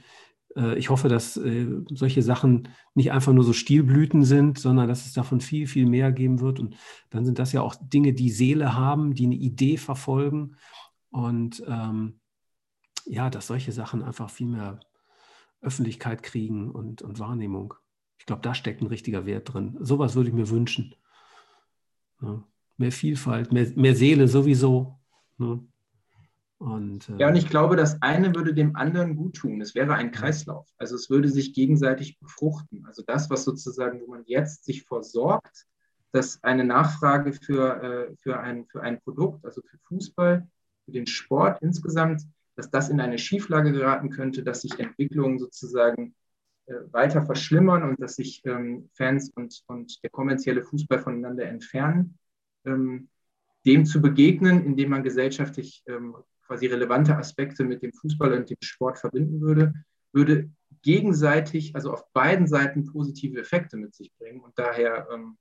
Äh, 0.56 0.78
ich 0.78 0.90
hoffe, 0.90 1.10
dass 1.10 1.38
äh, 1.38 1.68
solche 1.90 2.22
Sachen 2.22 2.70
nicht 2.94 3.12
einfach 3.12 3.34
nur 3.34 3.44
so 3.44 3.54
Stilblüten 3.54 4.24
sind, 4.24 4.60
sondern 4.60 4.88
dass 4.88 5.06
es 5.06 5.14
davon 5.14 5.42
viel, 5.42 5.68
viel 5.68 5.88
mehr 5.88 6.12
geben 6.12 6.40
wird. 6.40 6.60
Und 6.60 6.76
dann 7.10 7.26
sind 7.26 7.40
das 7.40 7.52
ja 7.52 7.62
auch 7.62 7.76
Dinge, 7.82 8.14
die 8.14 8.30
Seele 8.30 8.76
haben, 8.76 9.16
die 9.16 9.26
eine 9.26 9.36
Idee 9.36 9.78
verfolgen. 9.78 10.56
Und 11.10 11.64
ähm, 11.68 12.20
ja, 13.06 13.30
dass 13.30 13.48
solche 13.48 13.72
Sachen 13.72 14.04
einfach 14.04 14.30
viel 14.30 14.48
mehr 14.48 14.80
Öffentlichkeit 15.62 16.24
kriegen 16.24 16.70
und, 16.70 17.02
und 17.02 17.20
Wahrnehmung. 17.20 17.74
Ich 18.20 18.26
glaube, 18.26 18.42
da 18.42 18.54
steckt 18.54 18.82
ein 18.82 18.88
richtiger 18.88 19.26
Wert 19.26 19.54
drin. 19.54 19.78
Sowas 19.80 20.16
würde 20.16 20.30
ich 20.30 20.36
mir 20.36 20.50
wünschen. 20.50 20.96
Ja, 22.22 22.44
mehr 22.78 22.92
Vielfalt, 22.92 23.52
mehr, 23.52 23.68
mehr 23.76 23.96
Seele 23.96 24.28
sowieso. 24.28 25.00
Ja. 25.40 25.60
Und, 26.60 27.08
äh, 27.10 27.18
ja, 27.20 27.30
und 27.30 27.38
ich 27.38 27.50
glaube, 27.50 27.78
das 27.78 28.02
eine 28.02 28.36
würde 28.36 28.54
dem 28.54 28.76
anderen 28.76 29.16
gut 29.16 29.38
tun. 29.38 29.62
Es 29.62 29.76
wäre 29.76 29.96
ein 29.96 30.12
Kreislauf. 30.12 30.68
Also 30.78 30.96
es 30.96 31.10
würde 31.10 31.30
sich 31.30 31.54
gegenseitig 31.54 32.20
befruchten. 32.20 32.86
Also 32.86 33.02
das, 33.06 33.30
was 33.30 33.46
sozusagen, 33.46 34.02
wo 34.02 34.08
man 34.08 34.24
jetzt 34.26 34.66
sich 34.66 34.84
versorgt, 34.84 35.66
dass 36.12 36.44
eine 36.44 36.66
Nachfrage 36.66 37.34
für, 37.34 37.82
äh, 37.82 38.16
für, 38.18 38.40
ein, 38.40 38.66
für 38.66 38.82
ein 38.82 39.00
Produkt, 39.00 39.46
also 39.46 39.62
für 39.62 39.78
Fußball, 39.88 40.48
für 40.84 40.92
den 40.92 41.08
Sport 41.08 41.62
insgesamt, 41.62 42.24
dass 42.56 42.70
das 42.70 42.90
in 42.90 43.00
eine 43.00 43.18
Schieflage 43.18 43.72
geraten 43.72 44.10
könnte, 44.10 44.44
dass 44.44 44.62
sich 44.62 44.78
Entwicklungen 44.80 45.40
sozusagen 45.40 46.14
äh, 46.66 46.74
weiter 46.92 47.24
verschlimmern 47.24 47.84
und 47.84 48.02
dass 48.02 48.16
sich 48.16 48.42
ähm, 48.46 48.90
Fans 48.96 49.32
und, 49.34 49.64
und 49.68 50.04
der 50.04 50.10
kommerzielle 50.10 50.64
Fußball 50.64 51.00
voneinander 51.00 51.46
entfernen. 51.46 52.18
Ähm, 52.66 53.08
dem 53.66 53.86
zu 53.86 54.02
begegnen, 54.02 54.66
indem 54.66 54.90
man 54.90 55.04
gesellschaftlich 55.04 55.84
ähm, 55.88 56.16
quasi 56.50 56.66
relevante 56.66 57.16
Aspekte 57.16 57.64
mit 57.64 57.84
dem 57.84 57.94
Fußball 57.94 58.34
und 58.34 58.50
dem 58.50 58.58
Sport 58.62 58.98
verbinden 58.98 59.40
würde, 59.40 59.72
würde 60.12 60.50
gegenseitig, 60.82 61.76
also 61.76 61.94
auf 61.94 62.12
beiden 62.12 62.48
Seiten 62.48 62.86
positive 62.86 63.40
Effekte 63.40 63.78
mit 63.78 63.94
sich 63.94 64.12
bringen. 64.18 64.40
Und 64.42 64.58
daher 64.58 65.08
ähm, 65.14 65.38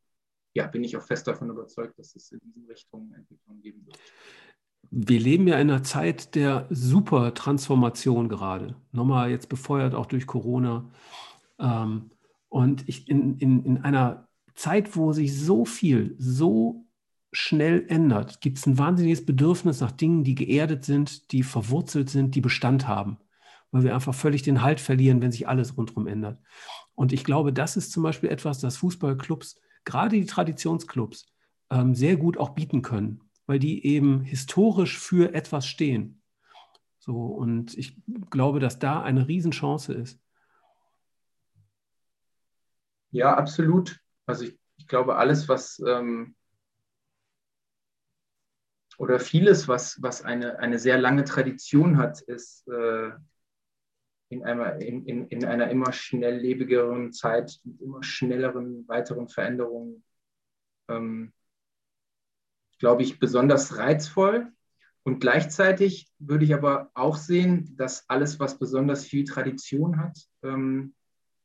ja, 0.54 0.66
bin 0.66 0.84
ich 0.84 0.96
auch 0.98 1.02
fest 1.02 1.26
davon 1.26 1.48
überzeugt, 1.48 1.98
dass 1.98 2.14
es 2.14 2.30
in 2.30 2.40
diese 2.44 2.68
Richtung 2.68 3.10
Entwicklungen 3.14 3.62
geben 3.62 3.86
wird. 3.86 3.98
Wir 4.90 5.18
leben 5.18 5.48
ja 5.48 5.54
in 5.54 5.70
einer 5.70 5.82
Zeit 5.82 6.34
der 6.34 6.66
super 6.68 7.32
Transformation 7.32 8.28
gerade. 8.28 8.76
Nochmal 8.92 9.30
jetzt 9.30 9.48
befeuert 9.48 9.94
auch 9.94 10.06
durch 10.06 10.26
Corona. 10.26 10.90
Ähm, 11.58 12.10
und 12.50 12.86
ich 12.86 13.08
in, 13.08 13.38
in, 13.38 13.64
in 13.64 13.78
einer 13.78 14.28
Zeit, 14.54 14.94
wo 14.94 15.12
sich 15.14 15.38
so 15.40 15.64
viel, 15.64 16.16
so 16.18 16.84
schnell 17.32 17.84
ändert, 17.88 18.40
gibt 18.40 18.58
es 18.58 18.66
ein 18.66 18.78
wahnsinniges 18.78 19.24
Bedürfnis 19.24 19.80
nach 19.80 19.92
Dingen, 19.92 20.24
die 20.24 20.34
geerdet 20.34 20.84
sind, 20.84 21.32
die 21.32 21.42
verwurzelt 21.42 22.10
sind, 22.10 22.34
die 22.34 22.40
Bestand 22.40 22.88
haben, 22.88 23.18
weil 23.70 23.84
wir 23.84 23.94
einfach 23.94 24.14
völlig 24.14 24.42
den 24.42 24.62
Halt 24.62 24.80
verlieren, 24.80 25.20
wenn 25.20 25.32
sich 25.32 25.46
alles 25.48 25.76
rundherum 25.76 26.06
ändert. 26.06 26.40
Und 26.94 27.12
ich 27.12 27.24
glaube, 27.24 27.52
das 27.52 27.76
ist 27.76 27.92
zum 27.92 28.02
Beispiel 28.02 28.30
etwas, 28.30 28.60
das 28.60 28.76
Fußballclubs, 28.78 29.60
gerade 29.84 30.16
die 30.16 30.26
Traditionsclubs, 30.26 31.26
ähm, 31.70 31.94
sehr 31.94 32.16
gut 32.16 32.38
auch 32.38 32.50
bieten 32.50 32.82
können, 32.82 33.22
weil 33.46 33.58
die 33.58 33.84
eben 33.86 34.22
historisch 34.22 34.98
für 34.98 35.34
etwas 35.34 35.66
stehen. 35.66 36.22
So, 36.98 37.26
und 37.26 37.76
ich 37.76 37.96
glaube, 38.30 38.58
dass 38.58 38.78
da 38.78 39.02
eine 39.02 39.28
Riesenchance 39.28 39.92
ist. 39.92 40.20
Ja, 43.10 43.36
absolut. 43.36 44.00
Also 44.26 44.44
ich, 44.44 44.58
ich 44.76 44.86
glaube, 44.86 45.16
alles, 45.16 45.48
was 45.48 45.82
ähm, 45.86 46.34
oder 48.98 49.20
vieles, 49.20 49.68
was, 49.68 50.02
was 50.02 50.22
eine, 50.22 50.58
eine 50.58 50.78
sehr 50.78 50.98
lange 50.98 51.24
Tradition 51.24 51.96
hat, 51.96 52.20
ist, 52.20 52.66
äh, 52.68 53.10
in 54.28 54.44
einer, 54.44 54.76
in, 54.80 55.06
in, 55.06 55.28
in 55.28 55.44
einer 55.44 55.70
immer 55.70 55.92
schnelllebigeren 55.92 57.12
Zeit, 57.12 57.60
mit 57.64 57.80
immer 57.80 58.02
schnelleren 58.02 58.86
weiteren 58.88 59.28
Veränderungen, 59.28 60.04
ähm, 60.88 61.32
glaube 62.80 63.02
ich, 63.02 63.20
besonders 63.20 63.78
reizvoll. 63.78 64.52
Und 65.04 65.20
gleichzeitig 65.20 66.10
würde 66.18 66.44
ich 66.44 66.52
aber 66.52 66.90
auch 66.94 67.16
sehen, 67.16 67.76
dass 67.76 68.04
alles, 68.10 68.40
was 68.40 68.58
besonders 68.58 69.06
viel 69.06 69.24
Tradition 69.24 69.98
hat, 69.98 70.18
ähm, 70.42 70.92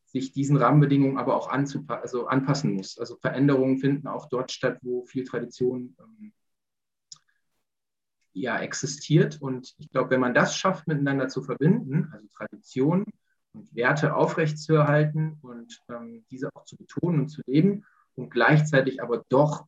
sich 0.06 0.32
diesen 0.32 0.58
Rahmenbedingungen 0.58 1.18
aber 1.18 1.38
auch 1.38 1.49
also 1.49 2.28
anpassen 2.28 2.74
muss. 2.74 2.97
Also 2.97 3.16
Veränderungen 3.18 3.78
finden 3.78 4.08
auch 4.08 4.28
dort 4.28 4.51
statt, 4.51 4.80
wo 4.82 5.06
viel 5.06 5.24
Tradition 5.24 5.95
ähm, 5.99 6.34
ja 8.34 8.59
existiert. 8.59 9.41
Und 9.41 9.73
ich 9.77 9.89
glaube, 9.89 10.11
wenn 10.11 10.19
man 10.19 10.34
das 10.34 10.55
schafft, 10.55 10.88
miteinander 10.88 11.27
zu 11.27 11.43
verbinden, 11.43 12.09
also 12.11 12.27
Tradition 12.36 13.05
und 13.53 13.75
Werte 13.75 14.15
aufrechtzuerhalten 14.15 15.38
und 15.41 15.79
ähm, 15.89 16.25
diese 16.31 16.49
auch 16.53 16.65
zu 16.65 16.77
betonen 16.77 17.21
und 17.21 17.29
zu 17.29 17.41
leben 17.45 17.86
und 18.15 18.29
gleichzeitig 18.29 19.01
aber 19.01 19.23
doch 19.29 19.65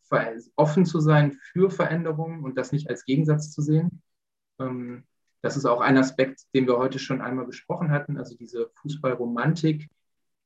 offen 0.55 0.85
zu 0.85 0.99
sein 0.99 1.33
für 1.33 1.69
Veränderungen 1.69 2.43
und 2.43 2.57
das 2.57 2.71
nicht 2.71 2.89
als 2.89 3.05
Gegensatz 3.05 3.51
zu 3.51 3.61
sehen. 3.61 4.01
Ähm, 4.59 5.03
das 5.41 5.57
ist 5.57 5.65
auch 5.65 5.81
ein 5.81 5.97
Aspekt, 5.97 6.43
den 6.55 6.67
wir 6.67 6.77
heute 6.77 6.99
schon 6.99 7.21
einmal 7.21 7.45
besprochen 7.45 7.91
hatten, 7.91 8.17
also 8.17 8.35
diese 8.35 8.71
Fußballromantik, 8.81 9.89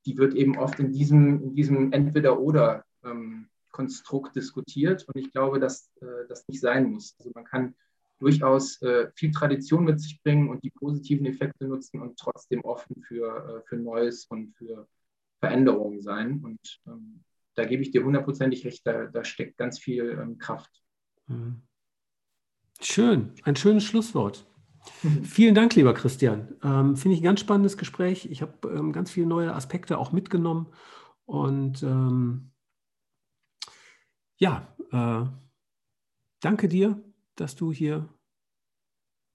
die 0.04 0.18
wird 0.18 0.34
eben 0.34 0.58
oft 0.58 0.78
in 0.78 0.92
diesem, 0.92 1.42
in 1.42 1.54
diesem 1.54 1.92
Entweder-Oder-Konstrukt 1.92 4.28
ähm, 4.28 4.34
diskutiert 4.34 5.08
und 5.08 5.16
ich 5.16 5.32
glaube, 5.32 5.58
dass 5.58 5.90
äh, 6.02 6.26
das 6.28 6.46
nicht 6.48 6.60
sein 6.60 6.92
muss. 6.92 7.14
Also 7.18 7.30
man 7.34 7.44
kann 7.44 7.74
durchaus 8.20 8.80
äh, 8.82 9.10
viel 9.14 9.32
Tradition 9.32 9.84
mit 9.84 10.00
sich 10.00 10.22
bringen 10.22 10.48
und 10.50 10.62
die 10.62 10.70
positiven 10.70 11.26
Effekte 11.26 11.66
nutzen 11.66 12.00
und 12.00 12.18
trotzdem 12.18 12.60
offen 12.62 13.02
für, 13.02 13.62
äh, 13.64 13.68
für 13.68 13.76
Neues 13.76 14.26
und 14.26 14.54
für 14.56 14.86
Veränderungen 15.40 16.00
sein. 16.02 16.40
Und 16.44 16.80
ähm, 16.86 17.24
da 17.54 17.64
gebe 17.64 17.82
ich 17.82 17.90
dir 17.90 18.04
hundertprozentig 18.04 18.64
recht, 18.64 18.86
da, 18.86 19.06
da 19.06 19.24
steckt 19.24 19.56
ganz 19.56 19.78
viel 19.78 20.18
ähm, 20.20 20.38
Kraft. 20.38 20.70
Mhm. 21.26 21.62
Schön, 22.80 23.32
ein 23.42 23.56
schönes 23.56 23.84
Schlusswort. 23.84 24.46
Vielen 25.22 25.54
Dank, 25.54 25.74
lieber 25.74 25.94
Christian. 25.94 26.56
Ähm, 26.62 26.96
Finde 26.96 27.14
ich 27.14 27.22
ein 27.22 27.24
ganz 27.24 27.40
spannendes 27.40 27.76
Gespräch. 27.76 28.26
Ich 28.30 28.42
habe 28.42 28.68
ähm, 28.68 28.92
ganz 28.92 29.10
viele 29.10 29.26
neue 29.26 29.54
Aspekte 29.54 29.98
auch 29.98 30.12
mitgenommen. 30.12 30.68
Und 31.24 31.82
ähm, 31.82 32.50
ja, 34.36 34.74
äh, 34.90 35.26
danke 36.40 36.68
dir 36.68 37.02
dass 37.40 37.56
du 37.56 37.72
hier 37.72 38.06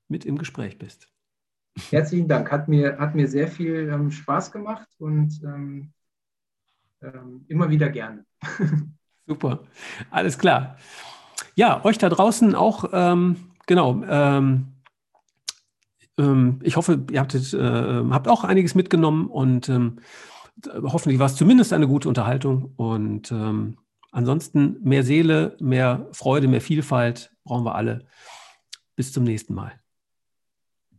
mit 0.07 0.25
im 0.25 0.37
Gespräch 0.37 0.77
bist. 0.77 1.09
Herzlichen 1.89 2.27
Dank. 2.27 2.51
Hat 2.51 2.67
mir, 2.67 2.97
hat 2.99 3.15
mir 3.15 3.27
sehr 3.27 3.47
viel 3.47 3.89
ähm, 3.89 4.11
Spaß 4.11 4.51
gemacht 4.51 4.87
und 4.97 5.41
ähm, 5.43 5.91
ähm, 7.01 7.45
immer 7.47 7.69
wieder 7.69 7.89
gerne. 7.89 8.25
Super, 9.27 9.63
alles 10.11 10.37
klar. 10.37 10.77
Ja, 11.55 11.83
euch 11.83 11.97
da 11.97 12.09
draußen 12.09 12.53
auch, 12.53 12.91
ähm, 12.93 13.37
genau. 13.65 14.03
Ähm, 14.03 14.67
ähm, 16.17 16.59
ich 16.61 16.77
hoffe, 16.77 17.05
ihr 17.11 17.19
habt, 17.19 17.33
äh, 17.33 18.03
habt, 18.11 18.27
auch 18.27 18.43
einiges 18.43 18.75
mitgenommen 18.75 19.27
und 19.27 19.69
hoffentlich 20.83 21.19
war 21.19 21.25
es 21.25 21.35
zumindest 21.35 21.73
eine 21.73 21.87
gute 21.87 22.07
Unterhaltung. 22.07 22.71
Und 22.77 23.33
ansonsten 24.15 24.77
mehr 24.81 25.03
Seele, 25.03 25.57
mehr 25.59 26.07
Freude, 26.13 26.47
mehr 26.47 26.61
Vielfalt 26.61 27.35
brauchen 27.43 27.65
wir 27.65 27.75
alle. 27.75 28.07
Bis 28.95 29.11
zum 29.11 29.25
nächsten 29.25 29.53
Mal. 29.53 29.73